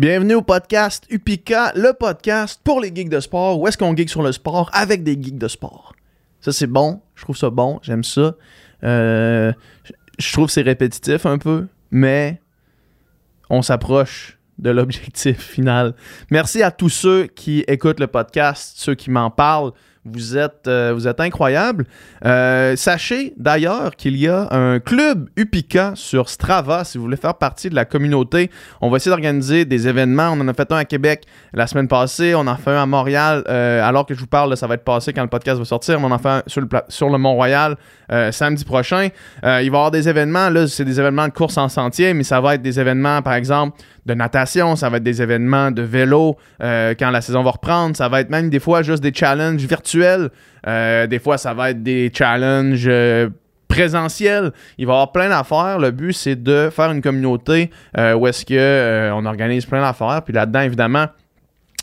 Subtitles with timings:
[0.00, 3.60] Bienvenue au podcast Upika, le podcast pour les geeks de sport.
[3.60, 5.94] Où est-ce qu'on geek sur le sport avec des geeks de sport?
[6.40, 7.02] Ça, c'est bon.
[7.14, 7.80] Je trouve ça bon.
[7.82, 8.34] J'aime ça.
[8.82, 9.52] Euh,
[10.18, 12.40] je trouve que c'est répétitif un peu, mais
[13.50, 15.94] on s'approche de l'objectif final.
[16.30, 19.72] Merci à tous ceux qui écoutent le podcast, ceux qui m'en parlent.
[20.06, 21.84] Vous êtes, euh, vous êtes incroyables.
[22.24, 27.34] Euh, sachez d'ailleurs qu'il y a un club Upika sur Strava si vous voulez faire
[27.34, 28.50] partie de la communauté.
[28.80, 30.30] On va essayer d'organiser des événements.
[30.32, 32.34] On en a fait un à Québec la semaine passée.
[32.34, 33.44] On en fait un à Montréal.
[33.48, 36.00] Euh, alors que je vous parle, ça va être passé quand le podcast va sortir.
[36.00, 37.76] on en fait un sur le, sur le Mont-Royal
[38.32, 39.10] samedi prochain.
[39.42, 40.48] il va y avoir des événements.
[40.48, 43.34] Là, c'est des événements de course en sentier, mais ça va être des événements, par
[43.34, 47.94] exemple, de natation, ça va être des événements de vélo quand la saison va reprendre,
[47.94, 51.70] ça va être même des fois juste des challenges virtuels, euh, des fois ça va
[51.70, 53.28] être des challenges euh,
[53.68, 54.52] présentiels.
[54.78, 55.78] Il va y avoir plein d'affaires.
[55.78, 60.22] Le but, c'est de faire une communauté où est-ce que on organise plein d'affaires.
[60.24, 61.06] Puis là-dedans, évidemment,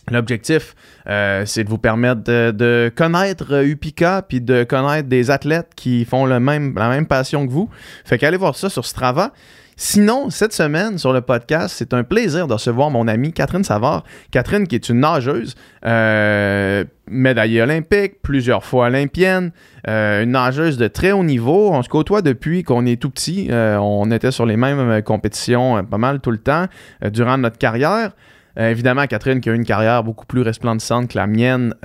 [0.10, 0.74] L'objectif,
[1.06, 6.40] c'est de vous permettre de, connaître Upika puis de connaître des athlètes qui font la
[6.40, 7.70] même passion que vous.
[8.06, 9.34] Fait qu'allez voir ça sur Strava.
[9.80, 14.04] Sinon, cette semaine sur le podcast, c'est un plaisir de recevoir mon amie Catherine Savard.
[14.32, 15.54] Catherine qui est une nageuse,
[15.86, 19.52] euh, médaillée olympique, plusieurs fois olympienne,
[19.88, 21.70] euh, une nageuse de très haut niveau.
[21.72, 23.50] On se côtoie depuis qu'on est tout petit.
[23.52, 26.66] Euh, on était sur les mêmes compétitions pas mal tout le temps
[27.12, 28.14] durant notre carrière.
[28.58, 31.76] évidemment, Catherine qui a une carrière beaucoup plus resplendissante que la mienne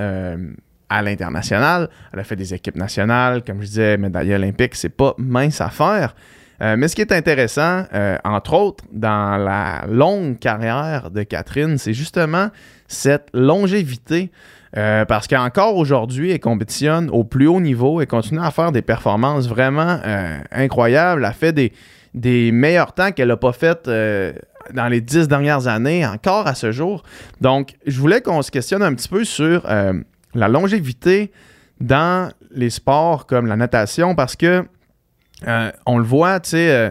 [0.89, 1.91] à l'international.
[2.15, 3.43] Elle a fait des équipes nationales.
[3.45, 6.15] Comme je disais, médaille olympique, c'est pas mince à faire.
[6.63, 11.77] Euh, mais ce qui est intéressant, euh, entre autres, dans la longue carrière de Catherine,
[11.77, 12.49] c'est justement
[12.87, 14.31] cette longévité.
[14.75, 18.81] Euh, parce qu'encore aujourd'hui, elle compétitionne au plus haut niveau et continue à faire des
[18.81, 19.99] performances vraiment
[20.51, 21.21] incroyables.
[21.21, 21.73] Elle a fait des,
[22.15, 23.87] des meilleurs temps qu'elle n'a pas fait
[24.73, 27.03] dans les dix dernières années, encore à ce jour.
[27.43, 29.67] Donc, je voulais qu'on se questionne un petit peu sur
[30.35, 31.33] la longévité
[31.83, 34.65] dans les sports comme la natation parce que
[35.87, 36.91] on le voit, tu sais, euh,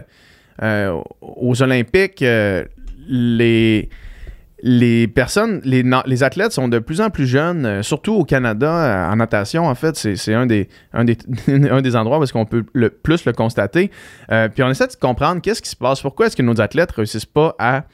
[0.62, 2.24] euh, aux Olympiques,
[3.08, 3.88] les,
[5.08, 9.74] personnes, les, athlètes sont de plus en plus jeunes, surtout au Canada, en natation, en
[9.74, 13.90] fait, c'est un des, endroits où est-ce qu'on peut le plus le constater.
[14.28, 17.26] puis on essaie de comprendre qu'est-ce qui se passe, pourquoi est-ce que nos athlètes réussissent
[17.26, 17.84] pas à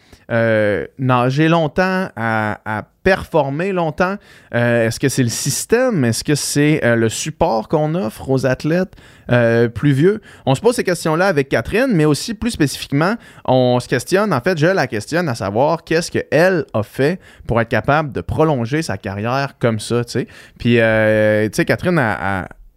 [0.99, 4.17] nager longtemps, à performer longtemps?
[4.55, 6.05] Euh, est-ce que c'est le système?
[6.05, 8.97] Est-ce que c'est euh, le support qu'on offre aux athlètes
[9.33, 10.21] euh, plus vieux?
[10.45, 13.15] On se pose ces questions-là avec Catherine, mais aussi plus spécifiquement,
[13.47, 17.59] on se questionne, en fait, je la questionne à savoir qu'est-ce qu'elle a fait pour
[17.63, 20.27] être capable de prolonger sa carrière comme ça, tu sais.
[20.59, 21.99] Puis, tu sais, Catherine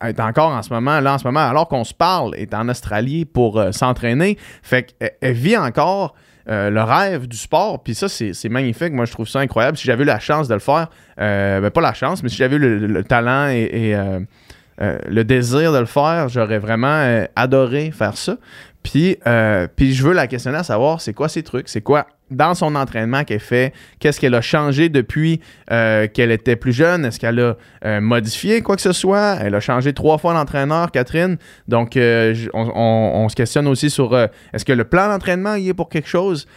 [0.01, 2.69] est encore en ce moment, là en ce moment, alors qu'on se parle, est en
[2.69, 4.37] Australie pour s'entraîner.
[4.63, 6.15] Fait qu'elle vit encore
[6.50, 7.84] euh, le rêve du sport.
[7.84, 8.94] Puis ça, c'est magnifique.
[8.94, 9.78] Moi, je trouve ça incroyable.
[9.78, 12.35] Si j'avais eu la chance de le faire, euh, ben, pas la chance, mais si
[12.35, 14.19] j'avais eu le, talent et, euh,
[14.79, 18.38] le désir de le faire, j'aurais vraiment adoré faire ça.
[18.83, 19.17] Puis,
[19.75, 22.75] puis je veux la questionner à savoir c'est quoi ces trucs, c'est quoi dans son
[22.75, 27.05] entraînement qu'elle fait, qu'est-ce qu'elle a changé depuis euh, qu'elle était plus jeune?
[27.05, 29.37] Est-ce qu'elle a euh, modifié quoi que ce soit?
[29.41, 31.37] Elle a changé trois fois l'entraîneur, Catherine.
[31.67, 34.17] Donc, euh, on, se questionne aussi sur
[34.53, 36.47] est-ce que le plan d'entraînement y est pour quelque chose?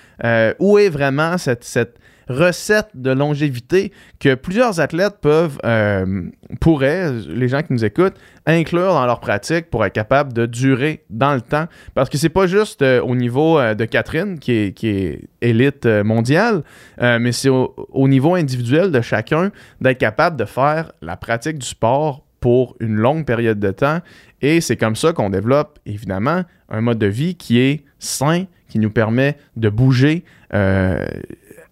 [0.60, 1.98] où est vraiment cette
[2.28, 6.22] recette de longévité que plusieurs athlètes peuvent, euh,
[6.60, 11.04] pourraient, les gens qui nous écoutent, inclure dans leur pratique pour être capable de durer
[11.10, 11.66] dans le temps.
[11.94, 16.62] Parce que c'est pas juste euh, au niveau euh, de Catherine qui est, élite mondiale,
[16.98, 22.24] mais c'est au, niveau individuel de chacun d'être capable de faire la pratique du sport
[22.40, 24.00] pour une longue période de temps.
[24.40, 28.78] Et c'est comme ça qu'on développe, évidemment, un mode de vie qui est sain, qui
[28.78, 30.24] nous permet de bouger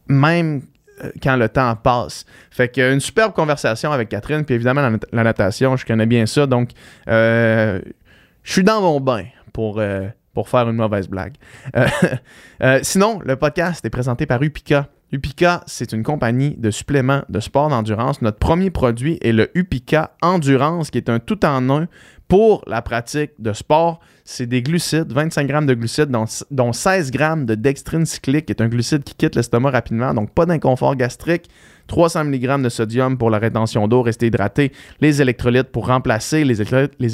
[0.08, 0.62] même
[1.02, 2.24] euh, quand le temps passe.
[2.50, 6.46] Fait que une superbe conversation avec Catherine, puis évidemment la, natation, je connais bien ça,
[6.46, 6.70] donc
[7.08, 7.80] euh,
[8.42, 10.08] je suis dans mon bain pour, euh,
[10.44, 11.34] faire une mauvaise blague.
[12.82, 14.88] sinon, le podcast est présenté par Upika.
[15.12, 18.22] Upika, c'est une compagnie de suppléments de sport d'endurance.
[18.22, 21.87] Notre premier produit est le Upika Endurance, qui est un tout en un
[22.28, 24.00] pour la pratique de sport.
[24.24, 26.10] C'est des glucides, 25 grammes de glucides,
[26.50, 30.30] dont, 16 grammes de dextrine cyclique, qui est un glucide qui quitte l'estomac rapidement, donc
[30.30, 31.48] pas d'inconfort gastrique.
[31.88, 34.72] 300 mg de sodium pour la rétention d'eau, rester hydraté.
[35.00, 36.60] Les électrolytes pour remplacer les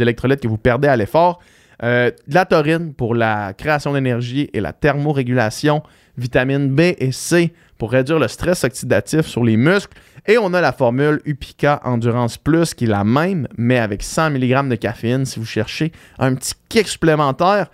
[0.02, 1.40] électrolytes, que vous perdez à l'effort.
[1.82, 5.82] Euh, de la taurine pour la création d'énergie et la thermorégulation.
[6.19, 9.97] Vitamine B et C pour réduire le stress oxydatif sur les muscles.
[10.27, 14.31] Et on a la formule Upica Endurance Plus qui est la même, mais avec 100
[14.31, 17.71] mg de caféine si vous cherchez un petit kick supplémentaire.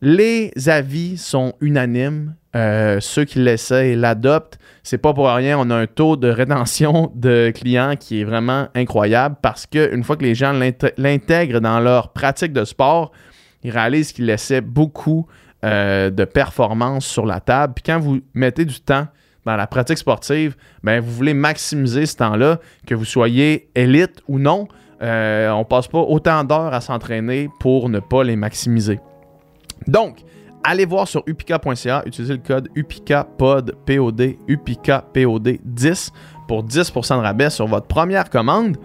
[0.00, 2.34] les avis sont unanimes.
[2.56, 4.58] Euh, ceux qui l'essaient l'adoptent.
[4.82, 8.66] C'est pas pour rien, on a un taux de rétention de clients qui est vraiment
[8.74, 10.58] incroyable parce qu'une fois que les gens
[10.96, 13.12] l'intègrent dans leur pratique de sport,
[13.62, 15.26] ils réalisent qu'ils laissaient beaucoup
[15.64, 17.74] euh, de performance sur la table.
[17.74, 19.06] Puis quand vous mettez du temps
[19.44, 24.38] dans la pratique sportive, ben vous voulez maximiser ce temps-là, que vous soyez élite ou
[24.38, 24.68] non.
[25.02, 29.00] Euh, on passe pas autant d'heures à s'entraîner pour ne pas les maximiser.
[29.86, 30.18] Donc,
[30.64, 36.12] allez voir sur upica.ca, utilisez le code UPICAPOD, POD, UPICAPOD 10
[36.48, 38.76] pour 10% de rabais sur votre première commande.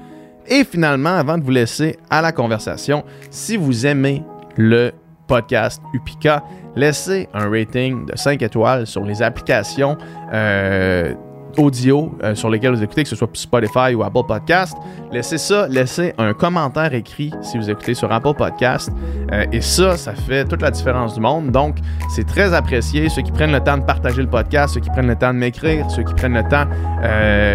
[0.48, 4.24] Et finalement, avant de vous laisser à la conversation, si vous aimez
[4.58, 4.92] le
[5.28, 6.44] podcast Upica,
[6.76, 9.98] laissez un rating de 5 étoiles sur les applications
[10.34, 11.14] euh,
[11.58, 14.76] audio euh, sur lesquels vous écoutez, que ce soit Spotify ou Apple Podcast.
[15.14, 18.92] Laissez ça, laissez un commentaire écrit si vous écoutez sur Apple Podcast.
[19.32, 21.52] Euh, et ça, ça fait toute la différence du monde.
[21.52, 21.78] Donc,
[22.10, 23.08] c'est très apprécié.
[23.08, 25.40] Ceux qui prennent le temps de partager le podcast, ceux qui prennent le temps de
[25.40, 26.66] m'écrire, ceux qui prennent le temps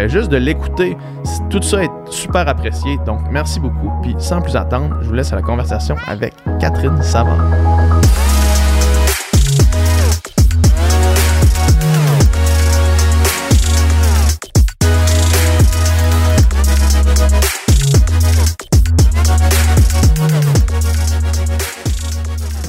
[0.09, 0.97] juste de l'écouter,
[1.51, 2.97] tout ça est super apprécié.
[3.05, 3.91] Donc, merci beaucoup.
[4.01, 8.00] Puis, sans plus attendre, je vous laisse à la conversation avec Catherine Savard.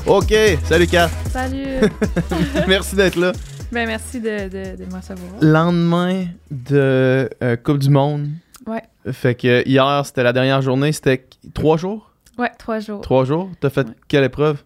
[0.07, 0.35] OK,
[0.65, 1.09] salut Kat.
[1.31, 1.81] Salut.
[2.69, 3.33] merci d'être là.
[3.71, 5.31] Ben merci de, de, de me recevoir.
[5.41, 8.29] Lendemain de euh, Coupe du Monde.
[8.67, 8.83] Ouais.
[9.13, 10.93] Fait que hier, c'était la dernière journée.
[10.93, 12.11] C'était trois jours?
[12.37, 13.01] Ouais, trois jours.
[13.01, 13.51] Trois jours?
[13.61, 14.63] T'as fait quelle épreuve?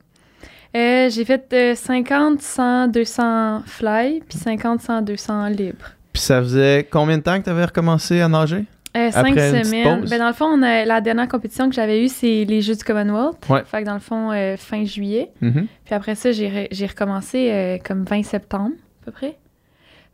[0.74, 5.84] Euh, j'ai fait 50, 100, 200 fly, puis 50, 100, 200 libre.
[6.12, 8.64] Puis ça faisait combien de temps que t'avais recommencé à nager?
[8.96, 10.04] Euh, cinq semaines.
[10.08, 13.36] Ben, dans le fond, la dernière compétition que j'avais eue, c'est les Jeux du Commonwealth.
[13.66, 15.30] Fait que dans le fond, euh, fin juillet.
[15.42, 15.66] Mm-hmm.
[15.84, 18.72] Puis après ça, j'ai, recommencé euh, comme 20 septembre,
[19.02, 19.36] à peu près.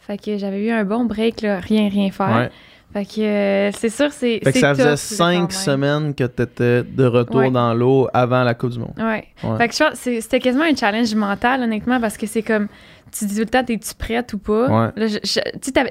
[0.01, 2.51] Fait que j'avais eu un bon break, là, rien, rien faire.
[2.93, 4.41] Fait que c'est sûr, c'est.
[4.45, 8.55] Fait que ça faisait cinq semaines que tu étais de retour dans l'eau avant la
[8.55, 8.95] Coupe du Monde.
[8.99, 9.29] Ouais.
[9.59, 12.69] Fait que je pense c'était quasiment un challenge mental, honnêtement, parce que c'est comme
[13.13, 14.93] tu dis tout le temps, es-tu prête ou pas?
[14.95, 15.21] Ouais.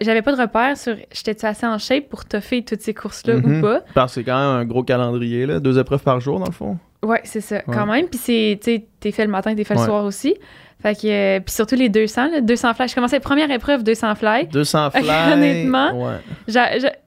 [0.02, 3.42] j'avais pas de repère sur j'étais-tu assez en shape pour toffer toutes ces courses-là ou
[3.42, 3.62] mm-hmm.
[3.62, 3.82] pas?
[3.94, 5.60] Parce que c'est quand même un gros calendrier, là.
[5.60, 6.78] Deux épreuves par jour, dans le fond.
[7.04, 8.08] Ouais, c'est ça, quand même.
[8.08, 10.36] Puis c'est, tu t'es fait le matin, t'es fait le soir aussi.
[10.82, 12.88] Fait que, euh, puis surtout les 200, là, 200 fly.
[12.88, 14.48] Je commençais première épreuve 200 fly.
[14.48, 15.34] 200 fly.
[15.34, 16.18] honnêtement, ouais.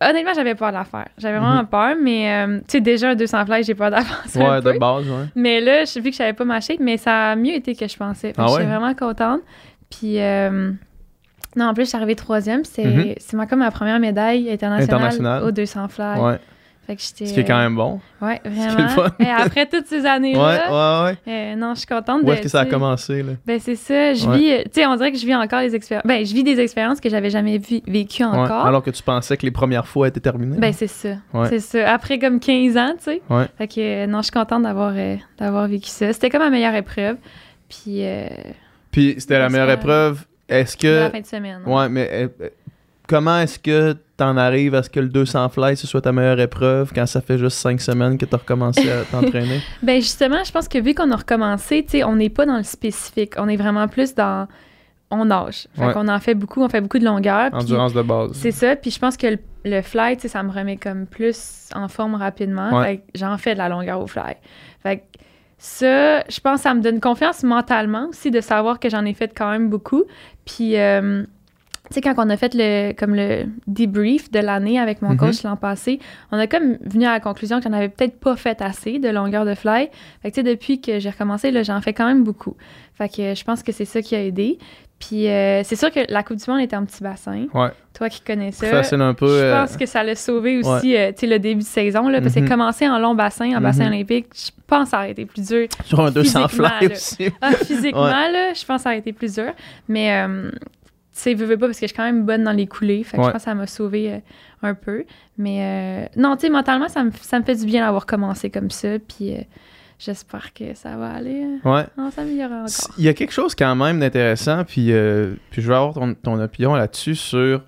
[0.00, 1.08] honnêtement, j'avais peur de la faire.
[1.19, 1.66] J'avais vraiment mm-hmm.
[1.66, 4.38] peur, mais euh, tu sais, déjà un 200 fly, j'ai peur d'avancer.
[4.38, 5.25] Ouais, un de base, ouais.
[5.34, 7.96] Mais là, vu que j'avais pas ma shape, mais ça a mieux été que je
[7.96, 8.32] pensais.
[8.32, 9.40] Fait ah je suis vraiment contente.
[9.90, 10.72] Puis, euh,
[11.56, 12.64] non, en plus, je suis arrivée troisième.
[12.64, 16.20] C'est mm comme ma première médaille internationale, au 200 fly.
[16.20, 16.38] Ouais.
[16.86, 17.98] Fait que Ce qui est quand même bon.
[18.20, 19.06] Ouais, vraiment.
[19.19, 20.38] Et après toutes ces années-là.
[20.38, 21.32] Ouais, ouais, ouais.
[21.32, 22.22] Euh, non, je suis contente.
[22.22, 23.32] Où est-ce que ça a commencé, là?
[23.46, 24.12] Ben, c'est ça.
[24.12, 26.06] Je vis, tu sais, on dirait que je vis encore les expériences.
[26.06, 28.66] Ben, je vis des expériences que j'avais jamais vécues encore.
[28.66, 30.58] Alors que tu pensais que les premières fois étaient terminées.
[30.58, 31.16] Ben, c'est ça.
[31.48, 31.92] C'est ça.
[31.92, 33.22] Après comme 15 ans, tu sais.
[33.30, 33.46] Ouais.
[33.56, 36.12] Fait que, non, je suis contente d'avoir, euh, d'avoir vécu ça.
[36.12, 37.16] C'était comme ma meilleure épreuve.
[37.69, 38.04] Puis.
[38.94, 40.25] Euh, puis, c'était la meilleure épreuve.
[40.49, 41.00] Est-ce que.
[41.05, 41.62] La fin de semaine.
[41.67, 42.29] Ouais, mais
[43.08, 46.41] comment est-ce que t'en arrives à ce que le 200 fly ce soit ta meilleure
[46.41, 49.61] épreuve quand ça fait juste cinq semaines que t'as recommencé à t'entraîner?
[49.82, 52.62] ben justement, je pense que vu qu'on a recommencé, tu on n'est pas dans le
[52.62, 53.35] spécifique.
[53.38, 54.46] On est vraiment plus dans
[55.11, 55.69] on nage.
[55.75, 57.50] Fait qu'on en fait beaucoup, on fait beaucoup de longueur.
[57.52, 58.32] Endurance de base.
[58.32, 58.75] C'est ça.
[58.75, 62.83] Puis je pense que le, le fly, ça me remet comme plus en forme rapidement.
[62.83, 64.35] Fait j'en fais de la longueur au fly.
[64.83, 65.02] Fait que
[65.64, 69.33] ça, je pense ça me donne confiance mentalement aussi de savoir que j'en ai fait
[69.35, 70.04] quand même beaucoup.
[70.44, 71.25] Puis euh,
[71.91, 75.19] tu sais, quand on a fait le, comme le debrief de l'année avec mon mhm.
[75.19, 75.99] coach l'an passé,
[76.33, 79.09] on a comme venu à la conclusion que j'en avais peut-être pas fait assez de
[79.11, 79.91] longueur de fly.
[80.23, 82.57] Fait que, tu sais, depuis que j'ai recommencé, là, j'en fais quand même beaucoup.
[82.95, 84.59] Fait que je pense que c'est ça qui a aidé.
[84.99, 87.47] Puis euh, c'est sûr que la Coupe du Monde était en petit bassin.
[87.53, 87.71] Ouais.
[87.93, 88.69] Toi qui connais ça.
[88.69, 89.26] Facile un peu.
[89.26, 92.09] Je euh, pense que ça l'a sauvé aussi, euh, tu sais, le début de saison,
[92.09, 92.49] là, parce que mhm.
[92.49, 93.95] commencer en long bassin, en bassin mhm.
[93.95, 95.69] olympique, je pense que ça aurait été plus dur.
[95.85, 97.29] Sur un 200 fly aussi.
[97.41, 99.53] Ah, physiquement, là, je pense que ça aurait été plus dur.
[99.88, 100.26] Mais
[101.14, 103.04] tu sais, veux, pas, parce que je suis quand même bonne dans les coulées.
[103.04, 104.18] Fait que je pense que ça m'a sauvé euh,
[104.62, 105.04] un peu.
[105.38, 108.50] Mais euh, non, tu sais, mentalement, ça me, ça me fait du bien d'avoir commencé
[108.50, 108.99] comme ça.
[108.99, 109.42] Puis euh,
[109.97, 111.47] j'espère que ça va aller.
[111.64, 111.87] Ouais.
[111.97, 112.94] On s'améliorera encore.
[112.99, 114.64] Il y a quelque chose quand même d'intéressant.
[114.64, 114.92] Puis,
[115.50, 117.62] puis je veux avoir ton, ton opinion là-dessus sur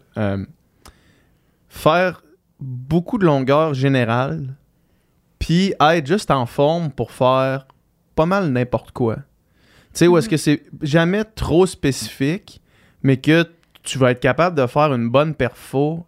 [1.69, 2.23] faire
[2.59, 4.57] beaucoup de longueur générale.
[5.38, 7.69] Puis être juste en forme pour faire
[8.17, 9.17] pas mal n'importe quoi.
[9.17, 9.23] Tu
[10.00, 10.31] sais, où est-ce mm-hmm.
[10.31, 12.61] que c'est jamais trop spécifique
[13.03, 13.47] mais que
[13.83, 16.05] tu vas être capable de faire une bonne perfo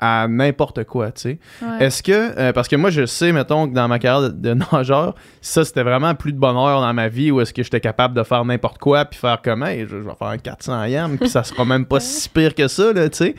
[0.00, 1.38] à n'importe quoi, tu sais.
[1.80, 5.14] Est-ce que, euh, parce que moi, je sais, mettons, que dans ma carrière de, nageur,
[5.40, 8.22] ça, c'était vraiment plus de bonheur dans ma vie où est-ce que j'étais capable de
[8.22, 11.44] faire n'importe quoi puis faire comme, hey, je, vais faire un 400 yam puis ça
[11.44, 13.34] sera même pas si pire que ça, là, tu sais.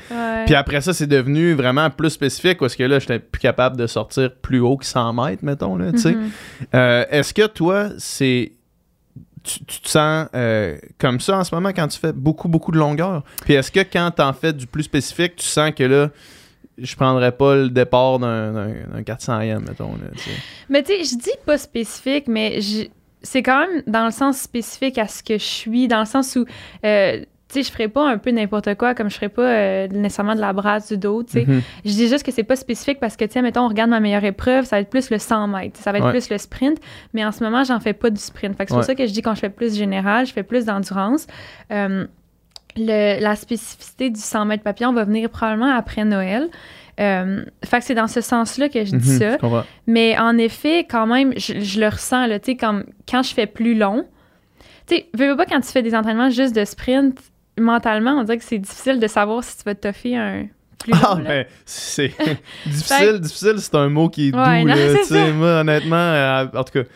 [0.46, 3.86] Puis après ça, c'est devenu vraiment plus spécifique parce que là, j'étais plus capable de
[3.86, 6.12] sortir plus haut que 100 mètres, mettons, là, tu sais.
[6.12, 6.30] Mm-hmm.
[6.74, 8.54] Euh, est-ce que toi, c'est
[9.46, 12.78] tu, te sens euh, comme ça en ce moment quand tu fais beaucoup, beaucoup de
[12.78, 13.24] longueur?
[13.44, 16.10] Puis est-ce que quand tu en fais du plus spécifique, tu sens que là,
[16.78, 19.94] je prendrais pas le départ d'un 400e, mettons.
[19.94, 20.10] Là,
[20.70, 22.60] mais tu sais, je dis pas spécifique, mais
[23.22, 26.36] c'est quand même dans le sens spécifique à ce que je suis, dans le sens
[26.36, 26.46] où
[26.86, 29.88] euh, tu sais, je ferais pas un peu n'importe quoi, comme je ferais pas euh,
[29.88, 31.44] nécessairement de la brasse du dos, tu sais.
[31.44, 31.62] Mm-hmm.
[31.86, 34.00] Je dis juste que c'est pas spécifique parce que, tu sais, mettons, on regarde ma
[34.00, 36.78] meilleure épreuve, ça va être plus le 100 mètres, ça va être plus le sprint,
[37.14, 38.58] mais en ce moment, j'en fais pas du sprint.
[38.58, 40.44] Fait que c'est pour ça que je dis quand je fais plus général, je fais
[40.44, 41.28] plus d'endurance.
[41.72, 42.06] Euh,
[42.78, 46.50] la spécificité du 100 mètres papillon va venir probablement après Noël.
[47.00, 49.66] Euh, fait que c'est dans ce sens-là que je dis mm-hmm, ça.
[49.88, 53.76] Mais en effet, quand même, je, le ressens, tu sais, comme quand je fais plus
[53.76, 54.06] long,
[54.88, 57.20] tu sais, veux pas quand tu fais des entraînements juste de sprint,
[57.58, 60.48] mentalement, on dirait que c'est difficile de savoir si tu vas te toffer un
[60.80, 62.12] plus Ah, ben, c'est
[62.66, 64.62] difficile, difficile, c'est un mot qui est doux, là,
[65.34, 66.90] moi, honnêtement, euh, en tout cas,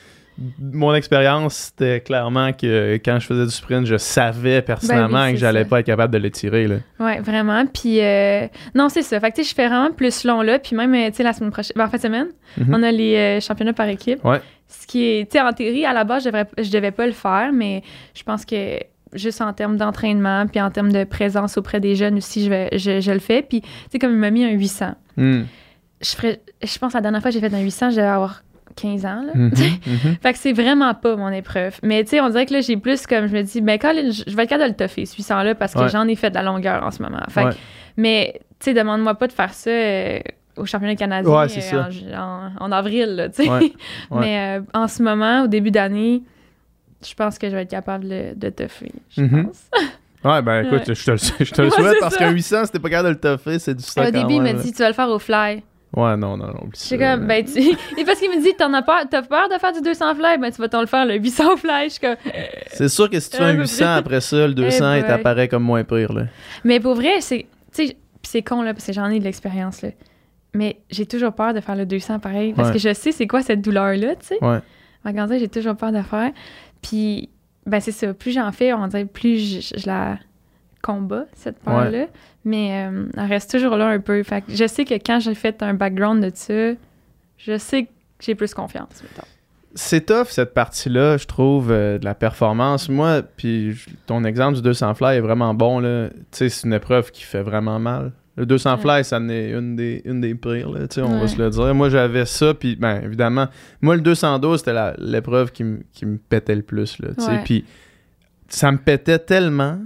[0.61, 5.37] mon expérience, c'était clairement que quand je faisais du sprint, je savais personnellement ben que
[5.37, 6.65] j'allais pas être capable de le tirer.
[6.65, 6.75] Là.
[6.97, 7.65] Ouais, vraiment.
[7.65, 9.19] Puis, euh, non, c'est ça.
[9.19, 10.57] Fait que, je fais vraiment plus long là.
[10.57, 12.73] Puis, même, euh, tu sais, la semaine prochaine, ben, en fin de semaine, mhm.
[12.73, 14.23] on a les championnats par équipe.
[14.23, 14.39] Ouais.
[14.69, 17.05] Ce qui est, tu sais, en théorie, à la base, je devrais, je devais pas
[17.05, 17.83] le faire, mais
[18.15, 18.79] je pense que
[19.13, 22.69] juste en termes d'entraînement, puis en termes de présence auprès des jeunes aussi, je, vais,
[22.77, 23.41] je, le fais.
[23.41, 24.95] Puis, tu sais, comme il m'a mis un 800.
[25.17, 25.43] Hmm.
[26.01, 28.07] Je, ferais, je pense que la dernière fois que j'ai fait un 800, je devais
[28.07, 28.43] avoir
[28.75, 29.23] 15 ans.
[29.25, 29.31] Là.
[29.35, 29.51] Mhm,
[29.87, 30.15] mhm.
[30.21, 31.77] fait que c'est vraiment pas mon épreuve.
[31.83, 34.11] Mais tu sais, on dirait que là, j'ai plus comme, je me dis, ben, Colin,
[34.11, 36.35] je vais être capable de le toffer, ce 800-là, parce que j'en ai fait de
[36.35, 37.21] la longueur en ce moment.
[37.29, 37.47] Fait
[37.97, 39.69] mais, tu sais, demande-moi pas de faire ça.
[39.69, 40.19] Euh,
[40.59, 43.49] au championnat canadien euh, en, avril, tu sais.
[44.11, 46.21] mais euh, en ce moment, au début d'année,
[47.05, 49.45] je pense que je vais être capable de, de toffer, je mhm.
[49.45, 49.69] pense.
[50.21, 52.89] Ouais, ben écoute, je te, je te le souhaite parce qu'un 800, si t'es pas
[52.89, 54.05] capable de le toffer, c'est du stock.
[54.05, 55.63] Au début, il m'a dit, tu vas le faire au fly.
[55.95, 56.69] Ouais, non, non, non.
[56.73, 57.59] Je comme, ben, tu.
[57.97, 60.37] Et parce qu'il me dit, t'en as peur, t'as peur de faire du 200 fly,
[60.37, 61.89] ben, tu vas t'en le faire, le 800 fly.
[61.89, 62.15] Je comme.
[62.67, 65.47] C'est sûr que si tu fais un 800 après ça, le 200, eh il t'apparaît
[65.47, 66.25] comme moins pire, là.
[66.63, 67.47] Mais pour vrai, c'est.
[67.73, 69.89] Tu sais, c'est con, là, parce que j'en ai de l'expérience, là.
[70.53, 73.41] Mais j'ai toujours peur de faire le 200 pareil, parce que je sais c'est quoi
[73.41, 74.43] cette douleur-là, tu sais.
[74.43, 74.59] Ouais.
[75.39, 76.31] j'ai toujours peur de faire.
[76.81, 77.29] Puis
[77.65, 78.13] ben c'est ça.
[78.13, 80.17] Plus j'en fais, on dirait plus je, la
[80.81, 82.07] combat, cette peur-là.
[82.45, 84.21] Mais euh, elle reste toujours là un peu.
[84.23, 86.73] Fait je sais que quand j'ai fait un background de ça,
[87.37, 89.03] je sais que j'ai plus confiance.
[89.75, 92.89] C'est tough cette partie-là, je trouve, euh, de la performance.
[92.89, 95.79] Moi, puis ton exemple du 200 fly est vraiment bon.
[95.79, 96.09] Là.
[96.31, 98.11] C'est une épreuve qui fait vraiment mal.
[98.39, 101.37] Le 200 fly, ça en est une des, une des pires, là, on va se
[101.37, 101.75] le dire.
[101.75, 103.49] Moi, j'avais ça, puis ben, évidemment,
[103.81, 107.09] moi, le 212, c'était l'épreuve qui, me pétait le plus, là,
[107.43, 107.65] Puis
[108.47, 109.79] ça me pétait tellement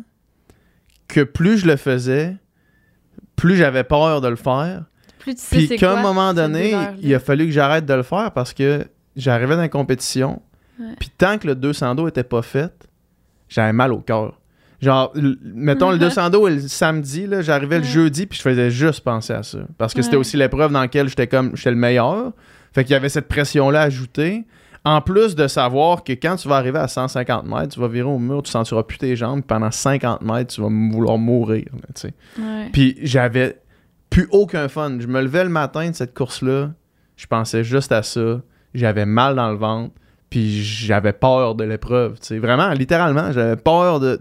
[1.07, 2.35] que plus je le faisais,
[3.35, 4.83] plus j'avais peur de le faire.
[5.17, 8.85] Puis qu'à un moment donné, il a fallu que j'arrête de le faire parce que
[9.15, 10.43] j'arrivais dans la compétition,
[10.99, 12.87] puis tant que le 212 était pas fait,
[13.49, 14.39] j'avais mal au cœur.
[14.83, 15.13] Genre,
[15.43, 19.41] mettons le 200 dos le samedi, j'arrivais le jeudi, puis je faisais juste penser à
[19.41, 19.59] ça.
[19.77, 22.33] Parce que c'était aussi l'épreuve dans laquelle j'étais comme, j'étais le meilleur.
[22.73, 24.43] Fait qu'il y avait cette pression-là ajoutée.
[24.83, 28.09] En plus de savoir que quand tu vas arriver à 150 mètres, tu vas virer
[28.09, 31.67] au mur, tu sentiras plus tes jambes, pendant 50 mètres, tu vas vouloir mourir.
[32.73, 33.61] Puis j'avais
[34.09, 34.97] plus aucun fun.
[34.99, 36.71] Je me levais le matin de cette course-là,
[37.15, 38.41] je pensais juste à ça.
[38.73, 39.93] J'avais mal dans le ventre
[40.33, 42.39] puis j'avais peur de l'épreuve, tu sais.
[42.39, 44.19] Vraiment, littéralement, j'avais peur de,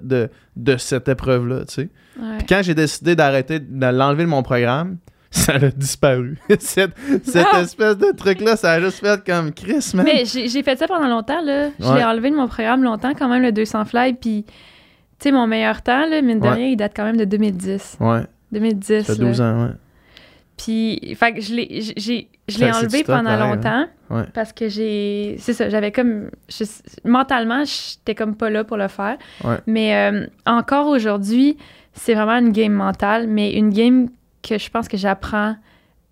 [0.56, 1.88] de, cette épreuve-là, tu sais.
[2.36, 4.98] Puis quand j'ai décidé d'arrêter, de l'enlever de mon programme,
[5.30, 6.36] ça a disparu.
[6.60, 6.92] cette,
[7.34, 7.62] ah!
[7.62, 10.04] espèce de truc-là, ça a juste fait comme Chris, man.
[10.04, 11.70] Mais j'ai fait ça pendant longtemps, là.
[11.80, 14.44] Je l'ai enlevé de mon programme longtemps, quand même, le 200 fly, puis...
[14.44, 17.96] Tu sais, mon meilleur temps, là, mine de rien, il date quand même de 2010.
[18.00, 18.24] Ouais.
[18.50, 19.06] 2010.
[19.06, 19.72] Ça fait 12 ans, ouais.
[20.62, 23.54] Puis, fait que je l'ai, j'ai, je l'ai enlevé pendant hein.
[23.54, 23.86] longtemps.
[24.32, 25.36] Parce que j'ai.
[25.38, 26.30] C'est ça, j'avais comme.
[27.04, 29.16] mentalement, j'étais comme pas là pour le faire.
[29.66, 31.56] Mais euh, encore aujourd'hui,
[31.92, 34.08] c'est vraiment une game mentale, mais une game
[34.42, 35.56] que je pense que j'apprends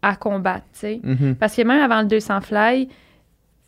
[0.03, 1.01] à combattre, tu sais.
[1.05, 1.35] Mm-hmm.
[1.35, 2.89] Parce que même avant le 200 fly,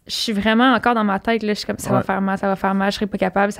[0.06, 2.36] je suis vraiment encore dans ma tête, là, je suis comme, ça va faire mal,
[2.36, 3.52] ça va faire mal, je serai pas capable.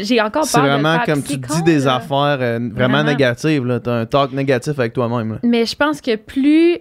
[0.00, 3.78] J'ai encore peur C'est vraiment comme tu dis des affaires euh, vraiment, négatives, là.
[3.78, 5.38] T'as un talk négatif avec toi-même.
[5.42, 6.78] Mais je pense que plus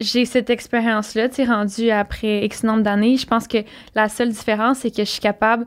[0.00, 3.58] j'ai cette expérience-là, tu rendue après X nombre d'années, je pense que
[3.94, 5.64] la seule différence, c'est que je suis capable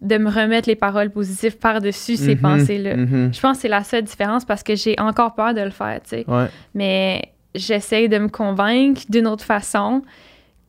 [0.00, 2.96] de me remettre les paroles positives par-dessus ces mhm, pensées-là.
[2.96, 3.30] Mhm.
[3.32, 6.00] Je pense que c'est la seule différence parce que j'ai encore peur de le faire,
[6.02, 6.26] tu sais.
[6.74, 10.02] Mais j'essaye de me convaincre d'une autre façon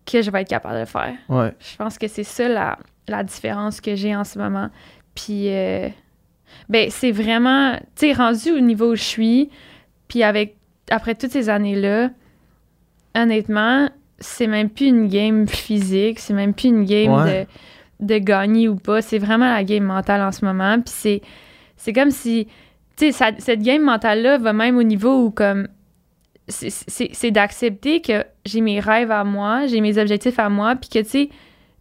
[0.05, 1.13] que je vais être capable de faire.
[1.29, 1.53] Ouais.
[1.59, 4.69] Je pense que c'est ça la, la différence que j'ai en ce moment.
[5.15, 5.87] Puis, euh,
[6.69, 9.49] ben, c'est vraiment, tu sais, rendu au niveau où je suis,
[10.07, 10.55] puis avec,
[10.89, 12.09] après toutes ces années-là,
[13.15, 17.47] honnêtement, c'est même plus une game physique, c'est même plus une game Ouais.
[17.99, 20.75] de, de gagner ou pas, c'est vraiment la game mentale en ce moment.
[20.81, 21.21] Puis c'est,
[21.77, 22.47] c'est comme si,
[22.97, 25.67] tu sais, cette game mentale-là va même au niveau où, comme,
[26.47, 30.99] c'est- d'accepter que j'ai mes rêves à moi, j'ai mes objectifs à moi, puis que,
[30.99, 31.29] tu sais,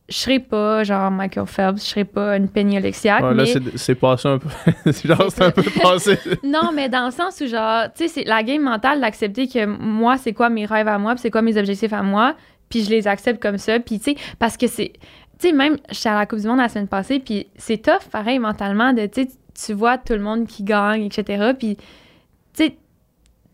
[0.09, 3.47] je serai pas genre Michael Phelps, je serai pas une Penny Oleksiak, Ouais, là, mais...
[3.47, 4.49] c'est- c'est passé un peu.
[4.92, 6.19] C'est genre, C'est un peu passé.
[6.45, 9.64] Non, mais dans le sens où, genre, tu sais, c'est la game mentale d'accepter que
[9.64, 12.35] moi, c'est quoi mes rêves à moi, puis c'est quoi mes objectifs à moi,
[12.69, 14.92] puis je les accepte comme ça, puis tu sais, parce que c'est.
[15.38, 18.09] Tu sais, même, j'étais à la Coupe du Monde la semaine passée, puis c'est tough,
[18.11, 19.28] pareil, mentalement, de, tu sais,
[19.66, 21.76] tu vois tout le monde qui gagne, etc., puis,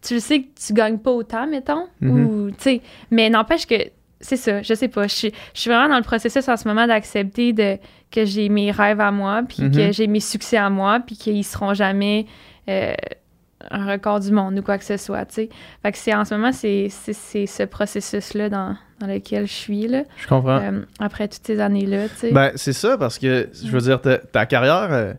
[0.02, 2.24] tu sais que tu gagnes pas autant, mettons, Mhm.
[2.26, 3.74] ou, tu sais, mais n'empêche que.
[4.20, 5.06] C'est ça, je sais pas.
[5.06, 7.78] Je suis, je suis vraiment dans le processus en ce moment d'accepter de,
[8.10, 9.70] que j'ai mes rêves à moi, puis Mhm.
[9.70, 12.26] que j'ai mes succès à moi, puis qu'ils seront jamais
[12.68, 12.92] euh,
[13.70, 15.48] un record du monde ou quoi que ce soit, tu sais.
[15.82, 19.52] Fait que c'est en ce moment, c'est c'est- c'est ce processus-là dans, dans lequel je
[19.52, 20.58] suis, là, Je comprends.
[20.58, 22.32] euh, après toutes ces années-là, tu sais.
[22.32, 25.12] Ben, c'est ça, parce que, je veux dire, ta, ta carrière, euh,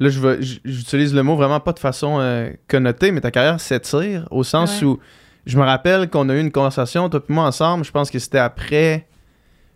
[0.00, 3.30] là, je veux- j- j'utilise le mot vraiment pas de façon euh, connotée, mais ta
[3.30, 4.86] carrière s'étire au sens Ouais.
[4.88, 4.98] où,
[5.46, 8.18] je me rappelle qu'on a eu une conversation, toi et moi, ensemble, je pense que
[8.18, 9.06] c'était après,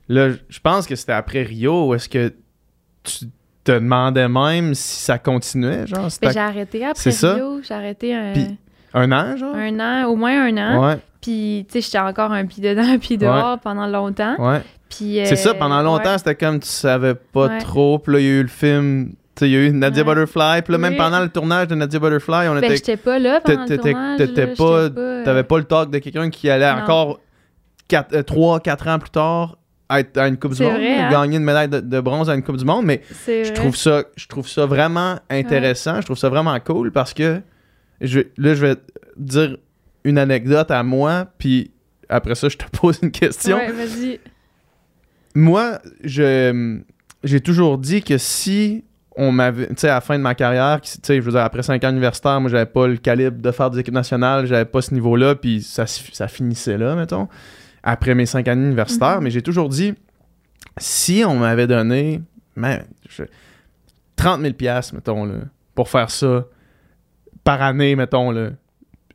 [0.09, 2.33] là, je pense que c'était après Rio, où est-ce que
[3.03, 3.27] tu
[3.65, 7.11] te demandais même si ça continuait, genre, Ben, c'était j'ai arrêté après.
[7.11, 8.33] Rio, j'ai arrêté un,
[8.95, 9.55] un an, genre?
[9.55, 12.87] un an, au moins un an, Ouais, puis, tu sais, j'étais encore un pied dedans,
[12.95, 14.61] un pied dehors pendant longtemps, ouais.
[14.91, 15.21] puis...
[15.25, 17.99] C'est ça, euh, pendant longtemps, c'était comme tu savais pas trop.
[17.99, 19.15] Puis là, il y a eu le film.
[19.41, 20.15] Il y a eu Nadia Ouais.
[20.15, 20.63] Butterfly.
[20.63, 20.99] Puis là, même Oui.
[20.99, 22.77] pendant le tournage de Nadia Butterfly, on Ben, était.
[22.77, 25.91] j'étais pas là pendant le t'étais- tournage, t'étais là, pas- euh, T'avais pas le talk
[25.91, 26.83] de quelqu'un qui allait Non.
[26.83, 27.21] encore
[27.89, 29.59] 3-4 ans plus tard
[29.91, 31.11] être à une Coupe du Monde, vrai, hein?
[31.11, 32.87] gagner une médaille de, de bronze à une Coupe du Monde.
[32.87, 36.01] Mais je trouve, ça, je trouve ça vraiment intéressant.
[36.01, 37.41] Je trouve ça vraiment cool parce que
[38.01, 38.77] je, là, je vais
[39.17, 39.57] dire
[40.05, 41.27] une anecdote à moi.
[41.39, 41.71] Puis
[42.09, 43.57] après ça, je te pose une question.
[43.57, 44.21] Ouais, vas-y.
[45.35, 46.79] Moi, je
[47.23, 48.85] j'ai toujours dit que si
[49.17, 51.31] on m'avait, tu sais, à la fin de ma carrière, qui- tu sais, je veux
[51.33, 54.47] dire, après 5 ans universitaires, moi, j'avais pas le calibre de faire des équipes nationales,
[54.47, 57.29] j'avais pas ce niveau-là, puis ça, ça finissait là, mettons,
[57.83, 59.19] après mes 5 années universitaires.
[59.19, 59.25] Mhm.
[59.25, 59.95] Mais j'ai toujours dit,
[60.79, 62.21] si on m'avait donné,
[62.57, 63.23] man, je-
[64.17, 65.35] 30 000 piastres, mettons, là,
[65.75, 66.45] pour faire ça,
[67.45, 68.51] par année, mettons, là,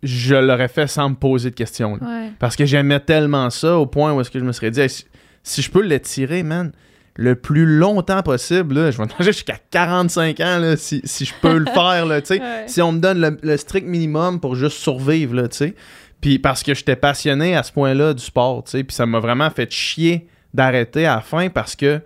[0.04, 1.98] je l'aurais fait sans me poser de questions.
[1.98, 2.08] là.
[2.08, 2.32] Ouais.
[2.40, 4.90] Parce que j'aimais tellement ça au point où est-ce que je me serais dit, Hey,
[4.90, 5.06] si,
[5.44, 6.72] si je peux l'étirer, man,
[7.16, 11.34] le plus longtemps possible, là, je vais manger jusqu'à 45 ans là, si, si je
[11.42, 12.06] peux le faire.
[12.06, 12.20] Là.
[12.30, 12.40] Ouais.
[12.68, 15.44] Si on me donne le, le strict minimum pour juste survivre, là.
[16.22, 18.64] Puis parce que j'étais passionné à ce point-là du sport.
[18.64, 22.02] Puis ça m'a vraiment fait chier d'arrêter à la fin parce que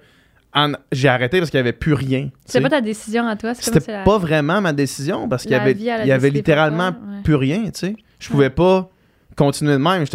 [0.91, 2.29] j'ai arrêté parce qu'il n'y avait plus rien.
[2.45, 5.55] C'est pas ta décision à toi, C'était la- pas vraiment ma décision parce qu'il y
[5.55, 7.21] avait, il y avait littéralement toi, ouais.
[7.23, 7.95] plus rien, tu sais.
[8.19, 8.89] Je pouvais pas
[9.35, 10.05] continuer de même.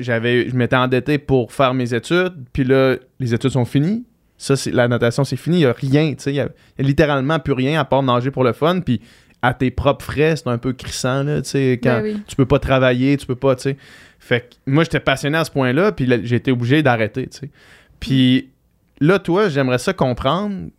[0.00, 4.04] J'avais, je m'étais endetté pour faire mes études, puis là, les études sont finies.
[4.36, 5.58] Ça, c'est, la natation, c'est fini.
[5.58, 6.32] Il y a rien, tu sais.
[6.32, 9.00] Il y a, a littéralement plus rien à part nager pour le fun, puis
[9.42, 12.22] à tes propres frais, c'est un peu crissant, là, tu sais, quand Ben oui.
[12.26, 13.76] tu peux pas travailler, tu peux pas, tu sais.
[14.18, 17.50] Fait que moi, j'étais passionné à ce point-là, puis j'ai été obligé d'arrêter, tu sais.
[18.00, 18.48] Puis
[19.00, 20.70] là, toi, j'aimerais ça comprendre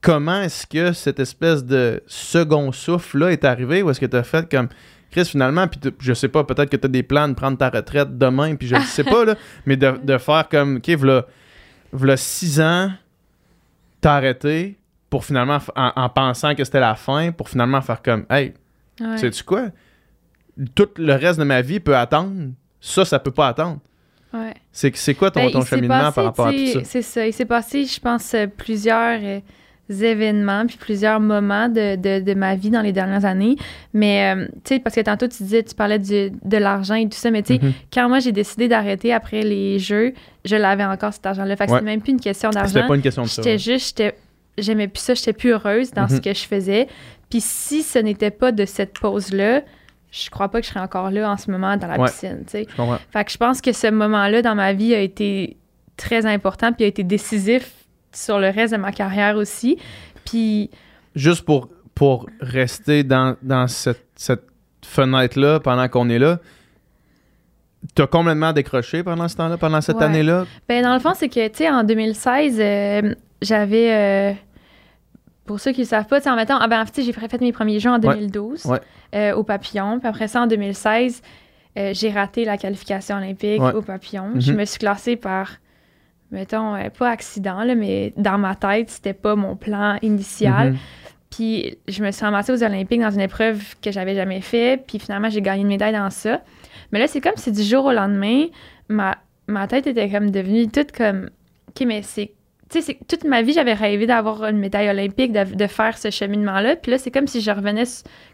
[0.00, 4.24] comment est-ce que cette espèce de second souffle-là est arrivé, ou est-ce que tu as
[4.24, 4.68] fait comme
[5.12, 7.68] Chris, finalement, puis je sais pas, peut-être que tu as des plans de prendre ta
[7.70, 11.26] retraite demain, puis je ne sais pas, là, mais de, de faire comme, OK, v'là,
[11.92, 12.90] v'là six ans,
[14.00, 14.78] t'as arrêté
[15.10, 18.54] pour finalement, en, en pensant que c'était la fin, pour finalement faire comme, hey,
[19.00, 19.18] Ouais.
[19.18, 19.68] sais-tu quoi?
[20.74, 22.50] Tout le reste de ma vie peut attendre.
[22.80, 23.78] Ça, ça peut pas attendre.
[24.32, 24.54] Ouais.
[24.70, 26.84] C'est, quoi ton, Ben, ton cheminement passé, par rapport à tout ça?
[26.84, 27.26] C'est ça.
[27.26, 29.40] Il s'est passé, je pense, euh, plusieurs euh,
[29.90, 33.56] événements puis plusieurs moments de, de, de ma vie dans les dernières années.
[33.92, 37.04] Mais, euh, tu sais, parce que tantôt, tu disais, tu parlais du- de l'argent et
[37.08, 37.72] tout ça, mais tu sais, Mhm.
[37.92, 40.14] quand moi, j'ai décidé d'arrêter après les jeux,
[40.44, 41.56] je l'avais encore, cet argent-là.
[41.56, 41.78] Fait que Ouais.
[41.78, 42.88] c'était même plus une question C'était d'argent.
[42.88, 43.42] pas une question de ça.
[43.42, 44.02] J'étais juste,
[44.58, 46.20] j'aimais plus ça, j'étais plus heureuse dans ce Mhm.
[46.20, 46.88] que je faisais.
[47.28, 49.62] Puis si ce n'était pas de cette pause-là,
[50.10, 52.06] je crois pas que je serais encore là en ce moment dans la Ouais.
[52.08, 52.66] piscine, tu sais.
[53.10, 55.56] Fait que je pense que ce moment-là dans ma vie a été
[55.96, 57.72] très important puis a été décisif
[58.12, 59.78] sur le reste de ma carrière aussi.
[60.24, 60.70] Puis
[61.14, 64.44] Juste pour, pour rester dans, dans cette, cette
[64.84, 66.38] fenêtre-là pendant qu'on est là,
[67.94, 70.04] t'as complètement décroché pendant ce temps-là, pendant cette Ouais.
[70.04, 70.46] année-là?
[70.68, 73.92] Ben, dans le fond, c'est que, tu sais, en 2016, euh, j'avais.
[73.92, 74.32] euh,
[75.44, 76.56] pour ceux qui ne savent pas, tu sais, en mettant.
[76.60, 78.78] Ah, ben, en fait, j'ai fait mes premiers jeux en 2012 Ouais.
[79.14, 79.98] euh, au Papillon.
[79.98, 81.20] Puis après ça, en 2016,
[81.78, 84.30] euh, j'ai raté la qualification olympique au papillon.
[84.36, 84.58] Je mhm.
[84.60, 85.50] me suis classée par,
[86.32, 90.72] mettons, euh, pas accident, là, mais dans ma tête, c'était pas mon plan initial.
[90.72, 90.78] Mhm.
[91.30, 94.82] Puis je me suis ramassée aux Olympiques dans une épreuve que j'avais jamais fait.
[94.86, 96.42] Puis finalement, j'ai gagné une médaille dans ça.
[96.90, 98.46] Mais là, c'est comme si du jour au lendemain,
[98.88, 99.16] ma,
[99.46, 101.30] ma tête était comme devenue toute comme.
[101.68, 102.32] OK, mais c'est.
[102.70, 106.76] Tu sais, toute ma vie, j'avais rêvé d'avoir une médaille olympique, de, faire ce cheminement-là.
[106.76, 107.84] Puis là, c'est comme si je revenais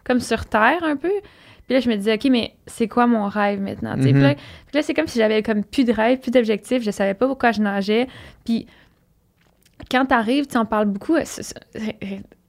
[0.05, 1.11] comme sur Terre un peu.
[1.69, 3.93] Puis là, je me disais, OK, mais c'est quoi mon rêve maintenant?
[3.93, 4.33] Puis là,
[4.73, 6.81] là c'est comme si j'avais comme plus de rêve, plus d'objectifs.
[6.81, 8.07] Je savais pas pourquoi je nageais.
[8.43, 8.65] Puis
[9.91, 11.15] quand tu arrives, tu en parles beaucoup.
[11.15, 11.23] Euh,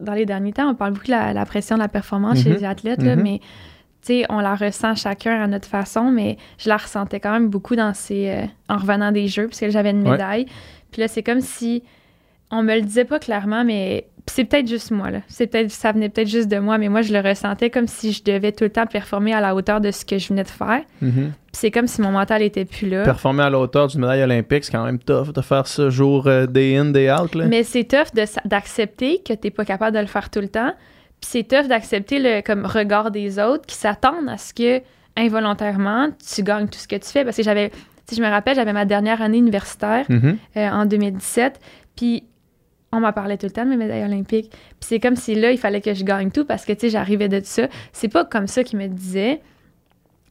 [0.01, 2.57] dans les derniers temps, on parle beaucoup de la, pression de la performance chez mhm.
[2.57, 3.23] les athlètes, là, mhm.
[3.23, 7.77] mais on la ressent chacun à notre façon, mais je la ressentais quand même beaucoup
[7.77, 10.47] dans ces, euh, en revenant des Jeux, puisque j'avais une médaille.
[10.93, 11.83] Puis là, c'est comme si
[12.51, 15.21] on me le disait pas clairement, mais c'est peut-être juste moi, là.
[15.29, 18.13] C'est peut-être, ça venait peut-être juste de moi, mais moi, je le ressentais comme si
[18.13, 20.49] je devais tout le temps performer à la hauteur de ce que je venais de
[20.49, 20.83] faire.
[21.03, 21.31] Mm-hmm.
[21.53, 23.03] c'est comme si mon mental était plus là.
[23.05, 26.27] Performer à la hauteur d'une médaille olympique, c'est quand même tough de faire ça jour
[26.27, 27.47] euh, day in, day out, là.
[27.47, 30.73] Mais c'est tough d'accepter que t'es pas capable de le faire tout le temps.
[31.21, 34.83] Puis c'est tough d'accepter le comme regard des autres qui s'attendent à ce que
[35.17, 37.25] involontairement tu gagnes tout ce que tu fais.
[37.25, 37.71] Parce que j'avais,
[38.09, 40.37] si je me rappelle, j'avais ma dernière année universitaire mm-hmm.
[40.57, 41.61] euh, en 2017.
[41.97, 42.25] Puis
[42.93, 44.51] on m'a parlé tout le temps de mes médailles olympiques.
[44.51, 46.91] Puis c'est comme si là, il fallait que je gagne tout parce que, tu sais,
[46.91, 47.69] j'arrivais de ça.
[47.93, 49.41] C'est pas comme ça qu'il me disait,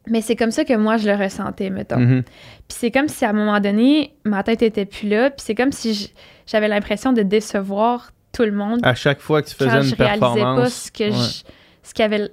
[0.07, 1.97] mais c'est comme ça que moi, je le ressentais, mettons.
[1.97, 2.23] Mm-hmm.
[2.23, 5.29] Puis c'est comme si, à un moment donné, ma tête était plus là.
[5.29, 6.13] Puis c'est comme si
[6.47, 8.79] j'avais l'impression de décevoir tout le monde.
[8.83, 10.37] À chaque fois que tu faisais une performance.
[10.37, 11.43] Je réalisais pas ce que
[11.81, 12.29] ce qu'il y avait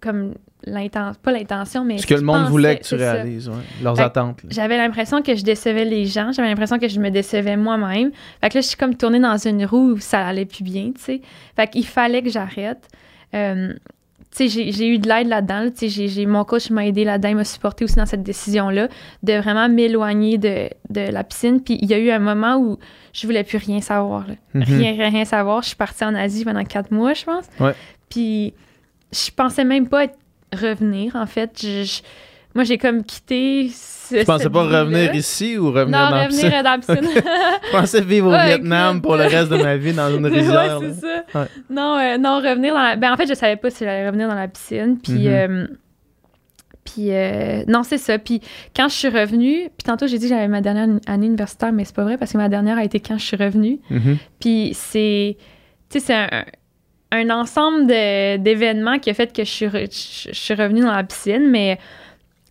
[0.00, 0.34] comme
[0.66, 1.98] l'intention, pas l'intention, mais.
[1.98, 3.50] Ce que le monde voulait que tu réalises,
[3.82, 4.42] leurs attentes.
[4.50, 8.10] J'avais l'impression que je décevais les gens, j'avais l'impression que je me décevais moi-même.
[8.40, 10.92] Fait que là, je suis comme tournée dans une roue où ça allait plus bien,
[10.94, 11.20] tu sais.
[11.54, 12.88] Fait qu'il fallait que j'arrête.
[13.34, 13.72] Euh,
[14.36, 15.70] tu sais, j'ai eu de l'aide là-dedans.
[15.70, 18.88] Tu sais, j'ai mon coach m'a aidé là-dedans, il m'a supporté aussi dans cette décision-là,
[19.22, 21.62] de vraiment m'éloigner de, de, la piscine.
[21.62, 22.76] Puis il y a eu un moment où
[23.14, 24.26] je voulais plus rien savoir.
[24.54, 24.64] Mm-hmm.
[24.64, 25.62] Rien, rien savoir.
[25.62, 27.44] Je suis partie en Asie pendant quatre mois, je pense.
[27.60, 27.72] Ouais.
[28.10, 28.52] Puis
[29.12, 30.06] je pensais même pas
[30.52, 31.64] revenir, en fait.
[32.54, 33.70] moi, j'ai comme quitté.
[34.08, 36.50] Tu pensais pas revenir ici ou revenir dans la piscine?
[36.50, 37.22] Non, revenir dans la piscine.
[37.66, 40.80] je pensais vivre au Vietnam pour le reste de ma vie dans une rivière.
[40.80, 41.00] Ouais, c'est
[41.32, 41.48] ça.
[41.68, 42.96] Non, euh, non, revenir dans la...
[42.96, 44.98] Ben, en fait, je savais pas si j'allais revenir dans la piscine.
[45.02, 45.28] Puis.
[45.28, 45.66] Euh,
[46.86, 48.16] puis, euh, non, c'est ça.
[48.18, 48.40] Puis,
[48.74, 51.84] quand je suis revenue, puis tantôt, j'ai dit que j'avais ma dernière année universitaire, mais
[51.84, 53.80] c'est pas vrai parce que ma dernière a été quand je suis revenue.
[53.90, 54.16] Mm-hmm.
[54.38, 55.36] Puis, c'est.
[55.90, 56.44] Tu sais, c'est un
[57.12, 61.48] un ensemble d'événements qui a fait que je suis, je, suis revenue dans la piscine,
[61.50, 61.78] mais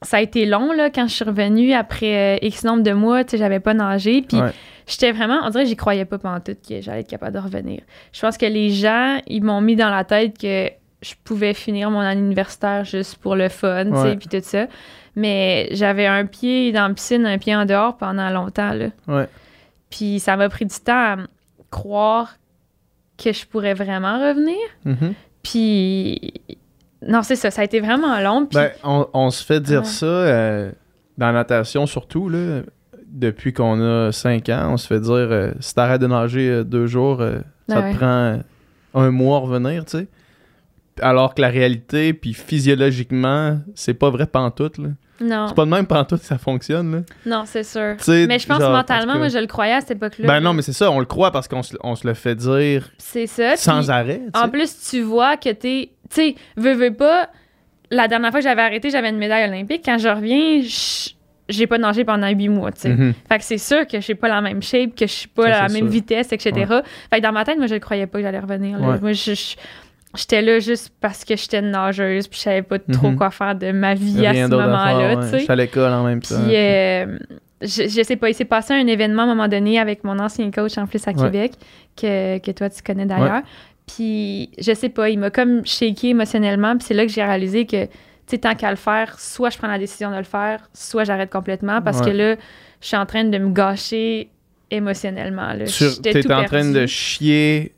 [0.01, 3.23] ça a été long là, quand je suis revenue après euh, X nombre de mois,
[3.23, 4.21] tu sais, j'avais pas nagé.
[4.21, 4.37] Puis
[4.87, 7.39] j'étais vraiment, on dirait que j'y croyais pas pendant tout que j'allais être capable de
[7.39, 7.81] revenir.
[8.13, 10.69] Je pense que les gens, ils m'ont mis dans la tête que
[11.01, 14.67] je pouvais finir mon année universitaire juste pour le fun, tu sais, puis tout ça.
[15.15, 19.27] Mais j'avais un pied dans la piscine, un pied en dehors pendant longtemps, là.
[19.89, 21.17] Puis ça m'a pris du temps à
[21.71, 22.35] croire
[23.17, 24.57] que je pourrais vraiment revenir.
[24.85, 25.13] Mm-hmm.
[25.43, 26.33] Puis,
[27.05, 28.47] non, c'est ça, ça a été vraiment long.
[28.51, 30.71] Ben, on, se fait dire ça euh,
[31.17, 32.61] dans la natation surtout, là,
[33.07, 34.73] depuis qu'on a 5 ans.
[34.73, 37.23] On se fait dire euh, si t'arrêtes de nager euh, deux jours,
[37.67, 38.39] ça te prend
[38.93, 40.07] un mois à revenir, tu sais.
[41.01, 44.89] Alors que la réalité, puis physiologiquement, c'est pas vrai pantoute, là.
[45.21, 45.47] Non.
[45.47, 46.99] C'est pas de même pantoute que ça fonctionne, là.
[47.25, 47.95] Non, c'est sûr.
[48.07, 50.27] mais je pense mentalement, moi, je le croyais à cette époque-là.
[50.27, 52.89] Ben non, mais c'est ça, on le croit parce qu'on se, le fait dire.
[52.97, 53.55] C'est ça.
[53.55, 54.21] Sans arrêt.
[54.33, 55.91] En plus, tu vois que t'es.
[56.09, 57.29] Tu sais, veux, veux pas.
[57.91, 59.83] La dernière fois que j'avais arrêté, j'avais une médaille olympique.
[59.85, 60.61] Quand je reviens,
[61.47, 62.89] j'ai pas nagé pendant huit mois, tu sais.
[62.89, 63.13] Mm-hmm.
[63.29, 65.67] Fait que c'est sûr que j'ai pas la même shape, que je suis pas à
[65.67, 66.51] la même vitesse, etc.
[67.09, 68.79] Fait que dans ma tête, moi, je ne croyais pas que j'allais revenir.
[68.79, 69.55] Moi, je,
[70.15, 73.17] j'étais là juste parce que j'étais nageuse puis je savais pas trop mhm.
[73.17, 75.39] quoi faire de ma vie à ce moment-là, tu sais.
[75.39, 76.41] J'étais à l'école en même temps.
[76.45, 77.17] Puis, euh,
[77.61, 80.19] je, je, sais pas, il s'est passé un événement à un moment donné avec mon
[80.19, 81.53] ancien coach en plus à Québec,
[81.95, 83.41] que, que, toi tu connais d'ailleurs.
[83.87, 87.65] Puis, je sais pas, il m'a comme shaké émotionnellement, puis c'est là que j'ai réalisé
[87.65, 87.91] que, tu
[88.27, 91.29] sais, tant qu'à le faire, soit je prends la décision de le faire, soit j'arrête
[91.29, 92.35] complètement, parce que là,
[92.81, 94.29] je suis en train de me gâcher
[94.71, 95.53] émotionnellement.
[95.65, 97.74] Tu es en train de chier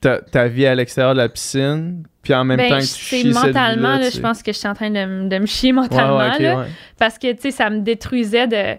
[0.00, 3.28] ta, vie à l'extérieur de la piscine, puis en même ben, temps que tu chies
[3.28, 6.66] mentalement, je pense que je suis en train de, de me chier mentalement, là,
[6.98, 8.78] parce que, tu sais, ça me détruisait de...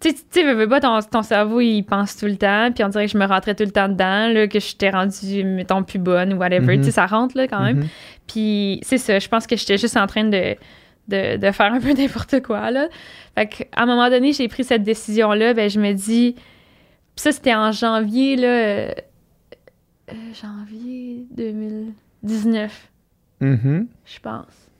[0.00, 2.88] Tu sais, veux, veux pas, ton, ton, cerveau, il pense tout le temps, puis on
[2.88, 5.82] dirait que je me rentrais tout le temps dedans, là, que je t'ai rendue, mettons,
[5.82, 6.78] plus bonne ou whatever.
[6.78, 6.92] Tu sais, mm-hmm.
[6.94, 7.80] ça rentre, là, quand même.
[7.80, 7.88] Mm-hmm.
[8.26, 10.56] Puis c'est ça, je pense que j'étais juste en train de,
[11.08, 12.88] de, de faire un peu n'importe quoi, là.
[13.34, 16.34] Fait qu'à un moment donné, j'ai pris cette décision-là, ben je me dis...
[17.14, 18.94] ça, c'était en janvier, là
[20.12, 22.90] euh, janvier 2019.
[23.40, 23.86] Mm-hmm.
[24.04, 24.70] Je pense.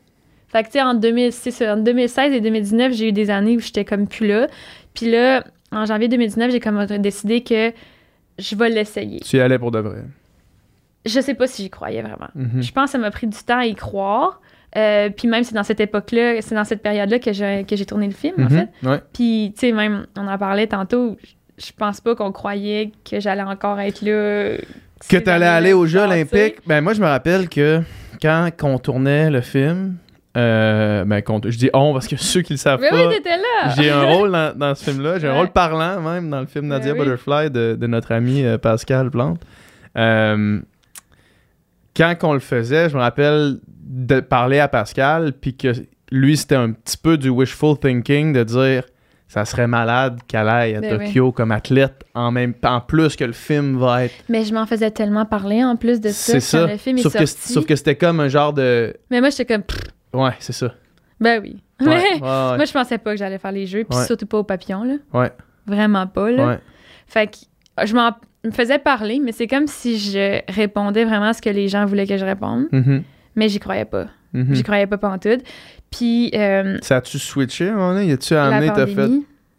[0.48, 4.08] Fait que, tu sais, en, 2016 et 2019, j'ai eu des années où j'étais comme
[4.08, 4.48] plus là.
[4.94, 7.72] Puis là, en janvier 2019, j'ai comme décidé que
[8.38, 9.20] je vais l'essayer.
[9.20, 10.02] Tu y allais pour de vrai?
[11.06, 12.28] Je sais pas si j'y croyais vraiment.
[12.36, 12.62] Mm-hmm.
[12.62, 14.40] Je pense que ça m'a pris du temps à y croire.
[14.76, 17.86] Euh, puis même, c'est dans cette époque-là, c'est dans cette période-là que j'ai, que j'ai
[17.86, 18.68] tourné le film, en mm-hmm.
[18.82, 19.04] fait.
[19.12, 21.16] Puis, tu sais, même, on en parlait tantôt,
[21.58, 24.56] je pense pas qu'on croyait que j'allais encore être là.
[25.08, 26.56] Que tu allais aller aux Jeux olympiques.
[26.66, 27.82] Ben, moi, je me rappelle que
[28.20, 29.96] quand on tournait le film,
[30.36, 33.08] euh, ben, je dis on parce que ceux qui le savent mais pas.
[33.08, 33.74] Oui, là.
[33.76, 35.18] j'ai un rôle dans, ce film-là.
[35.18, 39.10] J'ai un rôle parlant même dans le film Nadia Butterfly de, notre ami euh, Pascal
[39.10, 39.40] Plante.
[39.96, 40.60] Euh,
[41.96, 45.72] quand on le faisait, je me rappelle de parler à Pascal, puis que
[46.12, 48.84] lui, c'était un petit peu du wishful thinking de dire
[49.30, 53.22] ça serait malade qu'elle aille à ben Tokyo comme athlète en même en plus que
[53.22, 54.14] le film va être.
[54.28, 56.32] Mais je m'en faisais tellement parler en plus de ça.
[56.32, 56.66] C'est ça.
[56.66, 58.92] Le film sauf, que, sauf que c'était comme un genre de.
[59.08, 59.62] Mais moi, j'étais comme.
[60.12, 60.74] Ouais, c'est ça.
[61.20, 61.62] Ben oui.
[61.80, 64.94] moi, je pensais pas que j'allais faire les jeux, puis surtout pas au papillon, là.
[65.14, 65.30] Ouais.
[65.64, 66.58] Vraiment pas, là.
[67.06, 68.10] Fait que je m'en
[68.44, 71.86] me faisais parler, mais c'est comme si je répondais vraiment à ce que les gens
[71.86, 72.64] voulaient que je réponde.
[72.72, 73.02] Mm-hmm.
[73.36, 74.06] Mais j'y croyais pas.
[74.34, 74.54] Mm-hmm.
[74.54, 75.42] J'y croyais pas tout.
[75.90, 76.30] Puis.
[76.34, 78.06] Euh, ça a-tu switché à un moment donné?
[78.06, 79.10] Y a-tu amené, t'as fait.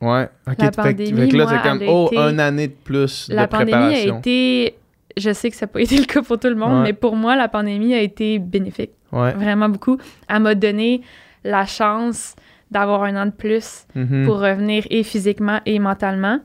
[0.01, 0.29] Ouais.
[0.47, 3.77] Ok, la pandémie, fait, là, c'est comme, oh, une année de plus la de préparation.
[3.77, 4.75] La pandémie a été.
[5.17, 7.15] Je sais que ça n'a pas été le cas pour tout le monde, mais pour
[7.15, 8.91] moi, la pandémie a été bénéfique.
[9.12, 9.34] Ouais.
[9.34, 9.97] Vraiment beaucoup.
[10.29, 11.01] Elle m'a donné
[11.43, 12.36] la chance
[12.71, 14.25] d'avoir un an de plus mm-hmm.
[14.25, 16.39] pour revenir et physiquement et mentalement.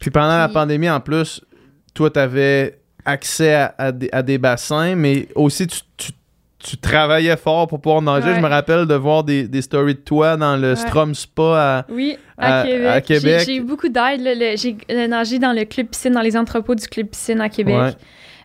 [0.00, 1.42] Puis pendant la pandémie, en plus,
[1.94, 6.12] toi, tu avais accès à, des, bassins, mais aussi tu,
[6.80, 8.34] travaillais fort pour pouvoir nager.
[8.34, 12.16] Je me rappelle de voir des, stories de toi dans le Strom Spa à, oui,
[12.38, 13.42] à, Québec.
[13.46, 14.20] J'ai eu beaucoup d'aide.
[14.56, 14.76] J'ai
[15.08, 17.96] nagé dans le club piscine, dans les entrepôts du club piscine à Québec.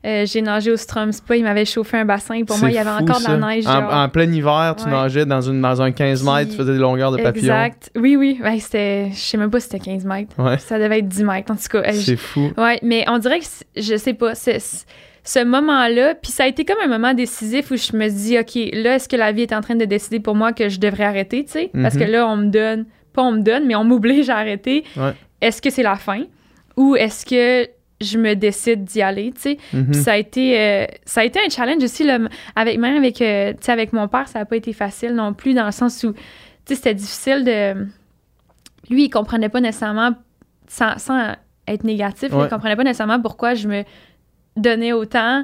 [0.04, 2.44] Euh, j'ai nagé au Strom Spa, il m'avait chauffé un bassin.
[2.44, 3.66] Pour moi, il y avait encore de la neige.
[3.68, 7.12] En, plein hiver, tu nageais dans, une, dans un 15 mètres, tu faisais des longueurs
[7.12, 7.54] de papillon.
[7.54, 7.92] Exact.
[7.96, 8.40] Oui, oui.
[8.44, 10.36] Ouais, c'était, je sais même pas si c'était 15 mètres.
[10.60, 11.94] Ça devait être 10 mètres, en tout cas.
[11.94, 12.52] C'est fou.
[12.58, 13.46] Ouais, mais on dirait que,
[13.78, 14.34] je sais pas,
[15.24, 18.56] ce moment-là, puis ça a été comme un moment décisif où je me dis, OK,
[18.74, 21.04] là, est-ce que la vie est en train de décider pour moi que je devrais
[21.04, 21.72] arrêter, tu sais?
[21.74, 22.12] Parce que mhm.
[22.12, 24.84] là, on me donne, pas on me donne, mais on m'oblige à arrêter.
[25.42, 26.24] Est-ce que c'est la fin?
[26.78, 27.70] Ou est-ce que
[28.02, 29.58] je me décide d'y aller, tu sais?
[29.74, 29.94] Mhm.
[29.94, 32.18] ça a été euh, ça a été un challenge aussi là,
[32.56, 35.66] avec même avec euh, avec mon père, ça n'a pas été facile non plus dans
[35.66, 36.20] le sens où tu
[36.66, 37.86] sais c'était difficile de
[38.90, 40.14] lui il comprenait pas nécessairement
[40.68, 40.96] sans,
[41.68, 43.84] être négatif, il comprenait pas nécessairement pourquoi je me
[44.56, 45.44] donnais autant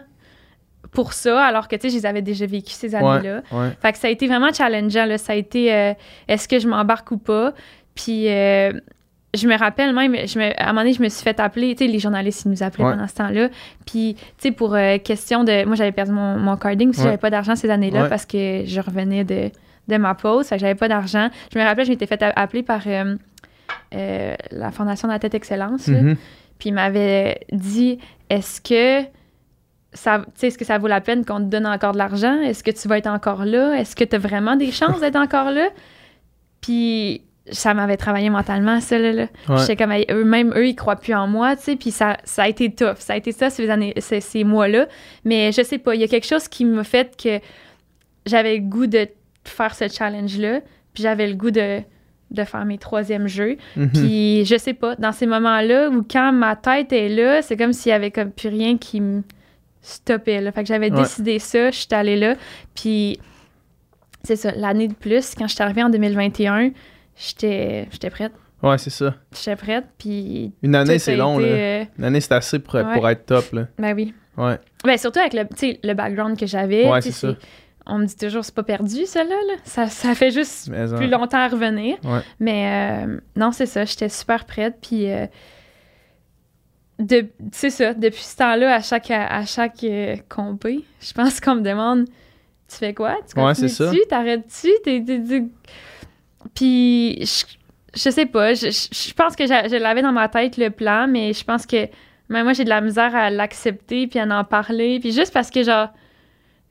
[0.92, 3.42] pour ça, alors que, tu sais, je les avais déjà vécu ces années-là.
[3.82, 5.18] Fait que ça a été vraiment challengeant, là.
[5.18, 5.94] Ça a été, euh,
[6.28, 7.54] est-ce que je m'embarque ou pas?
[7.94, 8.28] Puis,
[9.34, 11.86] je me rappelle même, je à un moment donné, je me suis fait appeler, tu
[11.86, 13.50] sais, les journalistes, ils nous appelaient pendant ce temps-là.
[13.86, 15.66] Puis, tu sais, pour euh, question de.
[15.66, 18.64] Moi, j'avais perdu mon, mon carding, parce que j'avais pas d'argent ces années-là parce que
[18.66, 19.52] je revenais de,
[19.88, 21.30] de ma pause, fait que j'avais pas d'argent.
[21.54, 23.16] Je me rappelle, je m'étais fait appeler par euh,
[23.94, 26.16] euh, la Fondation de la Tête Excellence, mm-hmm.
[26.60, 29.08] puis ils m'avaient dit est-ce que.
[29.94, 32.40] Ça, est-ce que ça vaut la peine qu'on te donne encore de l'argent?
[32.42, 33.74] Est-ce que tu vas être encore là?
[33.80, 35.70] Est-ce que tu as vraiment des chances d'être encore là?
[36.62, 39.14] Puis ça m'avait travaillé mentalement, ça, là.
[39.14, 39.28] là.
[39.58, 42.44] J'étais comme, eux, même eux, ils croient plus en moi, tu sais, puis ça, ça
[42.44, 42.98] a été tough.
[43.00, 44.88] Ça a été ça ces, années, ces, ces mois-là.
[45.24, 47.40] Mais je sais pas, il y a quelque chose qui m'a fait que
[48.26, 49.08] j'avais le goût de
[49.46, 50.60] faire ce challenge-là,
[50.94, 51.82] puis j'avais le goût de,
[52.32, 53.58] de faire mes troisièmes jeux.
[53.76, 53.90] Mhm.
[53.90, 57.74] Puis je sais pas, dans ces moments-là où quand ma tête est là, c'est comme
[57.74, 59.24] s'il y avait comme plus rien qui me
[59.82, 60.52] stoppait, là.
[60.52, 62.36] Fait que j'avais décidé ça, je suis allée là,
[62.76, 63.20] puis
[64.24, 66.72] c'est ça, l'année de plus, quand je suis arrivée en 2021,
[67.16, 68.34] j'étais j'étais prête.
[68.62, 69.14] Ouais, c'est ça.
[69.36, 70.52] J'étais prête, puis...
[70.64, 71.48] Une année, c'est long, là.
[71.48, 73.68] Euh, Une année, c'est assez pour, pour, être top, là.
[73.78, 74.16] Ben oui.
[74.36, 74.58] Ouais.
[74.84, 75.44] Ben surtout avec le,
[75.84, 76.90] le background que j'avais.
[76.90, 77.36] Ouais, c'est ça.
[77.88, 79.36] On me dit toujours, c'est pas perdu, ça, là.
[79.64, 81.98] Ça, ça fait juste plus longtemps à revenir.
[82.04, 82.20] Ouais.
[82.40, 83.86] Mais euh, non, c'est ça.
[83.86, 85.10] J'étais super prête, puis...
[85.12, 85.26] Euh,
[87.52, 89.86] c'est ça, depuis ce temps-là, à chaque, à, chaque
[90.30, 92.08] compé, je pense qu'on me demande
[92.68, 93.18] Tu fais quoi?
[93.28, 94.02] Tu continues-tu?
[94.10, 94.70] T'arrêtes-tu?
[96.56, 97.20] Puis,
[97.94, 101.44] je, sais pas, je, pense que je l'avais dans ma tête le plan, mais je
[101.44, 101.88] pense que
[102.30, 105.00] même moi, j'ai de la misère à l'accepter puis à en parler.
[105.00, 105.90] Puis juste parce que, genre,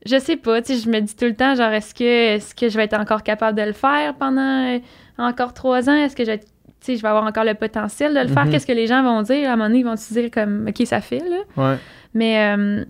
[0.04, 2.54] je sais pas, tu sais, je me dis tout le temps, genre, est-ce que, est-ce
[2.54, 4.78] que je vais être encore capable de le faire pendant euh,
[5.18, 5.94] encore trois ans?
[5.94, 6.40] Est-ce que je vais,
[6.86, 8.44] je vais avoir encore le potentiel de le faire?
[8.44, 8.50] Mm-hmm.
[8.50, 9.48] Qu'est-ce que les gens vont dire?
[9.48, 11.38] À un moment donné, ils vont se dire comme, OK, ça fait, là.
[11.56, 11.76] Ouais.
[12.14, 12.84] Mais, euh,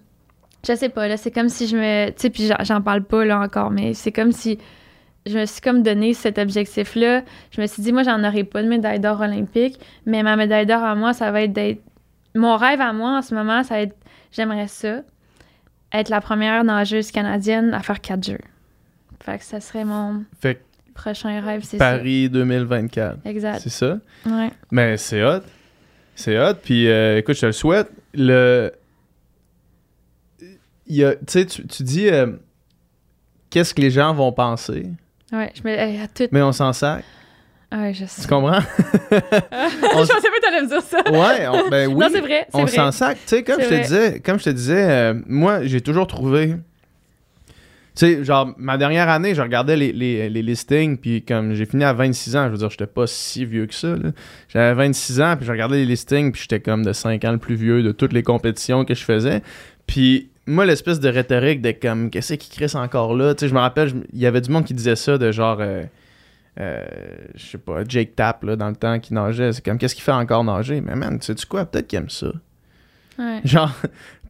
[0.67, 2.09] je sais pas, là, c'est comme si je me.
[2.09, 4.59] Tu sais, puis j'en parle pas, là, encore, mais c'est comme si
[5.27, 7.23] je me suis comme donné cet objectif-là.
[7.51, 10.67] Je me suis dit, moi, j'en aurai pas de médaille d'or olympique, mais ma médaille
[10.67, 11.83] d'or à moi, ça va être d'être.
[12.35, 13.97] Mon rêve à moi en ce moment, ça va être.
[14.33, 15.03] J'aimerais ça.
[15.99, 18.39] Être la première nageuse canadienne à faire quatre jeux.
[19.25, 20.63] Fait que ça serait mon Fait
[20.95, 21.97] prochain rêve, c'est ça.
[21.97, 23.19] Paris 2024.
[23.25, 23.61] Exact.
[23.61, 23.99] C'est ça?
[24.27, 24.51] Ouais.
[24.71, 25.41] Mais c'est hot.
[26.15, 26.55] C'est hot.
[26.63, 27.91] Puis euh, écoute, je te le souhaite.
[28.15, 28.73] Le.
[30.87, 32.33] il y a- Tu dis euh,
[33.51, 34.91] qu'est-ce que les gens vont penser,
[35.33, 35.77] Ouais, je me.
[36.03, 36.29] à tout.
[36.31, 37.05] mais on s'en sac.
[37.73, 38.23] Ouais, je sais.
[38.23, 38.61] Tu comprends?
[39.11, 40.99] je pensais pas que t'allais me dire ça.
[41.11, 41.95] Ouais, on- ben oui.
[41.97, 42.47] non, c'est vrai.
[42.53, 43.19] C'est on s'en sac.
[43.27, 46.55] Tu sais, comme je te disais, comme je te disais, euh, moi, j'ai toujours trouvé.
[47.97, 51.65] Tu sais, genre, ma dernière année, je regardais les, les, les listings, puis comme j'ai
[51.65, 53.95] fini à 26 ans, je veux dire, j'étais pas si vieux que ça.
[54.49, 57.39] J'avais 26 ans, puis je regardais les listings, puis j'étais comme de 5 ans le
[57.39, 59.41] plus vieux de toutes les compétitions que je faisais.
[59.87, 63.35] Puis moi, l'espèce de rhétorique de comme, qu'est-ce qui crisse encore là?
[63.35, 65.59] Tu sais, je me rappelle, il y avait du monde qui disait ça, de genre.
[65.61, 65.85] euh,
[66.59, 66.85] euh,
[67.35, 69.53] je sais pas, Jake Tapp, là, dans le temps, qui nageait.
[69.53, 70.81] C'est comme, qu'est-ce qu'il fait encore nager?
[70.81, 71.65] Mais man, sais-tu quoi?
[71.67, 72.29] Peut-être qu'il aime ça.
[73.19, 73.41] Ouais.
[73.45, 73.73] Genre,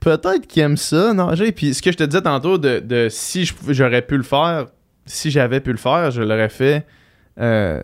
[0.00, 1.52] peut-être qu'il aime ça, nager.
[1.52, 4.66] Puis ce que je te disais tantôt, de, de si j'aurais pu le faire,
[5.04, 6.84] si j'avais pu le faire, je l'aurais fait
[7.38, 7.80] euh,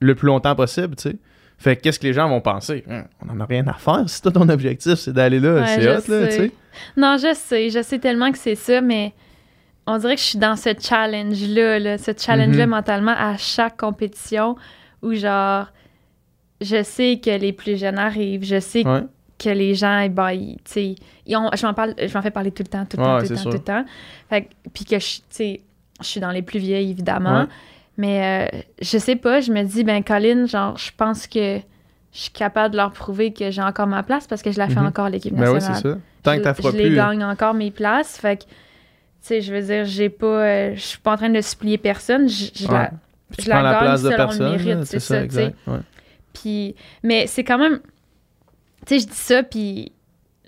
[0.00, 1.16] le plus longtemps possible, tu sais.
[1.56, 2.84] Fait que qu'est-ce que les gens vont penser?
[2.90, 4.02] Hum, on en a rien à faire.
[4.06, 6.30] Si toi, ton objectif, c'est d'aller là, Ouais, c'est hot, là, tu sais.
[6.32, 6.52] sais.
[6.96, 7.70] Non, je sais.
[7.70, 9.14] Je sais tellement que c'est ça, mais
[9.86, 12.70] on dirait que je suis dans ce challenge-là, là, ce challenge-là Mhm.
[12.70, 14.56] mentalement à chaque compétition
[15.02, 15.66] où, genre,
[16.60, 19.02] je sais que les plus jeunes arrivent, je sais Ouais.
[19.38, 20.94] que les gens, eh ben, ils, tu sais,
[21.26, 23.08] ils ont- je m'en parle, je m'en fais parler tout le temps, tout le Ouais,
[23.08, 23.50] temps, tout le temps, sûr.
[23.50, 23.84] tout le temps.
[24.30, 25.60] Fait que- puis que je, tu sais,
[26.00, 27.40] je suis dans les plus vieilles, évidemment.
[27.42, 27.46] Ouais.
[27.96, 31.58] Mais euh, je sais pas, je me dis, ben, Colin, genre, je pense que
[32.12, 34.68] je suis capable de leur prouver que j'ai encore ma place parce que je la
[34.68, 34.86] fais Mhm.
[34.86, 35.80] encore, l'équipe Ben oui, nationale.
[35.82, 35.98] c'est ça.
[36.22, 38.16] Tant que t'as je les gagne encore mes places.
[38.18, 38.44] Fait que,
[39.26, 40.26] sais, je veux dire, j'ai pas.
[40.26, 42.28] euh, je suis pas en train de supplier personne.
[42.28, 42.74] Je, je Ouais.
[42.74, 42.90] la-
[43.38, 44.50] je la la gagne place de selon le personne.
[44.52, 45.40] mérite, là, c'est ça, ça.
[45.66, 45.78] Ouais.
[46.32, 47.80] puis, mais c'est quand même.
[48.86, 49.92] Tu sais, je dis ça, puis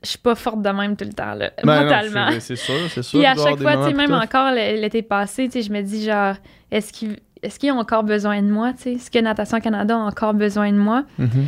[0.03, 2.31] je suis pas forte de même tout le temps, là, Ben mentalement.
[2.39, 3.19] c'est- sûr, c'est sûr.
[3.19, 6.05] Puis à chaque fois, tu sais, même encore l'été passé, tu sais, je me dis
[6.05, 6.35] genre,
[6.71, 7.19] est-ce qu'ils
[7.61, 8.93] qu'ils ont encore besoin de moi, tu sais?
[8.95, 11.05] Est-ce que Natation Canada a encore besoin de moi?
[11.19, 11.47] Mhm.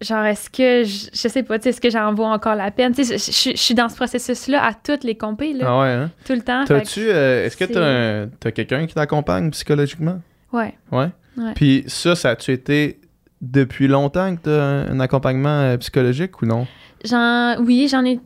[0.00, 2.70] Genre, est-ce que, je, je sais pas, tu sais, est-ce que j'en vaux encore la
[2.70, 2.94] peine?
[2.94, 5.80] Tu sais, je, je- je suis dans ce processus-là à toutes les compés, là, Ah
[5.80, 6.10] ouais, hein?
[6.24, 6.64] tout le temps.
[6.64, 10.20] T'as-tu, euh, est-ce que t'as, t'as quelqu'un qui t'accompagne psychologiquement?
[10.54, 10.74] Ouais.
[10.90, 11.08] Ouais?
[11.36, 11.52] Ouais.
[11.54, 12.98] Puis ça, ça a-tu été
[13.42, 16.66] depuis longtemps que t'as un, un accompagnement euh, psychologique ou non?
[17.04, 18.20] J'en, oui, j'en ai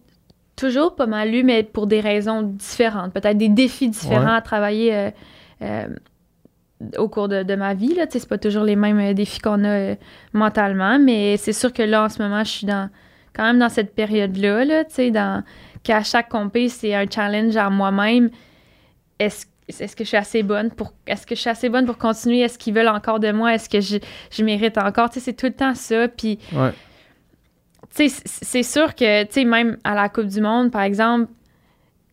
[0.56, 3.12] toujours pas mal eu, mais pour des raisons différentes.
[3.12, 4.36] Peut-être des défis différents Ouais.
[4.36, 5.10] à travailler
[5.62, 5.88] euh,
[6.98, 7.94] au cours de, de ma vie.
[7.94, 8.06] Là.
[8.08, 9.94] C'est pas toujours les mêmes euh, défis qu'on a euh,
[10.32, 12.90] mentalement, mais c'est sûr que là, en ce moment, je suis dans,
[13.34, 15.42] quand même dans cette période-là, là, tu sais, dans,
[15.82, 18.30] qu'à chaque compé, c'est un challenge à moi-même.
[19.18, 21.96] Est-ce est-ce que je suis assez bonne pour est-ce que je suis assez bonne pour
[21.96, 22.40] continuer?
[22.40, 23.54] Est-ce qu'ils veulent encore de moi?
[23.54, 23.96] Est-ce que je,
[24.30, 25.08] je mérite encore?
[25.08, 26.70] Tu sais c'est tout le temps ça puis Ouais.
[27.96, 30.82] tu sais, c- c'est sûr que, tu sais, même à la Coupe du Monde, par
[30.82, 31.30] exemple,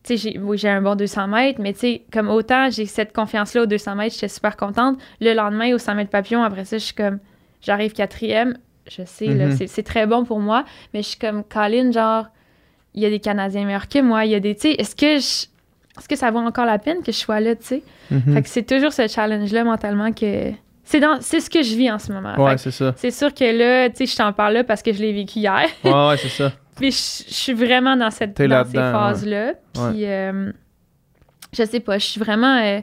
[0.04, 2.86] tu sais, j'ai- oui, j'ai un bon 200 mètres, mais tu sais, comme autant j'ai
[2.86, 4.98] cette confiance-là au 200 mètres, j'étais super contente.
[5.20, 7.18] Le lendemain, au 100 mètres papillon, après ça, je suis comme,
[7.60, 8.58] j'arrive quatrième,
[8.90, 9.56] je sais, là, Mhm.
[9.56, 12.26] c'est- c'est très bon pour moi, mais je suis comme, Colin, genre,
[12.94, 14.96] il y a des Canadiens meilleurs que moi, il y a des, tu sais, est-ce
[14.96, 15.46] que je-
[15.98, 17.82] est-ce que ça vaut encore la peine que je sois là, tu sais?
[18.10, 18.34] Mhm.
[18.34, 20.50] Fait que c'est toujours ce challenge-là mentalement que.
[20.84, 22.34] C'est dans c'est ce que je vis en ce moment.
[22.42, 22.92] Ouais, c'est ça.
[22.96, 25.38] c'est sûr que là, tu sais, je t'en parle là parce que je l'ai vécu
[25.38, 25.66] hier.
[25.84, 26.52] Ouais, ouais, c'est ça.
[26.76, 29.52] Puis je, je suis vraiment dans cette dans ces là-dedans, phases-là.
[29.74, 30.52] Puis euh,
[31.52, 32.80] je sais pas, je suis vraiment euh,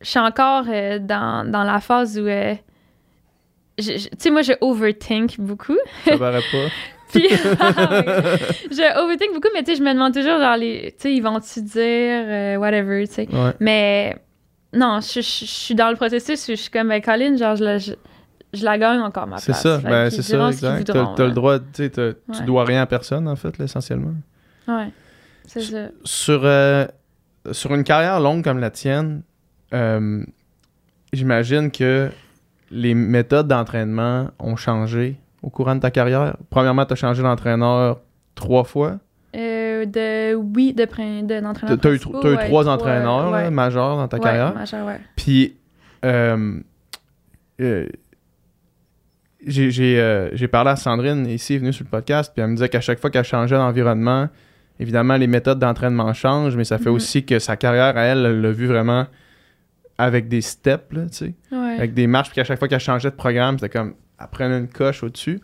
[0.00, 2.26] je suis encore euh, dans, dans la phase où
[3.78, 3.84] tu
[4.18, 5.76] sais moi je overthink beaucoup.
[6.04, 6.68] Ça paraît pas.
[7.12, 7.26] Puis
[8.70, 11.20] je overthink beaucoup mais tu sais je me demande toujours genre les tu sais ils
[11.22, 13.28] vont-tu dire whatever, tu sais.
[13.32, 13.52] Ouais.
[13.58, 14.16] Mais
[14.72, 17.56] non, je, je- je suis dans le processus où je suis comme ben Colin, genre
[17.56, 17.94] je
[18.52, 19.62] je, la gagne encore ma C'est place.
[19.62, 20.92] ça, ben, c'est ça, diront ce qu'ils exact.
[20.92, 21.90] T'as t'as le droit, tu
[22.46, 24.14] dois rien à personne, en fait, là, essentiellement.
[24.68, 24.88] Ouais.
[25.46, 25.88] C'est ça.
[26.04, 26.86] Sur, euh,
[27.52, 29.22] sur une carrière longue comme la tienne,
[29.74, 30.24] euh,
[31.12, 32.10] j'imagine que
[32.70, 36.36] les méthodes d'entraînement ont changé au courant de ta carrière.
[36.50, 38.00] Premièrement, tu as changé d'entraîneur
[38.34, 38.98] trois fois.
[39.36, 41.40] Euh, de oui, de prin- de
[41.78, 42.00] Tu as eu,
[42.36, 44.54] ouais, trois entraîneurs là, majeurs dans ta carrière.
[44.54, 45.00] majeurs, ouais.
[45.16, 45.56] Puis,
[49.46, 52.68] j'ai euh, j'ai parlé à Sandrine ici, venue sur le podcast, puis elle me disait
[52.68, 54.28] qu'à chaque fois qu'elle changeait d'environnement,
[54.78, 56.94] évidemment, les méthodes d'entraînement changent, mais ça fait Mhm.
[56.96, 59.06] aussi que sa carrière, à elle, elle l'a vu vraiment
[59.98, 61.76] avec des steps, là, tu sais, Ouais.
[61.76, 64.58] avec des marches, puis qu'à chaque fois qu'elle changeait de programme, c'était comme, elle prenait
[64.58, 65.40] une coche au-dessus.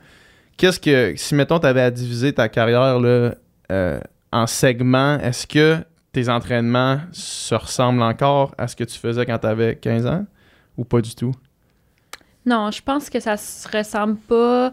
[0.56, 3.34] Qu'est-ce que, si mettons, tu avais à diviser ta carrière là,
[3.70, 4.00] euh,
[4.32, 5.76] en segments, est-ce que
[6.12, 10.24] tes entraînements se ressemblent encore à ce que tu faisais quand tu avais 15 ans
[10.78, 11.34] ou pas du tout?
[12.46, 14.72] Non, je pense que ça se ressemble pas.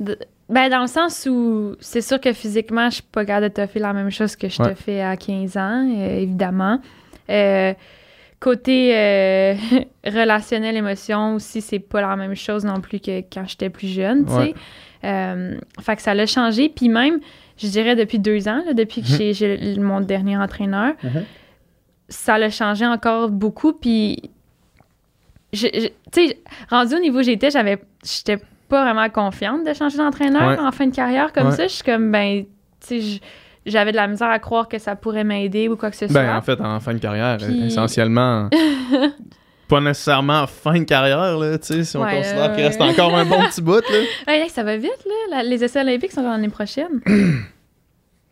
[0.00, 0.18] de-
[0.48, 3.66] Ben, dans le sens où c'est sûr que physiquement, je suis pas capable de te
[3.66, 4.74] faire la même chose que je Ouais.
[4.74, 6.78] te fais à 15 ans, euh, évidemment.
[7.30, 7.72] Euh,
[8.40, 9.54] côté euh,
[10.04, 14.26] relationnel, émotion aussi, c'est pas la même chose non plus que quand j'étais plus jeune,
[14.26, 14.54] tu sais.
[15.80, 16.68] Fait que ça l'a changé.
[16.68, 17.20] Puis même,
[17.56, 19.32] je dirais depuis deux ans, depuis que mhm.
[19.32, 21.22] j'ai mon dernier entraîneur, mhm.
[22.08, 23.72] ça l'a changé encore beaucoup.
[23.72, 24.30] Puis,
[25.52, 25.68] tu
[26.12, 26.38] sais,
[26.70, 28.38] rendu au niveau où j'étais, j'avais, j'étais
[28.68, 31.64] pas vraiment confiante de changer d'entraîneur en fin de carrière comme ça.
[31.64, 32.44] Je suis comme, ben,
[32.86, 33.20] tu sais,
[33.66, 36.12] j'avais de la misère à croire que ça pourrait m'aider ou quoi que ce ben,
[36.12, 36.22] soit.
[36.22, 38.48] Ben, en fait, en fin de carrière, essentiellement.
[39.68, 43.24] pas nécessairement fin de carrière, là, tu sais, si on considère qu'il reste encore un
[43.24, 44.46] bon petit bout, là.
[44.48, 45.42] Ça va vite, là.
[45.42, 47.00] les essais olympiques sont l'année prochaine.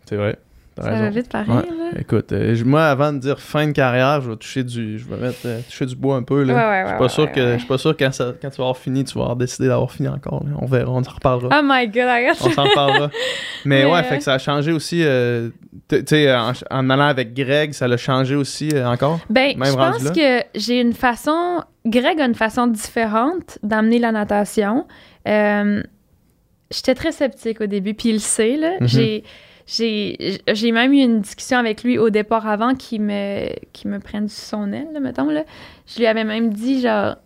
[0.06, 0.38] C'est vrai.
[0.76, 1.98] Ça va vite pareil, là.
[1.98, 5.16] Écoute, euh, moi, avant de dire fin de carrière, je vais toucher du, je vais
[5.16, 6.84] mettre, euh, toucher du bois un peu, là.
[6.84, 8.64] je suis pas sûr que, je suis pas sûr que quand, ça, quand tu vas
[8.64, 11.60] avoir fini, tu vas avoir décidé d'avoir fini encore, On verra, on en reparlera.
[11.60, 13.10] Oh my god, On s'en reparlera.
[13.64, 15.50] Mais, ouais, fait que ça a changé aussi, euh,
[15.88, 19.20] tu sais, en, allant avec Greg, ça l'a changé aussi encore?
[19.28, 24.86] Ben, je pense que j'ai une façon, Greg a une façon différente d'amener la natation.
[25.26, 28.78] J'étais très sceptique au début, puis il le sait, là.
[28.80, 28.86] Mm-hmm.
[28.86, 29.24] J'ai
[29.70, 34.28] j'ai même eu une discussion avec lui au départ avant qu'il me, qui me prenne
[34.28, 35.30] son aile, mettons.
[35.30, 35.44] Là.
[35.86, 37.16] Je lui avais même dit, genre,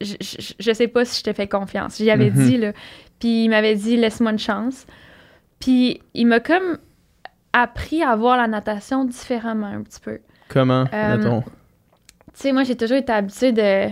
[0.00, 0.14] je,
[0.58, 1.98] je, sais pas si je t'ai fait confiance.
[1.98, 2.46] J'y avais mhm.
[2.46, 2.72] dit, là.
[3.18, 4.86] Puis il m'avait dit, laisse-moi une chance.
[5.60, 6.78] Puis il m'a comme
[7.52, 10.20] appris à voir la natation différemment un petit peu.
[10.48, 11.42] Comment, euh, mettons?
[11.42, 11.48] Tu
[12.44, 13.88] sais, moi, j'ai toujours été habituée de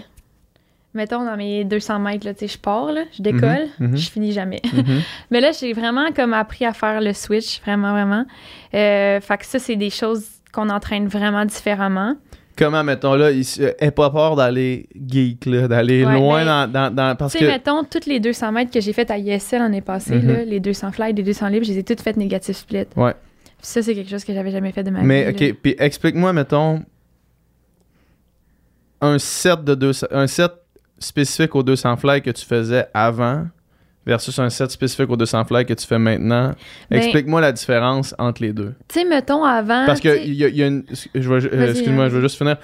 [0.97, 3.97] mettons, dans mes 200 mètres, là, je pars, là, je décolle, mhm, mhm.
[3.97, 4.61] je finis jamais.
[4.73, 5.03] Mhm.
[5.31, 8.25] Mais là, j'ai vraiment comme appris à faire le switch, vraiment, vraiment.
[8.75, 12.17] Euh, fait que ça, c'est des choses qu'on entraîne vraiment différemment.
[12.57, 17.35] Comment, mettons, là, n'est pas peur d'aller geek, là, d'aller loin ben, dans, dans, Parce
[17.35, 17.45] que...
[17.45, 20.93] mettons, toutes les 200 mètres que j'ai faites à ISL l'année passée, là, les 200
[20.93, 22.87] fly, les 200 libres, je les ai toutes faites négatif split.
[22.97, 23.13] Ouais.
[23.61, 25.07] Ça, c'est quelque chose que j'avais jamais fait de ma vie.
[25.07, 26.83] Mais, OK, puis explique-moi, mettons,
[29.03, 30.07] un set de 200...
[30.11, 30.53] Un set
[30.99, 33.47] spécifique aux 200 fly que tu faisais avant
[34.07, 36.53] versus un set spécifique aux 200 fly que tu fais maintenant?
[36.91, 38.75] Ben, Explique-moi la différence entre les deux.
[38.89, 39.85] Tu sais, mettons avant.
[39.87, 40.85] Parce que il y, a une.
[40.89, 41.41] excuse-moi,
[42.09, 42.57] je veux juste finir.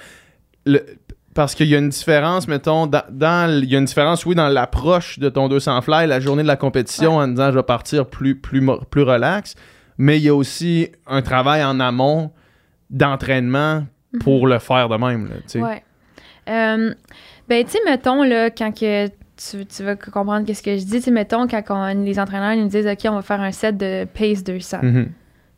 [1.33, 4.49] parce qu'il y a une différence, mettons, dans, il y a une différence, oui, dans
[4.49, 8.07] l'approche de ton 200 fly, la journée de la compétition, en disant je vais partir
[8.07, 9.55] plus, plus, plus relax,
[9.97, 12.31] mais il y a aussi un travail en amont
[12.89, 13.85] d'entraînement
[14.21, 14.53] pour mhm.
[14.53, 15.29] le faire de même.
[15.29, 15.83] Là, ouais.
[16.49, 16.93] Euh,
[17.47, 20.97] ben, tu sais, mettons, là, quand que tu, tu vas comprendre qu'est-ce que je dis,
[20.97, 24.05] tu sais, mettons, quand les entraîneurs nous disent, OK, on va faire un set de
[24.05, 24.77] pace 200.
[24.77, 25.07] Mm-hmm.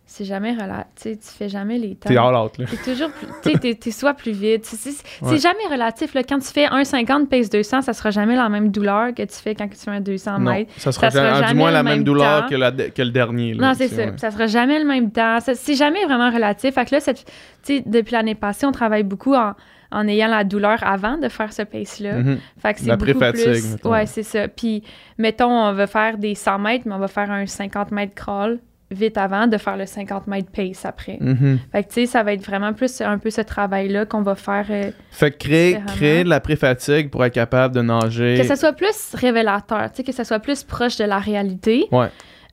[0.08, 1.18] C'est jamais relatif.
[1.20, 2.10] Tu fais jamais les temps.
[2.10, 2.66] T'es all out, là.
[2.70, 3.28] T'es toujours plus.
[3.60, 4.64] Tu t'es soit plus vite.
[4.64, 6.14] C'est jamais relatif.
[6.14, 6.22] Là.
[6.24, 9.56] Quand tu fais 1,50 pace 200, ça sera jamais la même douleur que tu fais
[9.56, 10.72] quand tu fais un 200 mètres.
[10.78, 13.56] Ça sera, ça sera jamais, du moins la même, douleur que, la, que, le dernier.
[13.56, 14.16] Là, non, c'est ça.
[14.18, 15.40] Ça sera jamais le même temps.
[15.42, 16.76] C'est jamais vraiment relatif.
[16.76, 17.26] Fait que là, cette,
[17.68, 19.54] depuis l'année passée, on travaille beaucoup en
[19.92, 22.18] en ayant la douleur avant de faire ce pace-là.
[22.18, 22.40] Mhm.
[22.62, 23.78] Fait que c'est la beaucoup plus...
[23.84, 24.48] Ouais, c'est ça.
[24.48, 24.84] Puis,
[25.18, 28.60] mettons, on va faire des 100 mètres, mais on va faire un 50 mètres crawl
[28.92, 31.18] vite avant de faire le 50 mètres pace après.
[31.20, 31.60] Mhm.
[31.72, 34.36] Fait que, tu sais, ça va être vraiment plus un peu ce travail-là qu'on va
[34.36, 34.66] faire.
[34.70, 38.36] Euh, fait que créer, créer de la pré-fatigue pour être capable de nager.
[38.38, 41.88] Que ça soit plus révélateur, tu sais, que ça soit plus proche de la réalité.
[41.92, 42.10] Ouais.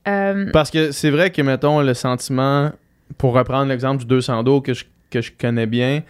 [0.07, 2.71] Euh, Parce que c'est vrai que, mettons, le sentiment,
[3.17, 6.01] pour reprendre l'exemple du 200 dos que je, que je connais bien,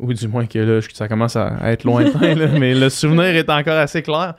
[0.00, 3.78] ou du moins que là, ça commence à, être lointain, mais le souvenir est encore
[3.78, 4.34] assez clair.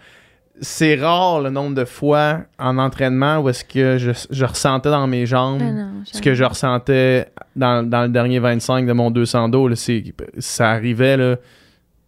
[0.60, 5.26] C'est rare le nombre de fois en entraînement où est-ce que je, ressentais dans mes
[5.26, 9.70] jambes ah ce que je ressentais dans, le dernier 25 de mon 200 dos.
[10.38, 11.38] ça arrivait, là,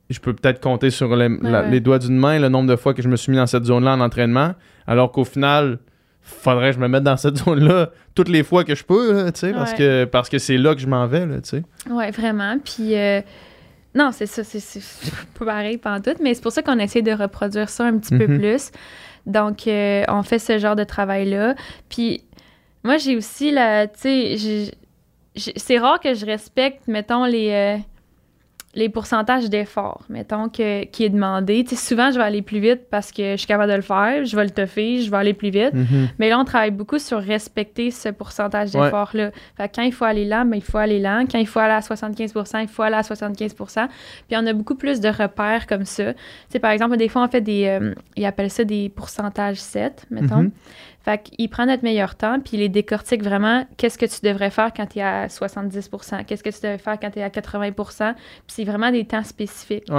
[0.10, 3.10] je peux peut-être compter sur les doigts d'une main le nombre de fois que je
[3.10, 4.54] me suis mis dans cette zone-là en entraînement,
[4.86, 5.80] alors qu'au final,
[6.24, 9.52] faudrait que je me mette dans cette zone-là toutes les fois que je peux, sais,
[9.54, 11.64] parce que parce que c'est là que je m'en vais, tu sais.
[11.90, 12.58] Ouais, vraiment.
[12.64, 13.22] Puis euh,
[13.96, 14.82] non, c'est ça, c'est
[15.38, 18.18] pas pareil pendant tout, mais c'est pour ça qu'on essaie de reproduire ça un petit
[18.18, 18.40] peu mm-hmm.
[18.40, 18.72] plus.
[19.26, 21.56] Donc, euh, on fait ce genre de travail-là.
[21.90, 22.24] Puis
[22.84, 24.72] moi, j'ai aussi la, tu sais,
[25.36, 27.78] c'est rare que je respecte, mettons, les euh,
[28.76, 31.64] les pourcentages d'effort, mettons, que, qui est demandé.
[31.68, 34.26] sais, souvent, je vais aller plus vite parce que je suis capable de le faire,
[34.26, 35.76] je vais le toffer, je vais aller plus vite.
[35.76, 36.10] Mm-hmm.
[36.18, 39.30] Mais là, on travaille beaucoup sur respecter ce pourcentage d'effort-là.
[39.58, 41.26] Fait quand il faut aller lent, ben, il faut aller lent.
[41.32, 43.68] Quand il faut aller à 75 il faut aller à 75 Puis
[44.32, 46.14] on a beaucoup plus de repères comme ça.
[46.50, 47.68] sais, par exemple, des fois, on fait des...
[47.68, 50.44] Euh, ils appellent ça des pourcentages 7, mettons.
[50.44, 50.52] Mm-hmm.
[51.04, 54.50] Fait qu'il prend notre meilleur temps, puis il les décortique vraiment qu'est-ce que tu devrais
[54.50, 57.30] faire quand tu es à 70% qu'est-ce que tu devrais faire quand tu es à
[57.30, 58.16] 80 Puis
[58.48, 59.92] c'est vraiment des temps spécifiques.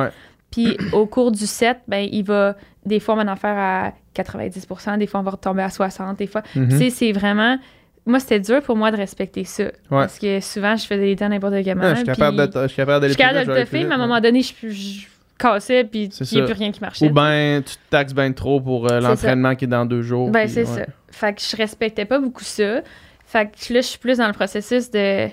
[0.50, 3.92] Puis au cours du set, ben, il va, des fois, on va en faire à
[4.16, 6.42] 90% des fois, on va retomber à 60 des fois.
[6.56, 6.90] Mm-hmm.
[6.90, 7.58] c'est vraiment
[8.06, 9.64] moi, c'était dur pour moi de respecter ça.
[9.88, 11.90] Parce que souvent, je faisais des temps n'importe comment.
[11.90, 13.00] je suis capable de Je suis capable
[13.46, 15.06] de le faire, mais à un moment donné, je,
[15.38, 17.06] cassais, puis il n'y a plus rien qui marchait.
[17.06, 20.30] Ou bien, tu te taxes bien trop pour euh, l'entraînement qui est dans deux jours.
[20.30, 20.86] Ben, c'est ça.
[21.10, 22.82] Fait que je respectais pas beaucoup ça.
[23.26, 25.28] Fait que là, je suis plus dans le processus de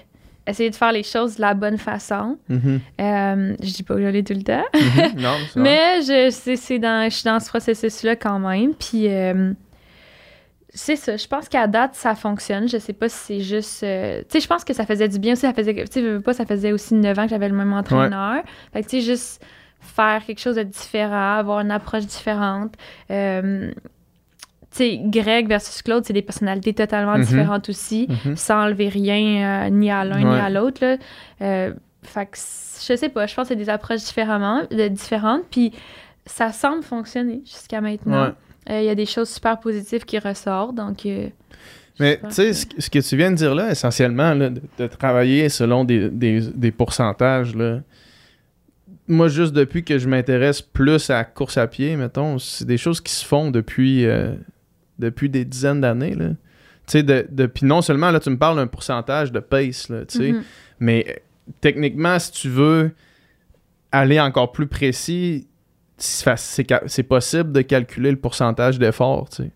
[0.48, 2.38] essayer de faire les choses de la bonne façon.
[2.50, 2.80] Mm-hmm.
[3.00, 4.64] Euh, je dis pas que je l'ai tout le temps.
[4.74, 5.20] Mm-hmm.
[5.20, 8.74] non, Mais je, c'est, dans, je suis dans ce processus-là quand même.
[8.74, 9.54] Puis euh,
[10.74, 11.18] c'est ça.
[11.18, 12.68] Je pense qu'à date, ça fonctionne.
[12.68, 13.84] Je sais pas si c'est juste.
[13.84, 15.42] Euh, tu sais, je pense que ça faisait du bien aussi.
[15.42, 18.44] Ça faisait, tu sais, pas, ça faisait aussi 9 ans que j'avais le même entraîneur.
[18.74, 19.44] Fait que, tu sais, juste
[19.82, 22.76] faire quelque chose de différent, avoir une approche différente.
[23.10, 23.72] Euh,
[24.72, 27.26] tu sais, Greg versus Claude, c'est des personnalités totalement mm-hmm.
[27.26, 28.36] différentes aussi, mm-hmm.
[28.38, 30.98] sans enlever rien euh, ni à l'un ni à l'autre.
[31.42, 31.74] Euh,
[32.04, 35.74] fait que je sais pas, je pense que c'est des approches différemment, différentes, puis
[36.26, 38.32] ça semble fonctionner jusqu'à maintenant.
[38.70, 41.08] Il y a des choses super positives qui ressortent, donc...
[42.00, 46.10] mais tu sais, ce, que tu viens de dire là, essentiellement, de, travailler selon des,
[46.10, 47.82] des, des pourcentages, là,
[49.12, 52.78] moi, juste depuis que je m'intéresse plus à la course à pied, mettons, c'est des
[52.78, 54.34] choses qui se font depuis, euh,
[55.00, 56.16] depuis des dizaines d'années.
[56.16, 56.28] Tu
[56.88, 60.18] sais, de, puis non seulement, là, tu me parles d'un pourcentage de pace, là, tu
[60.18, 60.44] sais, mm-hmm.
[60.80, 61.14] mais euh,
[61.60, 62.92] techniquement, si tu veux
[63.92, 65.48] aller encore plus précis,
[66.04, 69.52] c'est possible de calculer le pourcentage d'effort, tu sais.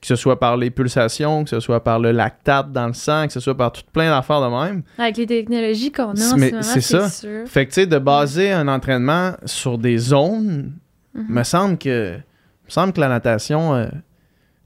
[0.00, 3.26] Que ce soit par les pulsations, que ce soit par le lactate dans le sang,
[3.26, 4.82] que ce soit par tout plein d'affaires de même.
[4.98, 7.08] Avec les technologies qu'on a c'est ça.
[7.46, 10.72] Fait que, tu sais, de baser un entraînement sur des zones,
[11.16, 11.28] mm-hmm.
[11.28, 13.86] me semble que me semble que la natation euh,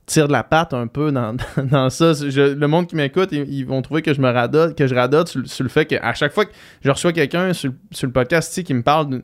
[0.07, 2.13] tire de la patte un peu dans, dans ça.
[2.23, 5.63] le monde qui m'écoute, ils, vont trouver que je me radote, que je radote sur,
[5.63, 6.53] le fait qu'à chaque fois que
[6.83, 9.23] je reçois quelqu'un sur, sur, le podcast qui me parle de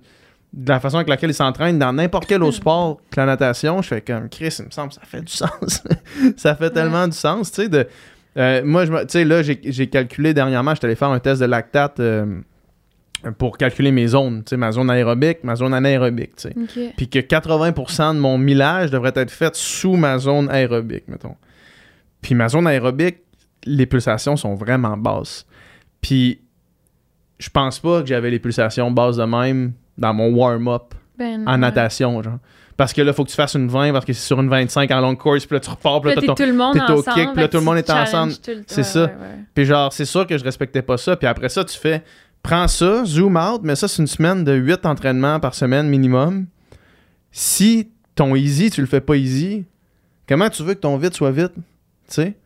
[0.54, 3.82] de la façon avec laquelle il s'entraîne dans n'importe quel autre sport que la natation,
[3.82, 5.82] je fais comme Chris, il me semble ça fait du sens.
[6.36, 7.68] ça fait tellement du sens, tu sais.
[7.68, 7.86] De,
[8.36, 12.00] euh, moi, tu sais, là, j'ai calculé dernièrement, j'étais allé faire un test de lactate
[12.00, 12.40] euh,
[13.38, 16.92] pour calculer mes zones, tu sais, ma zone aérobique, ma zone anaérobique, tu sais.
[16.96, 21.36] Puis que 80% de mon millage devrait être fait sous ma zone aérobique, mettons.
[22.22, 23.18] Puis ma zone aérobique,
[23.64, 25.46] les pulsations sont vraiment basses.
[26.00, 26.40] Puis
[27.38, 31.58] je pense pas que j'avais les pulsations basses de même dans mon warm-up ben en
[31.58, 32.38] natation, genre.
[32.76, 34.48] Parce que là, il faut que tu fasses une 20 parce que c'est sur une
[34.48, 37.02] 25 en long course, puis là, tu repars, puis là, t'es tout le monde au
[37.02, 38.32] kick, puis là, tout le monde est ensemble.
[38.66, 39.10] C'est ça.
[39.54, 41.16] Puis genre, c'est sûr que je respectais pas ça.
[41.16, 42.02] Puis après ça, tu fais,
[42.42, 46.46] prends ça, zoom out, mais ça, c'est une semaine de 8 entraînements par semaine minimum.
[47.30, 49.64] Si ton easy, tu le fais pas easy,
[50.28, 51.52] comment tu veux que ton vite soit vite?
[51.54, 51.62] Tu
[52.08, 52.36] sais?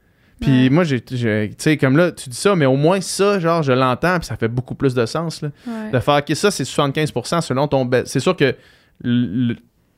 [0.40, 1.16] Puis moi, j'ai, tu
[1.58, 4.36] sais, comme là, tu dis ça, mais au moins ça, genre, je l'entends, puis ça
[4.36, 5.50] fait beaucoup plus de sens, là.
[5.92, 7.88] De faire, OK, ça, c'est 75% selon ton...
[8.04, 8.54] C'est sûr que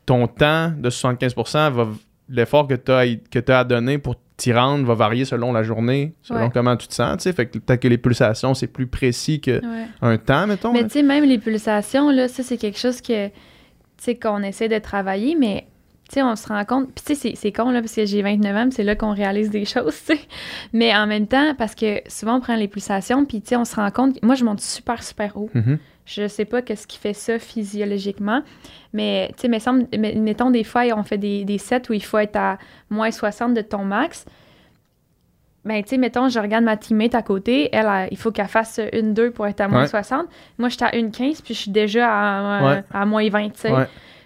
[0.07, 1.88] ton temps de 75%, va,
[2.28, 5.62] l'effort que tu as, que as à donner pour t'y rendre va varier selon la
[5.62, 7.32] journée, selon comment tu te sens, tu sais.
[7.32, 10.72] Fait que peut-être que les pulsations, c'est plus précis qu'un temps, mettons.
[10.72, 13.34] Mais tu sais, même les pulsations, là, ça, c'est quelque chose que, tu
[13.99, 15.66] sais, qu'on essaie de travailler, mais
[16.15, 16.93] sais, on se rend compte.
[16.95, 19.51] Puis, tu sais, c'est con, là, parce que j'ai 29 ans, c'est là qu'on réalise
[19.51, 20.21] des choses, tu sais.
[20.73, 23.65] Mais en même temps, parce que souvent, on prend les pulsations, puis, tu sais, on
[23.65, 24.23] se rend compte.
[24.23, 25.51] Moi, je monte super, super haut.
[25.55, 25.79] Mm-hmm.
[26.07, 28.43] Je sais pas qu'est-ce qui fait ça physiologiquement,
[28.93, 32.37] mais, tu sais, mettons, des fois, on fait des, des sets où il faut être
[32.37, 32.59] à
[32.89, 34.25] moins 60 de ton max.
[35.65, 38.81] Ben, tu sais, mettons, je regarde ma teammate à côté, elle, il faut qu'elle fasse
[38.93, 40.27] une 2 pour être à moins 60.
[40.59, 43.73] Moi, j'étais à une 15, puis je suis déjà à, à moins 20, tu sais.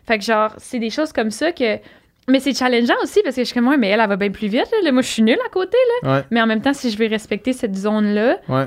[0.06, 1.78] Fait que genre, c'est des choses comme ça que.
[2.26, 4.30] Mais c'est challengeant aussi parce que je suis comme, moi, mais elle, elle va bien
[4.30, 4.68] plus vite.
[4.82, 4.92] Là.
[4.92, 5.76] Moi, je suis nulle à côté.
[6.02, 6.24] Là.
[6.30, 8.38] Mais en même temps, si je vais respecter cette zone-là.
[8.48, 8.66] Ouais.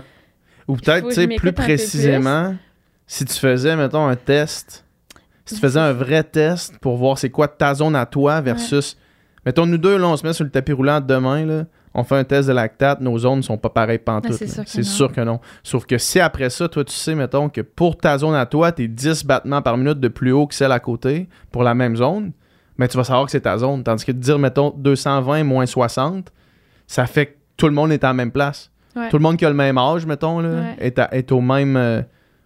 [0.68, 2.56] Ou peut-être, tu sais, plus précisément,
[3.08, 4.86] si tu faisais, mettons, un test,
[5.46, 8.98] si tu faisais un vrai test pour voir c'est quoi ta zone à toi versus.
[9.46, 11.64] Mettons, nous deux, là, on se met sur le tapis roulant demain, là
[11.98, 14.34] on fait un test de lactate, nos zones ne sont pas pareilles pantoute.
[14.34, 15.40] c'est sûr, que non.
[15.64, 18.72] Sauf que si après ça, toi, tu sais, mettons, que pour ta zone à toi,
[18.72, 21.74] tu es 10 battements par minute de plus haut que celle à côté pour la
[21.74, 22.34] même zone,
[22.78, 23.84] mais ben, tu vas savoir que c'est ta zone.
[23.84, 26.32] Tandis que de dire, mettons, 220 moins 60,
[26.86, 28.72] ça fait que tout le monde est à la même place.
[29.10, 32.02] Tout le monde qui a le même âge, mettons, là, est, au, même, euh,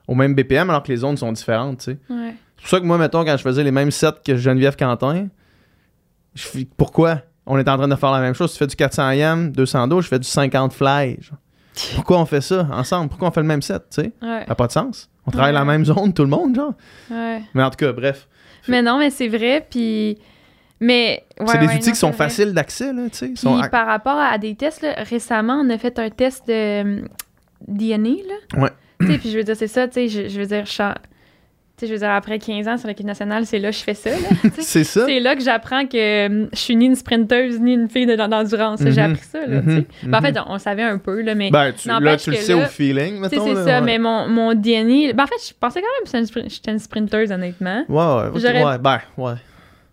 [0.08, 1.98] au même BPM, alors que les zones sont différentes, tu sais.
[2.10, 5.28] C'est pour ça que moi, mettons, quand je faisais les mêmes sets que Geneviève Quentin,
[6.36, 7.22] je, pourquoi?
[7.52, 8.54] On est en train de faire la même chose.
[8.54, 11.20] Tu fais du 400 yam, 200 dos, je fais du 50 fly.
[11.96, 13.10] Pourquoi on fait ça ensemble?
[13.10, 14.12] Pourquoi on fait le même set, tu sais?
[14.22, 15.10] Ça n'a pas de sens.
[15.28, 16.74] On travaille la même zone, tout le monde, genre.
[17.10, 18.28] Mais en tout cas, bref.
[18.68, 20.18] Mais non, mais c'est vrai, puis...
[20.80, 21.26] Mais...
[21.46, 23.70] c'est des outils qui sont faciles d'accès, là, tu sais.
[23.70, 27.08] Par rapport à des tests, récemment, on a fait un test de hum,
[27.68, 28.62] DNA, là.
[28.62, 28.70] Ouais.
[29.00, 30.66] Puis je veux dire, c'est ça, tu sais, je, veux dire,
[31.82, 33.94] sais, je veux dire, après 15 ans sur l'équipe nationale, c'est là que je fais
[33.94, 34.10] ça.
[34.60, 35.06] c'est ça.
[35.06, 38.80] C'est là que j'apprends que hum, je suis ni une sprinteuse ni une fille d'endurance.
[38.82, 39.12] J'ai Mhm.
[39.14, 39.82] appris ça, là, Mhm.
[39.82, 39.88] sais.
[40.08, 41.52] Ben, en fait, on, on savait un peu, là, mais...
[41.52, 43.46] Ben, tu, là, tu le sais là, au feeling, mettons.
[43.46, 43.82] c'est ça, ouais.
[43.82, 45.14] mais mon, mon DNA...
[45.14, 47.84] Ben, en fait, je pensais quand même que j'étais une sprinteuse, honnêtement.
[47.90, 49.34] Ouais, ouais, ben, ouais.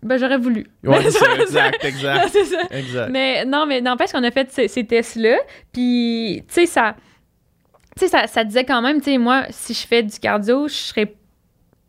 [0.01, 0.65] Ben, j'aurais voulu.
[0.83, 2.29] Ouais, c'est exact, exact.
[2.31, 2.61] c'est ça.
[2.71, 3.09] Exact.
[3.11, 5.35] Mais non, mais n'empêche qu'on a fait ces, ces tests-là.
[5.73, 6.95] Puis, tu sais, ça,
[7.97, 11.13] ça, ça disait quand même, tu sais, moi, si je fais du cardio, je serais.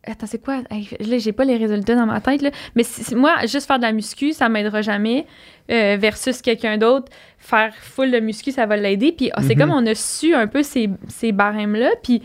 [0.03, 0.61] Attends, c'est quoi?
[0.71, 2.49] Là, j'ai pas les résultats dans ma tête, là.
[2.75, 2.83] Mais
[3.15, 5.25] moi, juste faire de la muscu, ça m'aidera jamais.
[5.69, 9.13] euh, versus quelqu'un d'autre, faire full de muscu, ça va l'aider.
[9.13, 9.59] Puis, c'est Mhm.
[9.61, 11.91] comme on a su un peu ces, ces barèmes-là.
[12.03, 12.21] Puis,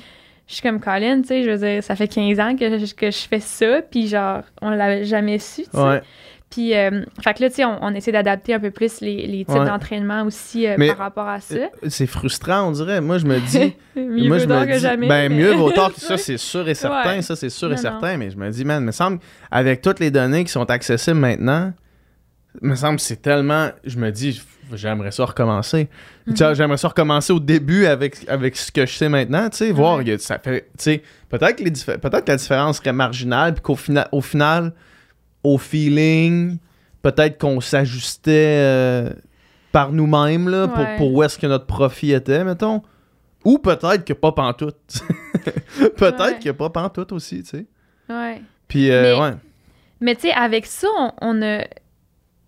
[0.49, 2.93] je suis comme Colin, tu sais, je veux dire, ça fait 15 ans que je,
[2.95, 3.83] que je fais ça.
[3.83, 5.79] Puis, genre, on l'avait jamais su, tu sais.
[5.81, 6.01] Ouais.
[6.49, 9.27] Puis, euh, fait que là, tu sais, on, on essaie d'adapter un peu plus les,
[9.27, 9.65] les types Ouais.
[9.67, 11.55] d'entraînement aussi euh, par rapport à ça.
[11.57, 13.01] Euh, C'est frustrant, on dirait.
[13.01, 13.75] Moi, je me dis.
[13.97, 15.09] mieux moi, je me que dis, jamais.
[15.09, 17.17] Ben, mieux vaut tard que ça, c'est sûr et certain.
[17.17, 17.23] Ouais.
[17.23, 18.17] Ça, c'est sûr et Non, certain.
[18.17, 19.19] Mais je me dis, man, me semble,
[19.51, 21.73] avec toutes les données qui sont accessibles maintenant,
[22.63, 23.69] me semble que c'est tellement.
[23.85, 24.41] Je me dis,
[24.73, 25.89] j'aimerais ça recommencer.
[26.35, 29.73] Sais, J'aimerais ça recommencer au début avec, avec ce que je sais maintenant, tu sais,
[29.73, 32.79] voir, il y a- ça fait, tu sais, peut-être que, les peut-être que la différence
[32.79, 34.73] serait marginale, puis qu'au final, au final,
[35.55, 36.59] au feeling,
[37.03, 39.11] peut-être qu'on s'ajustait euh,
[39.73, 40.97] par nous-mêmes, là, pour, Ouais.
[40.97, 42.83] pour où est-ce que notre profit était, mettons.
[43.45, 44.77] Ou peut-être que pas pantoute.
[45.97, 46.39] peut-être Ouais.
[46.43, 47.67] que pas pantoute aussi, tu sais.
[48.09, 48.43] Ouais.
[48.69, 49.35] Puis, euh, Mais- ouais.
[50.01, 51.63] Mais tu sais, avec ça, on, on a.
[51.63, 51.69] Tu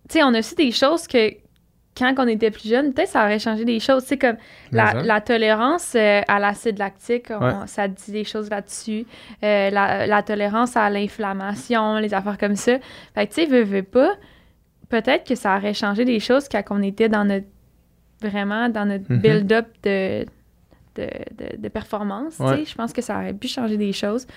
[0.09, 1.31] sais, on a aussi des choses que
[1.99, 4.03] quand on était plus jeune, peut-être ça aurait changé des choses.
[4.03, 4.37] Sais, comme
[4.71, 7.53] la, tolérance euh, à l'acide lactique, on- Ouais.
[7.67, 9.05] ça dit des choses là-dessus.
[9.43, 12.77] Euh, la, la tolérance à l'inflammation, les affaires comme ça.
[13.15, 14.11] Fait que tu sais, veux, veux pas,
[14.89, 17.45] peut-être que ça aurait changé des choses quand on était dans notre.
[18.21, 19.19] Vraiment dans notre Mhm.
[19.21, 20.25] build-up de,
[20.95, 22.37] de, de, de performance.
[22.39, 22.65] Ouais.
[22.65, 24.27] Je pense que ça aurait pu changer des choses.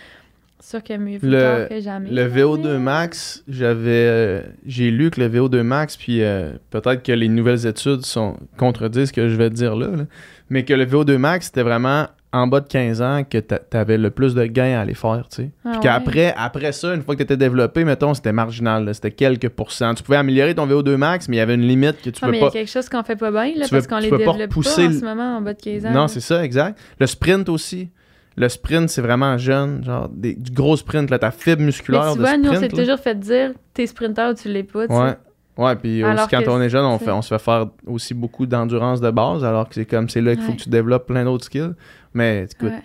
[0.65, 2.09] Sûr que mieux Le- que jamais.
[2.09, 6.53] Le là, VO2 mais- max, j'avais euh, j'ai lu que le VO2 max puis euh,
[6.71, 10.05] peut-être que les nouvelles études sont contredisent ce que je vais te dire là, là,
[10.51, 13.99] mais que le VO2 max c'était vraiment en bas de 15 ans que t'a- t'avais
[13.99, 15.51] le plus de gains à aller faire, tu sais.
[15.65, 15.83] Ah Puis ouais.
[15.83, 19.93] qu'après après ça, une fois que t'étais développé, mettons, c'était marginal, c'était quelques pourcents.
[19.95, 22.27] Tu pouvais améliorer ton VO2 max, mais il y avait une limite que tu Ah,
[22.27, 23.87] peux mais il y a pas quelque chose qu'on fait pas bien, là, tu parce
[23.87, 25.91] qu'on tu les pas développe pas, en ce moment en bas de 15 ans.
[25.91, 26.79] Non, c'est ça, exact.
[27.01, 27.91] Le sprint aussi.
[28.37, 32.13] Le sprint, c'est vraiment jeune, genre des, du gros sprint, là, ta fibre Mais musculaire
[32.13, 32.71] tu de vois, nous, on sprint.
[32.71, 35.01] s'est toujours fait dire t'es sprinter ou tu l'es pas, tu sais.
[35.01, 35.15] Ouais.
[35.59, 38.47] Ouais, puis aussi quand on est jeune, on, fait, on se fait faire aussi beaucoup
[38.47, 40.57] d'endurance de base, alors que c'est comme c'est là qu'il faut Ouais.
[40.57, 41.75] que tu développes plein d'autres skills.
[42.15, 42.83] Mais écoute, Ouais.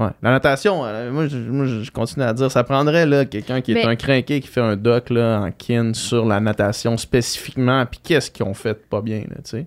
[0.00, 0.10] Ouais.
[0.22, 3.60] La natation, euh, moi, je, moi, je- je continue à dire, ça prendrait là, quelqu'un
[3.60, 7.84] qui est un crinqué qui fait un doc là, en kin sur la natation spécifiquement,
[7.86, 9.66] puis qu'est-ce qu'ils ont fait pas bien, là, tu sais?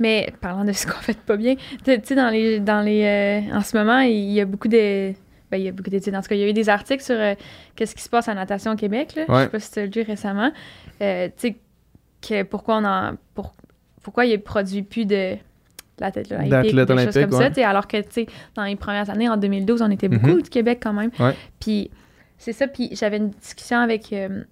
[0.00, 1.54] Mais parlant de ce qu'on fait pas bien,
[1.84, 2.58] tu tu sais, dans les.
[2.58, 5.12] Dans les euh, en ce moment, il y a beaucoup de.
[5.52, 6.16] Ben, il y a beaucoup d'études.
[6.16, 7.34] En tout cas, il y a eu des articles sur euh,
[7.76, 9.14] qu'est-ce qui se passe en natation au Québec.
[9.14, 9.22] Là.
[9.28, 10.50] Je sais pas si tu as lu récemment.
[11.00, 11.56] Euh, tu sais,
[12.26, 13.12] que pourquoi on en.
[13.34, 13.52] Pour,
[14.02, 15.36] pourquoi il ne produit plus de.
[15.98, 17.52] L'athlète olympique, des choses olympiques, comme ouais.
[17.54, 18.26] ça, alors que, tu sais,
[18.56, 20.18] dans les premières années, en 2012, on était Mhm.
[20.18, 21.10] beaucoup du Québec quand même.
[21.20, 21.34] Ouais.
[21.60, 21.90] Puis,
[22.38, 24.42] c'est ça, puis j'avais une discussion avec euh,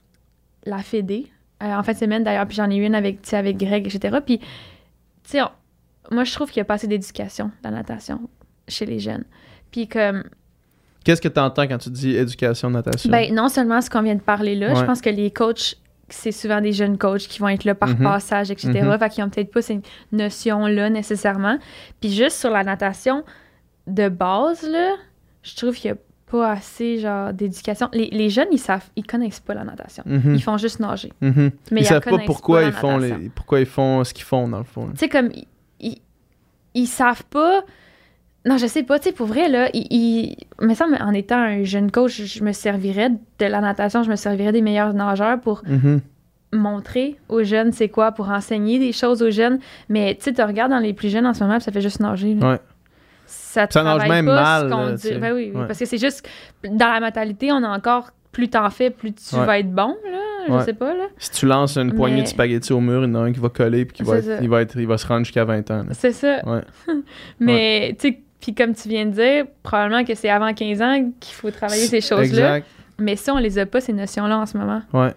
[0.64, 1.26] la Fédé,
[1.62, 4.18] euh, en fin de semaine d'ailleurs, puis j'en ai eu une avec, avec Greg, etc.
[4.24, 4.44] Puis, tu
[5.24, 5.40] sais,
[6.10, 8.20] moi, je trouve qu'il n'y a pas assez d'éducation dans la natation
[8.68, 9.24] chez les jeunes.
[9.70, 10.24] Puis, comme,
[11.04, 13.10] Qu'est-ce que tu entends quand tu dis éducation natation?
[13.10, 15.74] ben, non seulement ce qu'on vient de parler là, je pense que les coachs,
[16.14, 18.02] c'est souvent des jeunes coachs qui vont être là par Mhm.
[18.02, 18.68] passage, etc.
[18.82, 18.98] Mhm.
[18.98, 19.80] Fait qu'ils n'ont peut-être pas ces
[20.12, 21.58] notions-là nécessairement.
[22.00, 23.24] Puis juste sur la natation
[23.86, 24.94] de base, là,
[25.42, 26.00] je trouve qu'il n'y a
[26.30, 27.88] pas assez genre d'éducation.
[27.92, 30.02] Les, les jeunes, ils savent, ils connaissent pas la natation.
[30.06, 30.34] Mhm.
[30.34, 31.12] Ils font juste nager.
[31.20, 31.50] Mhm.
[31.70, 34.24] Mais ils ils savent pas pourquoi pas ils font les, pourquoi ils font ce qu'ils
[34.24, 34.88] font dans le fond.
[34.92, 35.46] Tu sais, comme, ils,
[35.80, 35.98] ils,
[36.74, 37.62] ils savent pas.
[38.44, 39.86] Non, je sais pas, tu sais, pour vrai, là, ils-
[40.60, 44.10] il me semble, en étant un jeune coach, je me servirais de la natation, je
[44.10, 46.00] me servirais des meilleurs nageurs pour Mhm.
[46.52, 49.58] montrer aux jeunes c'est quoi, pour enseigner des choses aux jeunes.
[49.88, 51.80] Mais tu sais, tu regardes dans les plus jeunes en ce moment, puis ça fait
[51.80, 52.34] juste nager.
[52.34, 52.52] là.
[52.52, 52.58] Ouais.
[53.26, 55.14] Ça, Ça nage même pas mal, ce qu'on là, dit.
[55.20, 55.66] Ben oui, oui, Ouais.
[55.66, 56.28] parce que c'est juste,
[56.68, 59.44] dans la mentalité, on a encore, plus t'en fais, plus tu Ouais.
[59.46, 61.04] vas être bon, là, je sais pas, là.
[61.18, 63.32] Si tu lances une poignée Mais- de spaghettis au mur, il y en a un
[63.32, 65.44] qui va coller puis qui va être, il va être, il va se rendre jusqu'à
[65.44, 65.84] 20 ans.
[65.92, 66.40] C'est ça.
[66.46, 66.60] Ouais.
[67.40, 71.10] Mais, tu sais, puis comme tu viens de dire, probablement que c'est avant 15 ans
[71.20, 72.58] qu'il faut travailler ces choses-là.
[72.98, 74.82] Mais ça, on les a pas, ces notions-là, en ce moment.
[74.92, 75.12] Ouais.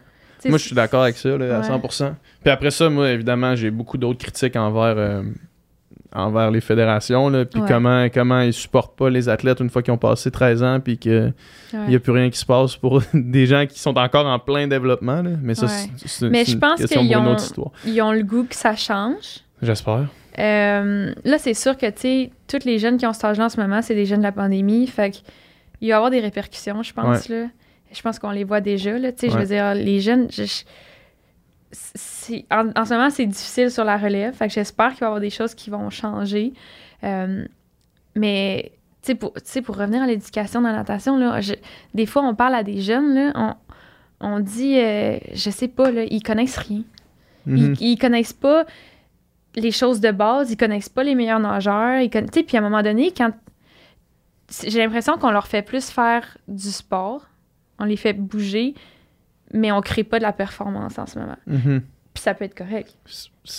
[0.46, 1.68] Moi, je suis d'accord avec ça, là, à Ouais.
[1.68, 2.14] 100%.
[2.44, 5.24] Puis après ça, moi, évidemment, j'ai beaucoup d'autres critiques envers, euh,
[6.14, 7.68] envers les fédérations, là, puis Ouais.
[7.68, 10.98] comment, comment ils supportent pas les athlètes une fois qu'ils ont passé 13 ans, puis
[10.98, 11.34] qu'il
[11.74, 11.88] Ouais.
[11.90, 14.68] n'y a plus rien qui se passe pour des gens qui sont encore en plein
[14.68, 15.22] développement.
[15.24, 15.32] là.
[15.42, 15.72] Mais ça, Ouais.
[16.06, 17.72] c'est- Mais une question pour une autre histoire.
[17.86, 19.40] Ils ont le goût que ça change.
[19.62, 20.06] J'espère.
[20.40, 23.50] Euh, là, c'est sûr que, tu sais, tous les jeunes qui ont cet âge-là en
[23.50, 24.88] ce moment, c'est des jeunes de la pandémie.
[24.88, 27.48] Fait qu'il va y avoir des répercussions, je pense, là.
[27.92, 28.98] je pense qu'on les voit déjà.
[28.98, 30.28] Là, Je veux dire, les jeunes,
[32.52, 34.34] en, ce moment, c'est difficile sur la relève.
[34.34, 36.54] Fait que j'espère qu'il va y avoir des choses qui vont changer.
[37.04, 37.46] Euh,
[38.16, 38.72] mais
[39.20, 39.34] pour,
[39.64, 41.40] pour revenir à l'éducation dans la natation, là,
[41.94, 43.54] des fois, on parle à des jeunes, là, on,
[44.20, 46.84] on dit, euh, je sais pas, là, ils connaissent rien.
[47.48, 47.78] Mm-hmm.
[47.80, 48.66] ils, connaissent pas
[49.56, 52.02] les choses de base, ils connaissent pas les meilleurs nageurs.
[52.02, 53.32] Ils puis à un moment donné, quand
[54.66, 57.28] j'ai l'impression qu'on leur fait plus faire du sport,
[57.80, 58.74] on les fait bouger,
[59.54, 61.38] mais on crée pas de la performance en ce moment.
[61.50, 61.82] Mm-hmm.
[62.14, 62.96] Puis ça peut être correct.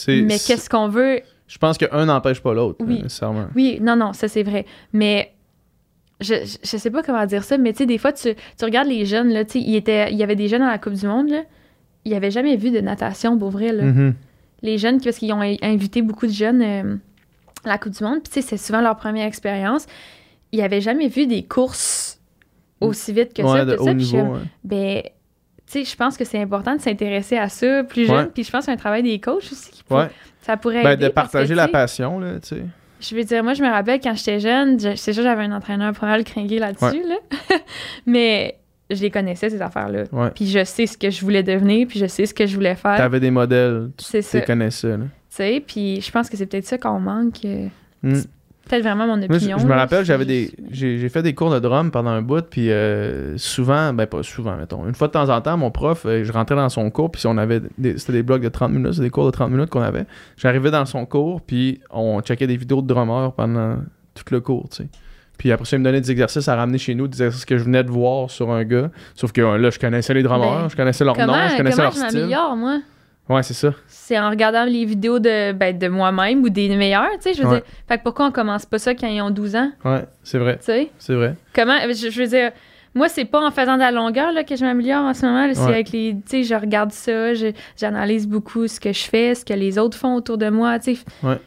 [0.09, 1.21] Mais qu'est-ce qu'on veut?
[1.47, 3.03] Je pense qu'un n'empêche pas l'autre, oui.
[3.03, 3.47] nécessairement.
[3.55, 4.67] Oui, non, non, ça c'est vrai.
[4.93, 5.33] Mais
[6.21, 8.89] je, je sais pas comment dire ça, mais tu sais, des fois, tu, tu, regardes
[8.89, 11.29] les jeunes, là, tu sais, il, y avait des jeunes à la Coupe du Monde,
[11.29, 11.43] là,
[12.05, 13.85] ils n'avaient jamais vu de natation, pour vrai, là.
[13.85, 14.13] Mm-hmm.
[14.63, 16.97] Les jeunes, parce qu'ils ont invité beaucoup de jeunes euh,
[17.65, 19.87] à la Coupe du Monde, puis tu sais, c'est souvent leur première expérience,
[20.53, 22.21] ils n'avaient jamais vu des courses
[22.81, 23.65] aussi vite que ça.
[23.65, 25.11] De haut niveau, ben, tu
[25.67, 28.69] sais, je pense que c'est important de s'intéresser à ça plus jeune, puis je pense
[28.69, 29.83] un travail des coachs aussi qui
[30.43, 32.63] ça pourrait ben, de partager la passion, là, tu sais.
[32.99, 35.93] Je veux dire, moi, je me rappelle quand j'étais jeune, c'est sûr, j'avais un entraîneur
[35.93, 37.17] pour mal cringuer là-dessus, là.
[38.07, 38.59] mais
[38.91, 40.05] je les connaissais, ces affaires-là.
[40.35, 42.75] Puis je sais ce que je voulais devenir, puis je sais ce que je voulais
[42.75, 42.97] faire.
[42.97, 44.97] T'avais des modèles, tu les connaissais.
[44.97, 47.45] Tu sais, puis je pense que c'est peut-être ça qu'on manque.
[47.45, 47.69] Euh,
[48.03, 48.23] hmm
[48.67, 49.59] peut-être vraiment mon opinion.
[49.59, 52.71] je, me rappelle, j'avais des, j'ai, fait des cours de drum pendant un bout, puis
[52.71, 56.25] euh, souvent, ben pas souvent, mettons, une fois de temps en temps, mon prof, euh,
[56.25, 58.73] je rentrais dans son cours, puis si on avait, des, c'était des blocs de 30
[58.73, 60.05] minutes, c'était des cours de 30 minutes qu'on avait.
[60.37, 63.77] J'arrivais dans son cours, puis on checkait des vidéos de drummers pendant
[64.15, 64.89] tout le cours, tu sais.
[65.39, 67.59] Puis après ça, il me donnait des exercices à ramener chez nous, des exercices que
[67.59, 68.91] je venais de voir sur un gars.
[69.15, 71.93] Sauf que là, je connaissais les drummers, ben, je connaissais leur nom, je connaissais leur
[71.93, 72.37] style.
[72.57, 72.81] moi?
[73.29, 73.73] Ouais, c'est ça.
[73.89, 77.35] C'est en regardant les vidéos de, ben, de moi-même ou des meilleurs, tu sais.
[77.35, 79.73] Je veux dire, fait que pourquoi on commence pas ça quand ils ont 12 ans?
[79.85, 80.59] Ouais, c'est vrai.
[80.59, 80.91] Tu sais?
[80.99, 81.35] C'est vrai.
[81.53, 82.53] Comment, je, veux dire,
[82.95, 85.49] moi, c'est pas en faisant de la longueur là, que je m'améliore en ce moment.
[85.53, 86.15] C'est avec les.
[86.15, 87.35] Tu sais, je regarde ça,
[87.77, 90.95] j'analyse beaucoup ce que je fais, ce que les autres font autour de moi, tu
[90.95, 91.05] sais.
[91.25, 91.41] Ouais.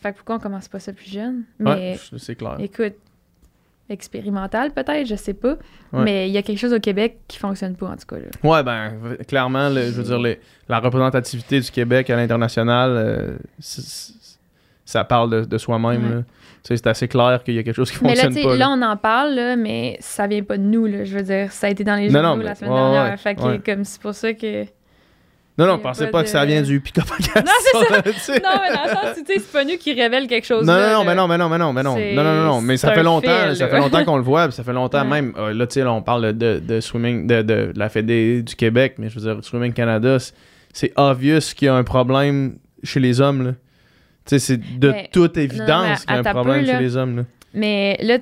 [0.00, 1.44] Fait que pourquoi on commence pas ça plus jeune?
[1.58, 2.56] Mais, c'est clair.
[2.60, 2.94] Écoute,
[3.90, 5.56] expérimental peut-être, je sais pas.
[5.92, 8.16] Mais il y a quelque chose au Québec qui fonctionne pas en tout cas.
[8.16, 8.26] Là.
[8.42, 8.92] Ouais, ben
[9.28, 10.36] clairement, je veux dire,
[10.68, 13.36] la représentativité du Québec à l'international, euh,
[14.84, 16.24] ça parle de, soi-même.
[16.62, 18.56] C'est assez clair qu'il y a quelque chose qui fonctionne là, pas.
[18.56, 20.86] Là, on en parle, mais ça vient pas de nous.
[20.86, 23.20] Là, je veux dire, ça a été dans les journaux la semaine dernière.
[23.20, 24.64] fait que, comme c'est pour ça que
[25.56, 28.32] non, non, pensez pas, que ça vient du pick-up Non, c'est ça.
[28.42, 30.66] non, mais dans le sens, tu sais, c'est pas nous qui révèle quelque chose.
[30.66, 31.96] Non, non, non, mais non, mais non, mais non, mais non.
[31.96, 34.72] Non, non, non, mais ça fait longtemps, ça fait longtemps qu'on le voit, ça fait
[34.72, 35.32] longtemps même.
[35.36, 38.96] Euh, là, tu sais, on parle de, de swimming, de, de, la Fédé du Québec,
[38.98, 40.16] mais je veux dire, Swimming Canada,
[40.72, 43.52] c'est obvious qu'il y a un problème chez les hommes, là.
[44.26, 47.22] Tu sais, c'est de toute évidence qu'il y a un problème chez les hommes, là.
[47.52, 48.18] Mais là,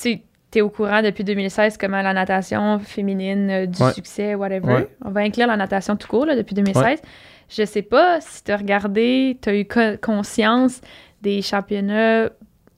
[0.00, 0.20] tu
[0.58, 4.86] sais, au courant depuis 2016 comment la natation féminine euh, du succès, whatever.
[5.04, 7.00] On va inclure la natation tout court depuis 2016.
[7.48, 9.66] Je sais pas si tu as regardé, tu as eu
[10.00, 10.80] conscience
[11.22, 12.30] des championnats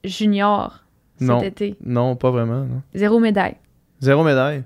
[0.04, 0.84] juniors
[1.20, 1.76] cet été.
[1.84, 2.66] Non, pas vraiment.
[2.94, 3.56] Zéro médaille.
[4.00, 4.64] Zéro médaille?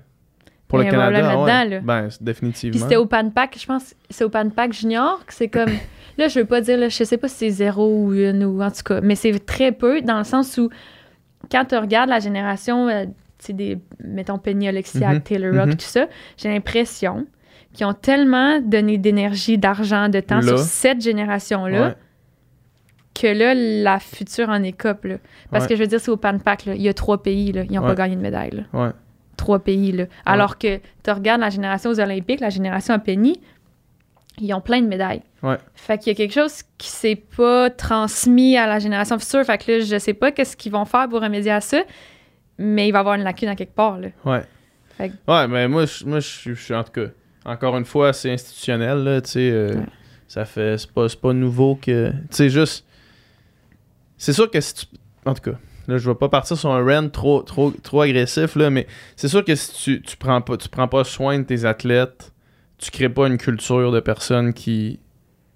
[0.67, 1.69] Pour le Canada, ah ouais.
[1.69, 1.79] là.
[1.81, 2.71] Ben, définitivement.
[2.71, 5.69] Puis c'était au Panpack, je pense, c'est au Panpack junior que c'est comme...
[6.17, 8.61] là, je veux pas dire, là, je sais pas si c'est zéro ou une, ou
[8.61, 10.69] en tout cas, mais c'est très peu dans le sens où
[11.51, 13.05] quand tu regardes la génération, euh,
[13.49, 15.21] des, mettons, Penny Oleksiak, mhm.
[15.21, 15.77] Taylor Rock, mhm.
[15.77, 17.25] tout ça, j'ai l'impression
[17.73, 21.95] qu'ils ont tellement donné d'énergie, d'argent, de temps sur cette génération-là.
[23.13, 25.05] Que là, la future en écope.
[25.05, 25.17] Là.
[25.51, 26.65] Parce que je veux dire, c'est au Panpack.
[26.65, 27.51] Il y a trois pays.
[27.51, 28.65] Là, ils n'ont pas gagné de médaille.
[29.37, 29.91] Trois pays.
[29.91, 30.05] Là.
[30.25, 33.39] Alors que tu regardes la génération aux Olympiques, la génération à Penny,
[34.39, 35.21] ils ont plein de médailles.
[35.75, 39.43] Fait qu'il y a quelque chose qui s'est pas transmis à la génération future.
[39.43, 41.83] Fait que là, je sais pas qu'est-ce qu'ils vont faire pour remédier à ça,
[42.57, 43.99] mais il va y avoir une lacune à quelque part.
[43.99, 44.07] Là.
[44.25, 44.43] Ouais.
[44.99, 47.07] Ouais, mais moi, je, moi, je suis en tout cas.
[47.45, 49.51] Encore une fois, c'est institutionnel, là, tu sais.
[49.51, 49.75] Euh,
[50.27, 50.77] ça fait.
[50.77, 52.11] C'est pas, pas nouveau que.
[52.11, 52.85] Tu sais, juste.
[54.17, 54.85] C'est sûr que si tu.
[55.25, 58.55] En tout cas, là, je vais pas partir sur un rent trop, trop, trop agressif,
[58.55, 61.43] là, mais c'est sûr que si tu, tu prends pas tu prends pas soin de
[61.43, 62.31] tes athlètes,
[62.77, 64.99] tu crées pas une culture de personnes qui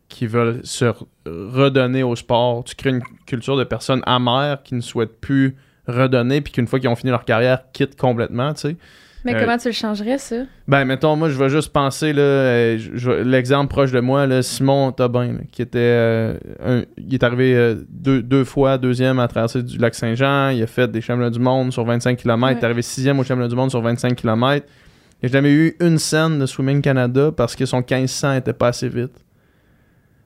[0.10, 0.94] qui veulent se
[1.26, 2.64] redonner au sport.
[2.64, 5.56] Tu crées une culture de personnes amères qui ne souhaitent plus
[5.88, 8.76] redonner, puis qu'une fois qu'ils ont fini leur carrière, quittent complètement, tu sais.
[9.26, 10.38] Mais euh, comment tu le changerais, ça?
[10.68, 14.92] Ben, mettons, moi, je vais juste penser, là, euh, l'exemple proche de moi, là, Simon
[14.94, 15.80] Tobin, qui était.
[15.80, 20.50] Euh, il est arrivé deux, deux, fois, deuxième à traverser du lac Saint-Jean.
[20.50, 22.54] Il a fait des championnats du monde sur 25 km.
[22.54, 24.66] Il est arrivé sixième au championnat du monde sur 25 km.
[25.22, 28.68] Il n'a jamais eu une scène de Swimming Canada parce que son 1500 était pas
[28.68, 29.26] assez vite.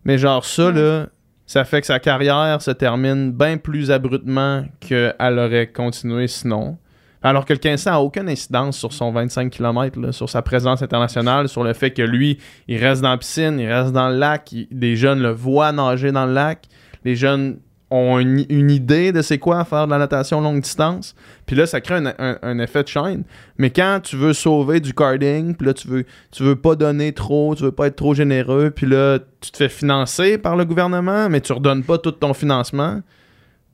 [0.03, 1.07] Mais genre, ça, là,
[1.45, 6.77] ça fait que sa carrière se termine bien plus abruptement qu'elle aurait continué sinon.
[7.23, 11.49] Alors que le 1500 n'a aucune incidence sur son 25 km, sur sa présence internationale,
[11.49, 14.55] sur le fait que lui, il reste dans la piscine, il reste dans le lac,
[14.71, 16.67] des jeunes le voient nager dans le lac,
[17.03, 17.59] les jeunes
[17.91, 21.13] ont une, idée de c'est quoi faire de la natation longue distance.
[21.45, 23.23] Puis là, ça crée un, effet de chaîne.
[23.57, 27.11] Mais quand tu veux sauver du carding, puis là, tu veux, tu veux pas donner
[27.11, 30.63] trop, tu veux pas être trop généreux, puis là, tu te fais financer par le
[30.63, 33.01] gouvernement, mais tu redonnes pas tout ton financement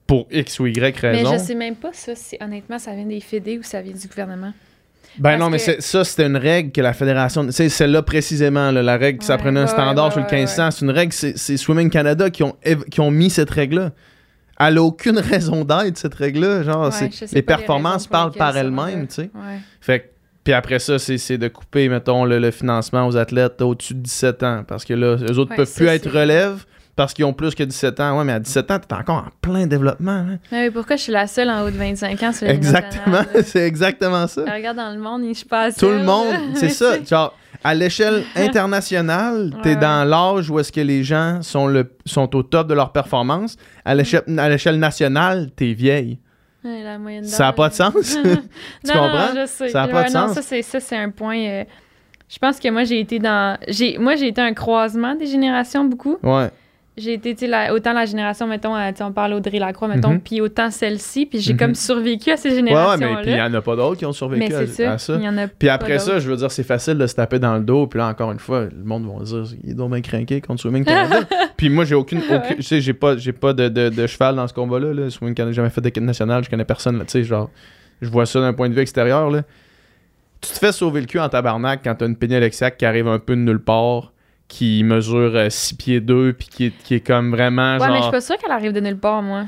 [0.07, 1.31] pour X ou Y raison.
[1.31, 3.93] Mais je sais même pas ça, si honnêtement, ça vient des fédés ou ça vient
[3.93, 4.53] du gouvernement.
[5.17, 7.47] Ben non, mais ça, c'était une règle que la fédération.
[7.49, 10.71] C'est celle-là précisément, la règle, ça prenait un standard sur le 1500.
[10.71, 12.55] C'est une règle, c'est Swimming Canada qui ont,
[12.91, 13.91] qui ont mis cette règle-là.
[14.59, 16.63] Elle n'a aucune raison d'être, cette règle-là.
[16.63, 16.91] Genre,
[17.31, 19.29] les performances parlent par elles-mêmes, tu sais.
[19.81, 24.43] Fait puis après ça, c'est de couper, mettons, le, financement aux athlètes au-dessus de 17
[24.43, 24.63] ans.
[24.65, 26.63] Parce que là, eux autres peuvent plus être relève
[26.97, 28.17] parce qu'ils ont plus que 17 ans.
[28.17, 30.11] Ouais, mais à 17 ans, t'es encore en plein développement.
[30.11, 30.39] Hein.
[30.51, 34.27] Mais pourquoi je suis la seule en haut de 25 ans sur Exactement, c'est exactement
[34.27, 34.41] ça.
[34.41, 37.01] regarde dans le monde, je suis pas Tout le monde, c'est ça.
[37.05, 42.35] Genre, à l'échelle internationale, t'es dans l'âge où est-ce que les gens sont, le, sont
[42.35, 43.57] au top de leur performance.
[43.85, 46.17] À l'échelle nationale, t'es vieille.
[46.63, 47.93] la moyenne ça n'a pas de sens.
[48.23, 49.33] tu comprends?
[49.33, 49.69] Non, je sais.
[49.69, 50.39] Ça n'a pas de sens.
[50.39, 51.37] Ça, c'est un point.
[51.37, 51.63] Euh,
[52.27, 53.57] je pense que moi, j'ai été dans.
[53.99, 56.17] Moi, j'ai été un croisement des générations beaucoup.
[56.23, 56.49] Ouais
[56.97, 57.35] j'ai été,
[57.71, 60.19] autant la génération, mettons, euh, on parle Audrey Lacroix, mettons, mhm.
[60.19, 61.59] puis autant celle-ci, puis j'ai mhm.
[61.59, 63.07] comme survécu à ces générations-là.
[63.07, 64.97] Ouais, mais puis il y en a pas d'autres qui ont survécu à, ça.
[64.97, 65.19] ça.
[65.59, 67.99] puis après ça, je veux dire, c'est facile de se taper dans le dos, puis
[67.99, 70.85] là, encore une fois, le monde va dire, il est donc bien craqué contre Swimming
[70.85, 71.27] Canada.
[71.57, 72.21] puis moi, j'ai aucune,
[72.55, 75.09] tu sais, j'ai pas, j'ai pas de, de, de, cheval dans ce combat-là, là.
[75.11, 77.51] Swimming Canada, j'ai jamais fait d'équipe nationale, je connais personne, tu sais, genre,
[78.01, 79.43] je vois ça d'un point de vue extérieur, là.
[80.41, 83.19] Tu te fais sauver le cul en tabarnak quand t'as une pénialexiaque qui arrive un
[83.19, 84.13] peu de nulle part
[84.47, 87.89] qui mesure 6 euh, pieds 2 puis qui est, qui est comme vraiment ouais, genre...
[87.89, 89.45] mais je suis pas sûre qu'elle arrive de nulle part, moi.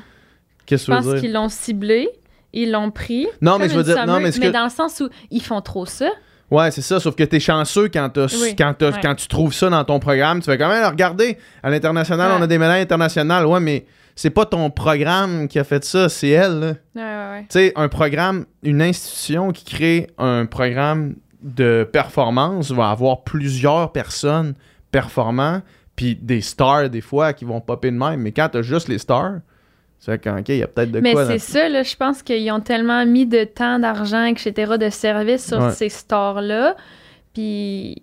[0.66, 1.10] Qu'est-ce que tu veux dire?
[1.10, 2.10] Je pense qu'ils l'ont ciblé,
[2.54, 3.28] ils l'ont pris.
[3.42, 4.06] Non, mais je veux dire...
[4.06, 6.10] Non, mais, mais dans le sens où ils font trop ça.
[6.52, 8.12] Ouais, c'est ça, sauf que t'es chanceux quand,
[8.58, 10.40] quand, quand tu trouves ça dans ton programme.
[10.40, 13.46] Tu fais quand même, regarder, à l'international, on a des médailles internationales.
[13.46, 13.86] Ouais, mais
[14.16, 16.82] c'est pas ton programme qui a fait ça, c'est elle.
[16.96, 17.42] Ouais, ouais.
[17.42, 23.92] Tu sais, un programme, une institution qui crée un programme de performance va avoir plusieurs
[23.92, 24.56] personnes
[24.92, 25.62] performants,
[25.96, 28.22] puis des stars des fois qui vont popper de même.
[28.22, 29.40] Mais quand t'as juste les stars,
[30.00, 31.26] c'est quand il y a peut-être de mais quoi.
[31.26, 34.90] Mais c'est ça, là, je pense qu'ils ont tellement mis de temps, d'argent, etc., de
[34.90, 36.78] services sur ces stars-là.
[37.34, 37.98] Puis,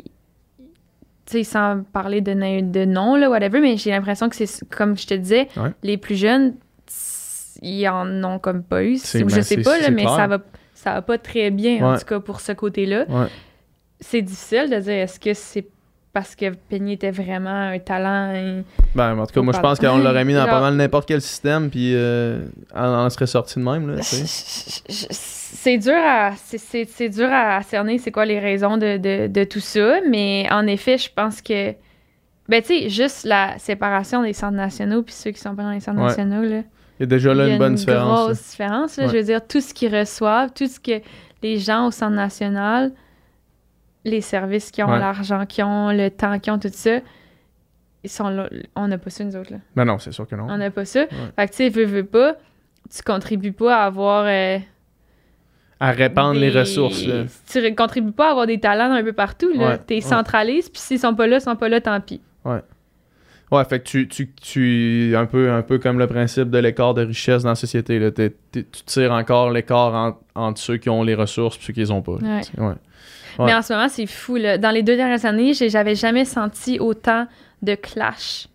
[1.24, 4.96] tu sais, sans parler de, de nom, là, whatever, mais j'ai l'impression que c'est, comme
[4.96, 5.48] je te disais,
[5.82, 6.54] les plus jeunes,
[7.62, 8.98] ils en ont comme pas eu.
[8.98, 10.38] je ben, sais pas, là, mais ça va,
[10.74, 13.06] ça va pas très bien, en tout cas, pour ce côté-là.
[14.00, 15.66] C'est difficile de dire, est-ce que c'est
[16.16, 18.62] parce que Penny était vraiment un talent.
[18.94, 21.20] Ben, en tout cas, moi, je pense qu'on l'aurait mis dans pas mal n'importe quel
[21.20, 23.94] système, puis euh, on en serait sorti de même.
[23.94, 29.98] Là, c'est dur à c'est, dur à cerner c'est quoi les raisons de, tout ça,
[30.08, 31.72] mais en effet, je pense que.
[32.48, 35.72] Ben, tu sais, juste la séparation des centres nationaux puis ceux qui sont pas dans
[35.72, 36.62] les centres nationaux, là.
[36.98, 38.08] Il y a déjà là une bonne différence.
[38.08, 38.96] une grosse différence.
[38.96, 41.02] Je veux dire, tout ce qu'ils reçoivent, tout ce que
[41.42, 42.92] les gens au centre national
[44.06, 47.00] les services qui ont, l'argent qui ont, le temps qui ont, tout ça,
[48.04, 48.48] ils sont là.
[48.76, 49.52] On n'a pas ça, nous autres.
[49.52, 49.58] Là.
[49.74, 50.46] Ben non, c'est sûr que non.
[50.48, 51.06] On n'a pas ça.
[51.36, 52.36] Fait que, tu sais, veux, veux pas,
[52.94, 54.24] tu contribues pas à avoir.
[54.26, 54.58] Euh,
[55.80, 57.04] à répandre les ressources.
[57.50, 59.52] Tu contribues pas à avoir des talents un peu partout.
[59.52, 59.76] Là.
[59.76, 62.20] Tu centralises, puis s'ils sont pas là, ils sont pas là, tant pis.
[62.44, 62.62] Ouais.
[63.52, 66.94] Ouais, fait que tu, tu, tu un peu un peu comme le principe de l'écart
[66.94, 67.98] de richesse dans la société.
[67.98, 68.10] Là.
[68.10, 72.02] tu tires encore l'écart entre ceux qui ont les ressources et ceux qui les ont
[72.02, 72.14] pas.
[72.14, 72.74] Ouais.
[73.38, 74.36] Mais en ce moment, c'est fou.
[74.36, 74.58] Là.
[74.58, 77.26] Dans les deux dernières années, j'avais jamais senti autant
[77.62, 78.48] de clash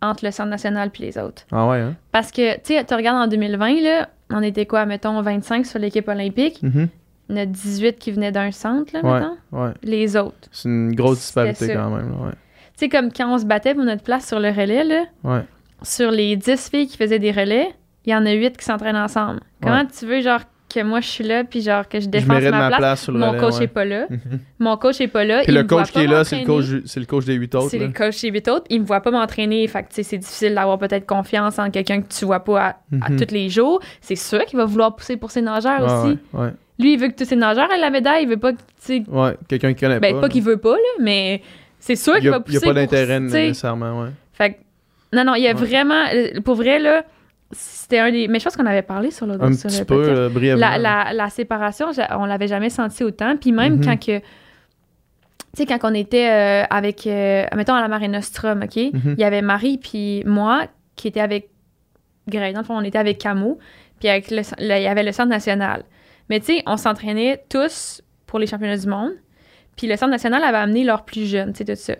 [0.00, 1.44] entre le Centre national et les autres.
[1.52, 1.94] Ah ouais, hein?
[2.10, 5.78] Parce que, tu sais, tu regardes en 2020, là, on était quoi, mettons, 25 sur
[5.78, 6.60] l'équipe olympique?
[6.62, 6.88] Mm-hmm.
[7.28, 9.36] Il y en a 18 qui venaient d'un centre, là, mettons?
[9.52, 9.70] Ouais.
[9.82, 10.48] Les autres.
[10.50, 12.32] C'est une grosse disparité quand même, ouais.
[12.76, 15.44] Tu sais, comme quand on se battait pour notre place sur le relais, là, ouais.
[15.82, 17.72] sur les 10 filles qui faisaient des relais,
[18.04, 19.40] il y en a 8 qui s'entraînent ensemble.
[19.62, 20.40] Comment tu veux, genre,
[20.72, 23.66] que moi je suis là puis genre que je défense ma, place, mon coach est
[23.66, 24.06] pas là.
[24.08, 24.40] Mhm.
[24.58, 27.00] mon coach est pas là puis le coach qui est là c'est le coach c'est
[27.00, 29.10] le coach des huit autres c'est le coach des huit autres il me voit pas
[29.10, 29.66] m'entraîner.
[29.68, 33.16] Fait que c'est difficile d'avoir peut-être confiance en quelqu'un que tu vois pas à, mhm.
[33.16, 33.80] tous les jours.
[34.00, 36.18] C'est sûr qu'il va vouloir pousser pour ses nageurs aussi.
[36.78, 39.04] lui il veut que tous ses nageurs aient la médaille il veut pas que tu
[39.08, 41.42] ouais quelqu'un qui connaît ben, pas pas qu'il veut pas là mais
[41.78, 44.08] c'est sûr qu'il va pousser il y a pas d'intérêt nécessairement ouais.
[44.32, 44.58] Fait
[45.12, 46.04] non non il y a vraiment
[46.44, 47.04] pour vrai là
[47.52, 48.28] c'était un des.
[48.28, 50.76] Mais je pense qu'on avait parlé sur le Un petit peu, euh, brièvement.
[50.78, 53.36] La, la, séparation, on l'avait jamais senti autant.
[53.36, 53.84] Puis même mm-hmm.
[53.84, 54.18] quand que.
[54.18, 54.24] Tu
[55.58, 57.06] sais, quand on était euh, avec.
[57.06, 58.76] Euh, mettons à la Marine Nostrum, OK?
[58.76, 59.14] Mm-hmm.
[59.16, 61.50] Il y avait Marie, puis moi, qui était avec
[62.28, 62.52] Grey.
[62.52, 63.58] Dans le fond, on était avec Camo.
[64.00, 65.84] Puis avec le, il y avait le Centre national.
[66.28, 69.12] Mais tu sais, on s'entraînait tous pour les championnats du monde.
[69.76, 71.94] Puis le centre national avait amené leurs plus jeunes, tu sais, tout ça.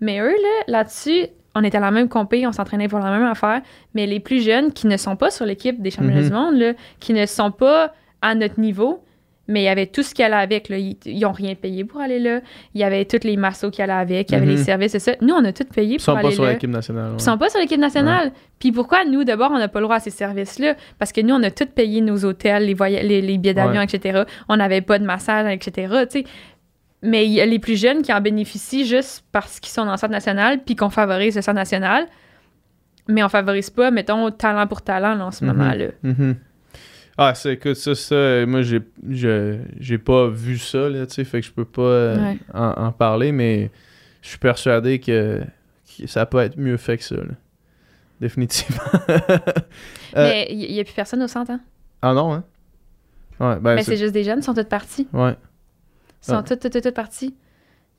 [0.00, 1.26] Mais eux, là, là-dessus,
[1.56, 3.62] on était à la même compé, on s'entraînait pour la même affaire.
[3.94, 6.28] Mais les plus jeunes qui ne sont pas sur l'équipe des championnats Mhm.
[6.28, 7.92] du monde, là, qui ne sont pas
[8.22, 9.02] à notre niveau,
[9.48, 10.68] mais il y avait tout ce qui allait avec.
[10.68, 10.76] Là.
[10.76, 12.40] Ils, ils ont rien payé pour aller là.
[12.74, 14.52] Il y avait tous les massos qui allaient avec, il y avait Mhm.
[14.52, 15.12] les services et ça.
[15.20, 16.52] Nous, on a tout payé Ils pour sont pas aller sur là.
[16.54, 17.10] l'équipe nationale.
[17.10, 17.16] ouais.
[17.18, 18.32] Ils sont pas sur l'équipe nationale.
[18.58, 20.74] Puis pourquoi nous, d'abord, on n'a pas le droit à ces services-là?
[20.98, 23.80] Parce que nous, on a tout payé nos hôtels, les, voya- les, les billets d'avion,
[23.80, 23.84] Ouais.
[23.84, 24.22] etc.
[24.48, 25.94] On n'avait pas de massage, etc.
[27.02, 29.92] Mais il y a les plus jeunes qui en bénéficient juste parce qu'ils sont dans
[29.92, 32.06] le centre national puis qu'on favorise le centre national.
[33.08, 35.52] Mais on favorise pas, mettons, talent pour talent là, en ce Mhm.
[35.52, 35.86] moment-là.
[36.02, 36.36] Mhm.
[37.18, 41.24] Ah, c'est écoute, ça, ça, moi, j'ai, je- j'ai pas vu ça, là, tu sais,
[41.24, 42.38] fait que je peux pas euh, Ouais.
[42.52, 43.70] en, en parler, mais
[44.22, 45.40] je suis persuadé que,
[45.98, 47.34] que ça peut être mieux fait que ça, là.
[48.20, 48.82] Définitivement.
[50.16, 51.50] Euh, Mais il n'y a plus personne au centre.
[51.50, 51.60] Hein?
[52.00, 52.44] Ah non, hein?
[53.38, 53.90] Ouais, ben, Mais c'est...
[53.92, 55.06] c'est juste des jeunes, ils sont tous partis.
[55.12, 55.34] Ouais.
[56.22, 56.42] Ils sont Ah.
[56.42, 57.34] tous, tous, tous partis.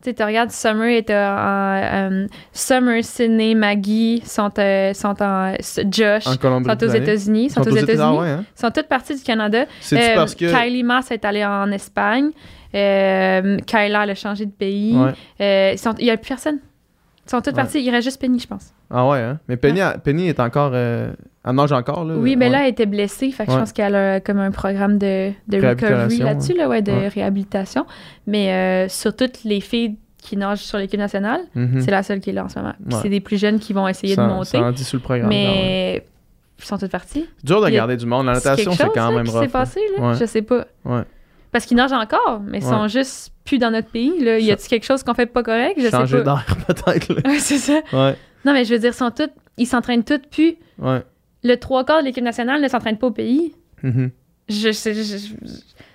[0.03, 1.13] Tu sais, tu regardes Summer est en.
[1.15, 5.53] euh, Summer, Sydney, Maggie sont, euh, sont en.
[5.89, 6.89] Josh En sont aux.
[6.89, 7.45] États-Unis.
[7.45, 8.17] Ils Sont, aux Ah, États-Unis.
[8.19, 8.45] ouais, hein?
[8.53, 9.65] Sont toutes parties du Canada.
[9.93, 10.45] Euh, parce que...
[10.53, 12.29] Kylie Mass est allée en Espagne.
[12.75, 14.95] Euh, Kyla, elle a changé de pays.
[14.95, 15.13] Ouais.
[15.41, 16.59] Euh, sont- il n'y a plus personne.
[17.27, 17.61] Ils sont toutes Ouais.
[17.63, 17.83] parties.
[17.83, 18.73] Il reste juste Penny, je pense.
[18.89, 19.39] Ah ouais, hein?
[19.47, 20.71] Mais Penny, a- Penny est encore...
[20.73, 21.11] Euh...
[21.45, 22.15] Elle nage encore, là?
[22.17, 23.31] oui, mais là, elle était blessée.
[23.31, 26.81] Fait que je pense qu'elle a comme un programme de, de recovery là-dessus, là, ouais,
[26.81, 27.85] de réhabilitation.
[28.25, 31.79] Mais euh, sur toutes les filles qui nagent sur l'équipe nationale, Mhm.
[31.81, 32.73] c'est la seule qui est là en ce moment.
[33.01, 34.57] C'est des plus jeunes qui vont essayer ça, de monter.
[34.57, 35.29] Ça en dit sur le programme.
[35.29, 36.03] mais
[36.59, 37.25] ils sont toutes parties.
[37.45, 38.25] Dur de garder du monde.
[38.25, 39.43] La C'est natation, c'est quand même rough.
[39.43, 40.13] s'est passé, là?
[40.15, 40.65] Je sais pas.
[40.83, 41.03] Ouais.
[41.51, 44.13] Parce qu'ils nagent encore, mais ils sont juste plus dans notre pays.
[44.23, 44.37] Là.
[44.39, 45.79] Y a-t-il quelque chose qu'on fait pas correct?
[45.81, 46.43] Je Changer sais pas.
[46.47, 47.27] d'air, peut-être.
[47.27, 47.79] Ouais, c'est ça.
[47.93, 50.55] Ouais, Non, mais je veux dire, ils sont toutes, ils s'entraînent toutes plus.
[50.79, 51.01] ouais.
[51.43, 53.53] Le trois quarts de l'équipe nationale ne s'entraîne pas au pays.
[53.83, 54.09] Mhm.
[54.49, 54.93] Je sais.
[54.93, 55.33] je- je-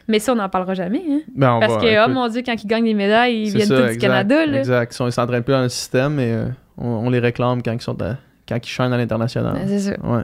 [0.09, 1.03] Mais ça, on n'en parlera jamais.
[1.09, 1.20] Hein?
[1.34, 3.68] Ben, Parce va, que, oh mon Dieu, quand ils gagnent des médailles, ils c'est viennent
[3.68, 4.46] ça, tous du Canada.
[4.46, 4.59] Là.
[4.61, 4.96] Exact.
[5.00, 6.46] Ils s'entraînent plus dans le système, mais euh,
[6.78, 8.16] on, on les réclame quand ils sont à-
[8.48, 9.55] quand ils chaînent à l'international.
[9.55, 10.00] Ouais, c'est ça.
[10.03, 10.22] Ouais.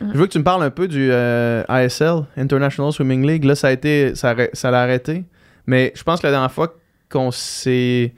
[0.00, 0.08] Ouais.
[0.12, 3.44] Je veux que tu me parles un peu du euh, ISL, International Swimming League.
[3.44, 5.24] Là, ça a été, ça, l'a arrêté.
[5.66, 6.74] Mais je pense que la dernière fois
[7.08, 8.14] qu'on s'est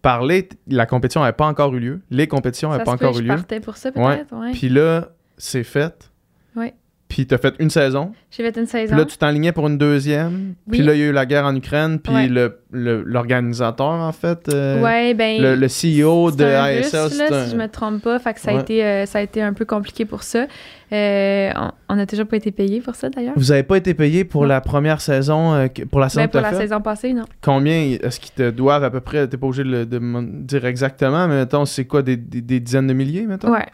[0.00, 2.00] parlé, la compétition n'avait pas encore eu lieu.
[2.10, 3.34] Les compétitions n'avaient pas se peut, encore eu je lieu.
[3.34, 4.34] partais pour ça, peut-être.
[4.34, 4.52] Ouais.
[4.52, 6.10] Puis là, c'est fait.
[6.56, 6.74] Ouais.
[7.08, 8.12] Puis t'as fait une saison.
[8.30, 8.90] J'ai fait une saison.
[8.92, 10.52] Puis là, tu t'enlignais pour une deuxième.
[10.70, 11.98] Puis là, il y a eu la guerre en Ukraine.
[12.00, 12.28] Puis Ouais.
[12.28, 15.40] le- le- l'organisateur, en fait, euh, ouais, ben.
[15.40, 16.82] le, le CEO de un...
[16.82, 18.18] si je me trompe pas.
[18.18, 20.46] Fait que ça, a été, euh, ça a été un peu compliqué pour ça.
[20.92, 21.50] Euh,
[21.88, 23.32] on- n'a toujours pas été payé pour ça, d'ailleurs.
[23.36, 24.48] Vous avez pas été payé pour Non.
[24.48, 27.24] la première saison, pour la saison Ben, pour la saison passée, non.
[27.42, 29.26] Combien est-ce qu'ils te doivent à peu près?
[29.28, 32.60] T'es pas obligé de, de me dire exactement, mais mettons, c'est quoi, des, des- des
[32.60, 33.50] dizaines de milliers, mettons?
[33.52, 33.66] Ouais.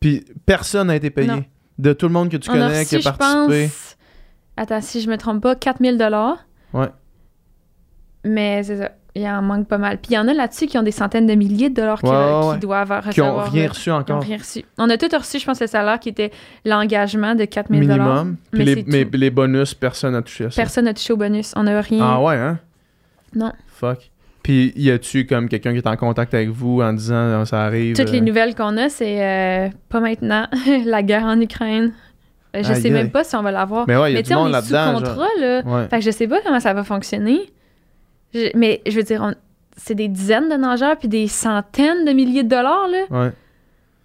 [0.00, 1.28] Puis personne n'a été payé?
[1.28, 1.44] Non.
[1.78, 3.66] De tout le monde que tu on a connais, qui a je participé.
[3.68, 3.96] pense.
[4.56, 6.38] Attends, si je me trompe pas, 4000 dollars.
[6.72, 6.88] Ouais.
[8.24, 8.90] Mais c'est ça.
[9.16, 9.98] Il en manque pas mal.
[9.98, 12.06] Puis il y en a là-dessus qui ont des centaines de milliers de dollars qui,
[12.06, 12.58] Ouais, ouais, qui ouais.
[12.58, 13.12] doivent recevoir.
[13.12, 13.68] Qui ont rien là.
[13.68, 14.22] reçu encore.
[14.22, 14.64] rien reçu.
[14.76, 16.32] On a tout reçu, je pense, le salaire qui était
[16.64, 17.98] l'engagement de 4000 dollars.
[18.24, 18.36] Minimum.
[18.50, 20.60] Puis Mais les, mais les bonus, personne n'a touché à ça.
[20.60, 21.52] Personne n'a touché au bonus.
[21.54, 22.04] On n'a rien.
[22.04, 22.58] Ah ouais, hein?
[23.36, 23.52] Non.
[23.68, 24.10] Fuck.
[24.44, 27.64] Puis y a-tu comme quelqu'un qui est en contact avec vous en disant Ah, ça
[27.64, 27.96] arrive?
[27.96, 30.46] Toutes les euh, nouvelles qu'on a, c'est euh, pas maintenant.
[30.86, 31.92] la guerre en Ukraine.
[32.54, 33.86] Euh, Je Aïe, sais même pas si on va l'avoir.
[33.88, 34.94] Mais ouais, y a Mais du tu sais, on est sous genre.
[34.94, 35.62] contrat, là.
[35.64, 35.88] Ouais.
[35.88, 37.40] Fait que je sais pas comment ça va fonctionner.
[38.32, 39.34] Je- mais je veux dire, on-
[39.76, 43.04] c'est des dizaines de nageurs puis des centaines de milliers de dollars, là.
[43.24, 43.32] Ouais.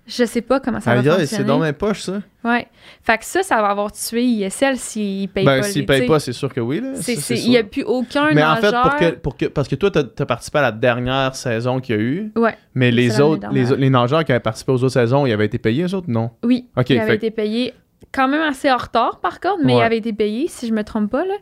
[0.09, 1.43] Je sais pas comment ça Aïe, va aïe, fonctionner.
[1.43, 2.21] c'est dans mes poches, ça.
[2.43, 2.67] Ouais.
[3.03, 5.67] Fait que ça, ça va avoir tué ISL s'ils payent Ben, pas.
[5.67, 6.81] s'ils payent tu pas, c'est sûr que oui.
[6.81, 6.93] Là.
[7.29, 9.91] Il n'y a plus aucun Mais en fait, pour que, pour que, parce que toi,
[9.91, 13.47] t'as as participé à la dernière saison qu'il y a eu, Ouais, mais les autres,
[13.51, 16.09] les, les nageurs qui avaient participé aux autres saisons, ils avaient été payés, eux autres?
[16.09, 16.31] Non?
[16.43, 16.65] oui.
[16.75, 17.73] Ok, il avait fait été payé
[18.11, 19.79] quand même assez en retard, par contre, mais Ouais.
[19.79, 21.25] il avait été payé, si je me trompe pas.
[21.25, 21.35] là.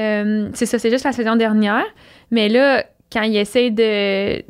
[0.00, 1.84] Euh, c'est ça, c'est juste la saison dernière.
[2.30, 4.42] Mais là, quand il essaie de.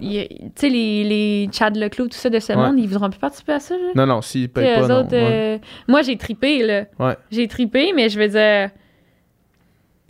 [0.00, 0.06] Tu
[0.54, 2.56] sais, les, les Chad Leclos, tout ça de ce Ouais.
[2.58, 3.74] monde, ils voudront plus participer à ça.
[3.74, 3.90] là.
[3.96, 5.02] Non, non, s'ils payent pas, non.
[5.02, 5.08] Ouais.
[5.12, 6.84] euh, Moi, j'ai tripé, là.
[7.00, 7.16] Ouais.
[7.32, 8.70] J'ai tripé, mais je veux dire.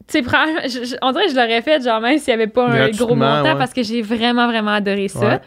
[0.07, 2.91] Tu sais, on dirait que je l'aurais fait, genre, même s'il n'y avait pas un
[2.91, 5.41] gros montant, parce que j'ai vraiment, vraiment adoré ça.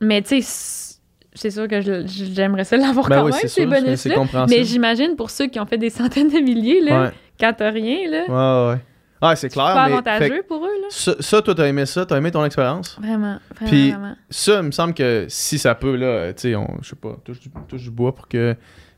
[0.00, 0.86] Mais tu sais,
[1.34, 4.46] c'est sûr que j'aimerais ça l'avoir Ben quand oui, même, c'est ces bonus-là.
[4.48, 8.08] Mais j'imagine pour ceux qui ont fait des centaines de milliers, là, quand t'as rien,
[8.10, 8.80] là, ouais, ouais.
[9.22, 9.92] Ah, c'est clair, pas mais...
[9.92, 10.86] avantageux fait pour eux, là.
[10.90, 12.06] ça, ça, toi, t'as aimé ça?
[12.06, 12.96] T'as aimé ton expérience?
[12.98, 14.16] Vraiment, vraiment, Puis- vraiment.
[14.30, 17.16] Ça, il me semble que si ça peut, là, tu sais, on- je sais pas,
[17.24, 18.56] touche du, touche du bois pour que...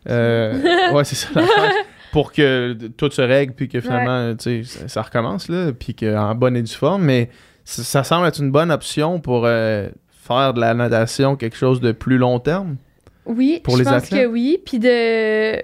[0.09, 1.73] euh, ouais, c'est ça l'affaire.
[2.13, 5.95] Pour que tout se règle, puis que finalement, tu sais, ça, ça recommence, là, puis
[5.95, 7.31] qu'en bonne et due forme, mais
[7.65, 11.81] ça, ça semble être une bonne option pour euh, faire de la natation quelque chose
[11.81, 12.77] de plus long terme?
[13.25, 14.23] Oui, Pour je les pense athlètes?
[14.25, 14.59] que oui.
[14.65, 15.63] Puis de,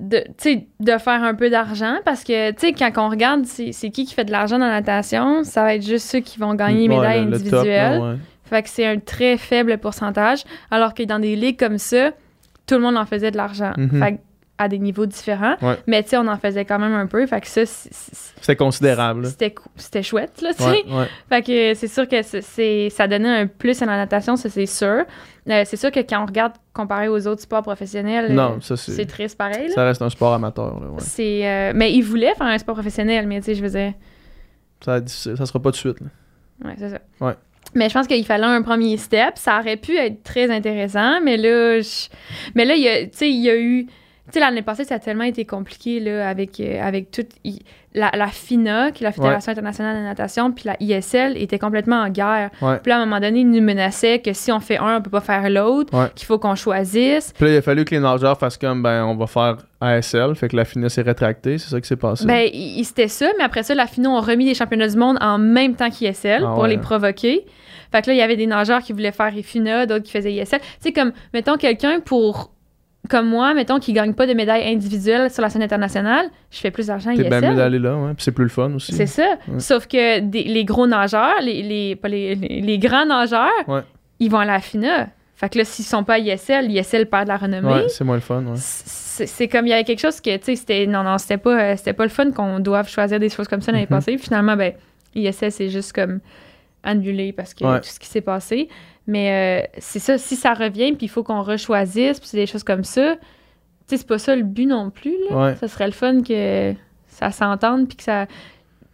[0.00, 0.24] de,
[0.80, 4.14] de faire un peu d'argent parce que, tu sais, quand on regarde c'est qui qui
[4.14, 6.88] fait de l'argent dans la natation, ça va être juste ceux qui vont gagner les
[6.88, 8.18] médailles individuelles.
[8.44, 10.42] Fait que c'est un très faible pourcentage,
[10.72, 12.10] alors que dans des ligues comme ça,
[12.66, 13.72] tout le monde en faisait de l'argent.
[13.76, 13.98] Mm-hmm.
[13.98, 14.20] Fait
[14.60, 15.56] à des niveaux différents.
[15.86, 17.26] Mais tu sais, on en faisait quand même un peu.
[17.26, 19.26] Fait que ça, c'était considérable.
[19.76, 20.84] C'était chouette, là, tu sais.
[21.30, 24.66] Fait que c'est sûr que c'est ça donnait un plus à la natation, ça, c'est
[24.66, 25.04] sûr.
[25.50, 29.36] Euh, c'est sûr que quand on regarde comparé aux autres sports professionnels, euh, c'est triste
[29.36, 29.70] pareil.
[29.70, 30.80] Ça reste un sport amateur.
[30.98, 33.94] C'est, euh, mais ils voulaient faire un sport professionnel, mais tu sais, je veux dire.
[34.84, 36.00] Ça, ça sera pas de suite.
[36.00, 36.06] Là.
[36.64, 36.98] Ouais, c'est ça.
[37.20, 37.34] Ouais.
[37.74, 39.32] Mais je pense qu'il fallait un premier step.
[39.36, 41.80] Ça aurait pu être très intéressant, mais là,
[42.54, 43.86] mais là, il il y a eu
[44.30, 47.28] tu sais, l'année passée, ça a tellement été compliqué là, avec, euh, avec toute.
[47.92, 52.02] La, la, FINA, qui est la Fédération internationale de natation, puis la ISL était complètement
[52.02, 52.50] en guerre.
[52.60, 55.02] Puis là, à un moment donné, ils nous menaçaient que si on fait un, on
[55.02, 57.32] peut pas faire l'autre, qu'il faut qu'on choisisse.
[57.32, 60.36] Puis là, il a fallu que les nageurs fassent comme, ben, on va faire ASL,
[60.36, 62.24] fait que la FINA s'est rétractée, c'est ça qui s'est passé?
[62.26, 62.48] Ben,
[62.84, 65.74] c'était ça, mais après ça, la FINA a remis des championnats du monde en même
[65.74, 67.44] temps qu'ISL ah pour les provoquer.
[67.90, 70.32] Fait que là, il y avait des nageurs qui voulaient faire FINA, d'autres qui faisaient
[70.32, 70.60] ISL.
[70.60, 72.52] Tu sais, comme, mettons, quelqu'un pour
[73.10, 76.70] comme moi, mettons, qui gagne pas de médaille individuelle sur la scène internationale, je fais
[76.70, 78.14] plus d'argent T'es bien mieux d'aller là, ouais.
[78.14, 78.92] Puis c'est plus le fun aussi.
[78.92, 79.36] C'est ça.
[79.58, 83.84] Sauf que les gros nageurs, les, les, pas les, les, grands nageurs,
[84.18, 85.08] ils vont à la FINA.
[85.34, 87.72] Fait que là, s'ils sont pas à ISL, ISL perd de la renommée.
[87.72, 88.56] Ouais, c'est moins le fun, ouais.
[88.56, 90.86] C'est comme il y avait quelque chose que, tu sais, c'était.
[90.86, 93.72] Non, non, c'était pas, c'était pas le fun qu'on doive choisir des choses comme ça
[93.72, 94.18] l'année mm passée.
[94.18, 94.72] Finalement, ben,
[95.14, 96.20] ISL, c'est juste comme
[96.82, 98.68] annulé parce que tout ce qui s'est passé.
[99.10, 102.46] Mais euh, c'est ça, si ça revient, puis il faut qu'on rechoisisse, puis c'est des
[102.46, 103.20] choses comme ça, tu
[103.88, 105.16] sais, c'est pas ça le but non plus.
[105.28, 105.56] Là.
[105.56, 106.72] Ça serait le fun que
[107.08, 108.26] ça s'entende, puis que ça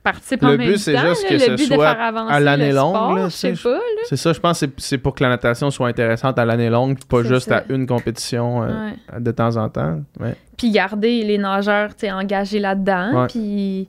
[0.02, 3.28] participe le en même but, c'est juste que le ce soit à l'année longue.
[3.28, 6.96] C'est ça, je pense que c'est pour que la natation soit intéressante à l'année longue,
[7.04, 10.00] pas juste à une compétition euh, de temps en temps.
[10.56, 13.86] Puis garder les nageurs engagés là-dedans, puis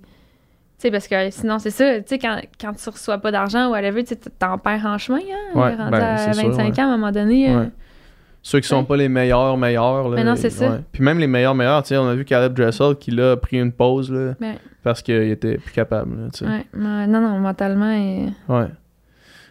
[0.78, 3.72] sais, parce que sinon, c'est ça, tu sais, quand, quand tu reçois pas d'argent ou
[3.72, 6.98] whatever, tu t'en perds en chemin, hein, ouais, rendu ben, à 25 ans, à un
[6.98, 7.50] moment donné.
[7.50, 7.66] Euh,
[8.44, 10.10] Ceux qui sont pas les meilleurs, meilleurs.
[10.10, 10.80] Là, Mais non, c'est ça.
[10.92, 13.38] Puis même les meilleurs, meilleurs, tu sais, on a vu Caleb Dressel qui, là, a
[13.38, 14.36] pris une pause, là,
[14.84, 16.46] parce qu'il était plus capable, tu sais.
[16.46, 18.28] Ouais, non, non, mentalement, et...
[18.48, 18.68] Ouais.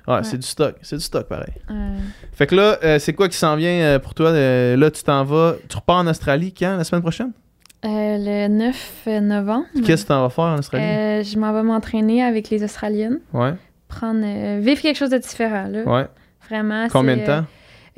[0.09, 0.77] Ouais, c'est du stock.
[0.83, 1.53] C'est du stock, pareil.
[2.33, 4.31] Fait que là, euh, c'est quoi qui s'en vient euh, pour toi?
[4.31, 5.57] là, tu t'en vas...
[5.69, 6.77] Tu repars en Australie quand?
[6.77, 7.33] La semaine prochaine?
[7.87, 9.67] Euh, le 9 novembre.
[9.85, 10.85] Qu'est-ce que tu vas faire en Australie?
[10.85, 13.21] Euh, je m'en vais m'entraîner avec les Australiennes.
[13.33, 13.55] Ouais.
[13.87, 15.83] Prendre, euh, vivre quelque chose de différent, là.
[15.85, 16.07] Ouais.
[16.49, 16.89] Vraiment.
[16.91, 17.45] Combien de temps?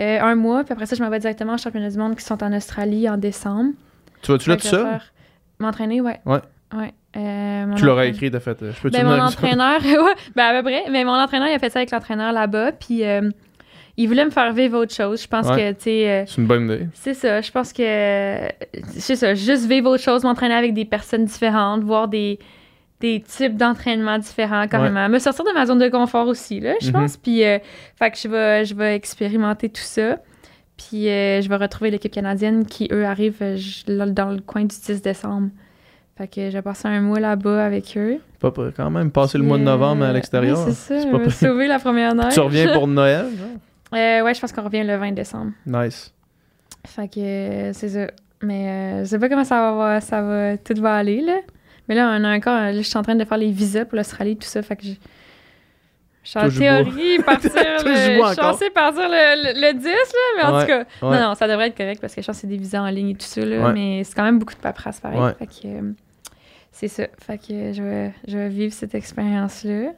[0.00, 2.40] un mois, puis après ça, je m'en vais directement au championnat du monde qui sont
[2.44, 3.72] en Australie en décembre.
[4.22, 5.00] Tu vas-tu là tout seul?
[5.58, 6.20] M'entraîner, ouais.
[6.24, 6.40] Ouais.
[6.72, 6.94] Ouais.
[7.76, 8.58] tu l'aurais écrit, t'as fait.
[8.60, 10.84] Je peux ben, mon entraîneur, ouais, ben à peu près.
[10.90, 12.72] Mais mon entraîneur, il a fait ça avec l'entraîneur là-bas.
[12.72, 13.02] Puis
[13.98, 15.20] il voulait me faire vivre autre chose.
[15.20, 16.08] Je pense que, tu sais.
[16.08, 16.86] Euh, c'est une bonne idée.
[16.94, 17.40] C'est ça.
[17.40, 17.82] Je pense que.
[18.90, 19.34] C'est ça.
[19.34, 22.38] Juste vivre autre chose, m'entraîner avec des personnes différentes, voir des,
[23.00, 25.10] des types d'entraînement différents, quand même.
[25.10, 26.92] Me sortir de ma zone de confort aussi, là, je mm-hmm.
[26.92, 27.16] pense.
[27.16, 27.58] Puis, euh,
[27.96, 30.18] fait que je vais, je vais expérimenter tout ça.
[30.76, 33.42] Puis, euh, je vais retrouver l'équipe canadienne qui, eux, arrivent
[33.88, 35.48] dans le coin du 10 décembre.
[36.16, 38.18] Fait que j'ai passé un mois là-bas avec eux.
[38.38, 40.56] Pas quand même, passer le mois de novembre à l'extérieur.
[40.56, 42.34] c'est ça, je sauver la première neige.
[42.34, 43.26] Tu reviens pour Noël?
[43.94, 45.52] Euh, ouais, je pense qu'on revient le 20 décembre.
[45.66, 46.12] Nice.
[46.86, 48.06] Fait que euh, c'est ça.
[48.42, 51.38] Mais euh, je sais pas comment ça va, ça va, tout va aller, là.
[51.88, 53.96] Mais là, on a encore, là, je suis en train de faire les visas pour
[53.96, 59.08] l'Australie, tout ça, fait que je suis en théorie partir le, je suis censée partir
[59.08, 59.92] le, le, 10, là,
[60.36, 62.40] mais en tout cas, non, non, ça devrait être correct parce que je pense que
[62.42, 64.60] c'est des visas en ligne et tout ça, là, mais c'est quand même beaucoup de
[64.60, 65.34] paperasse pareil.
[65.38, 65.94] Fait que
[66.70, 67.06] c'est ça.
[67.18, 69.92] Fait que je vais, je vais vivre cette expérience-là.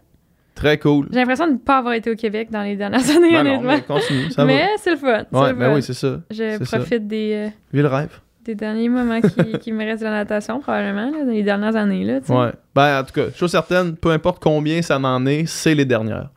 [0.61, 1.09] Très cool.
[1.11, 3.73] J'ai l'impression de ne pas avoir été au Québec dans les dernières années, ben honnêtement.
[3.73, 5.25] mais continue, ça mais c'est le fun.
[5.33, 6.21] Ouais, ben oui, c'est ça.
[6.31, 7.51] Je profite des.
[7.73, 8.21] Euh, le rêve.
[8.45, 11.77] Des derniers moments qui, qui me restent de la natation, probablement, là, dans les dernières
[11.77, 12.05] années.
[12.05, 12.53] Là, ouais.
[12.75, 16.29] Ben, en tout cas, chose certaine, peu importe combien ça en est, c'est les dernières.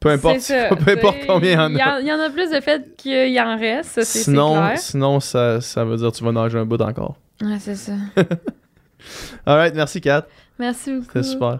[0.00, 0.38] Peu importe,
[0.84, 2.00] peu importe combien il y en a.
[2.00, 4.78] Il y, en a plus de fait qu'il y en reste, ça, c'est sinon, clair.
[4.78, 7.16] Sinon, ça, ça veut dire que tu vas nager un bout encore.
[7.42, 7.92] Ouais, c'est ça.
[9.44, 10.26] Alright, merci Kat.
[10.58, 11.06] Merci beaucoup.
[11.08, 11.58] C'était super.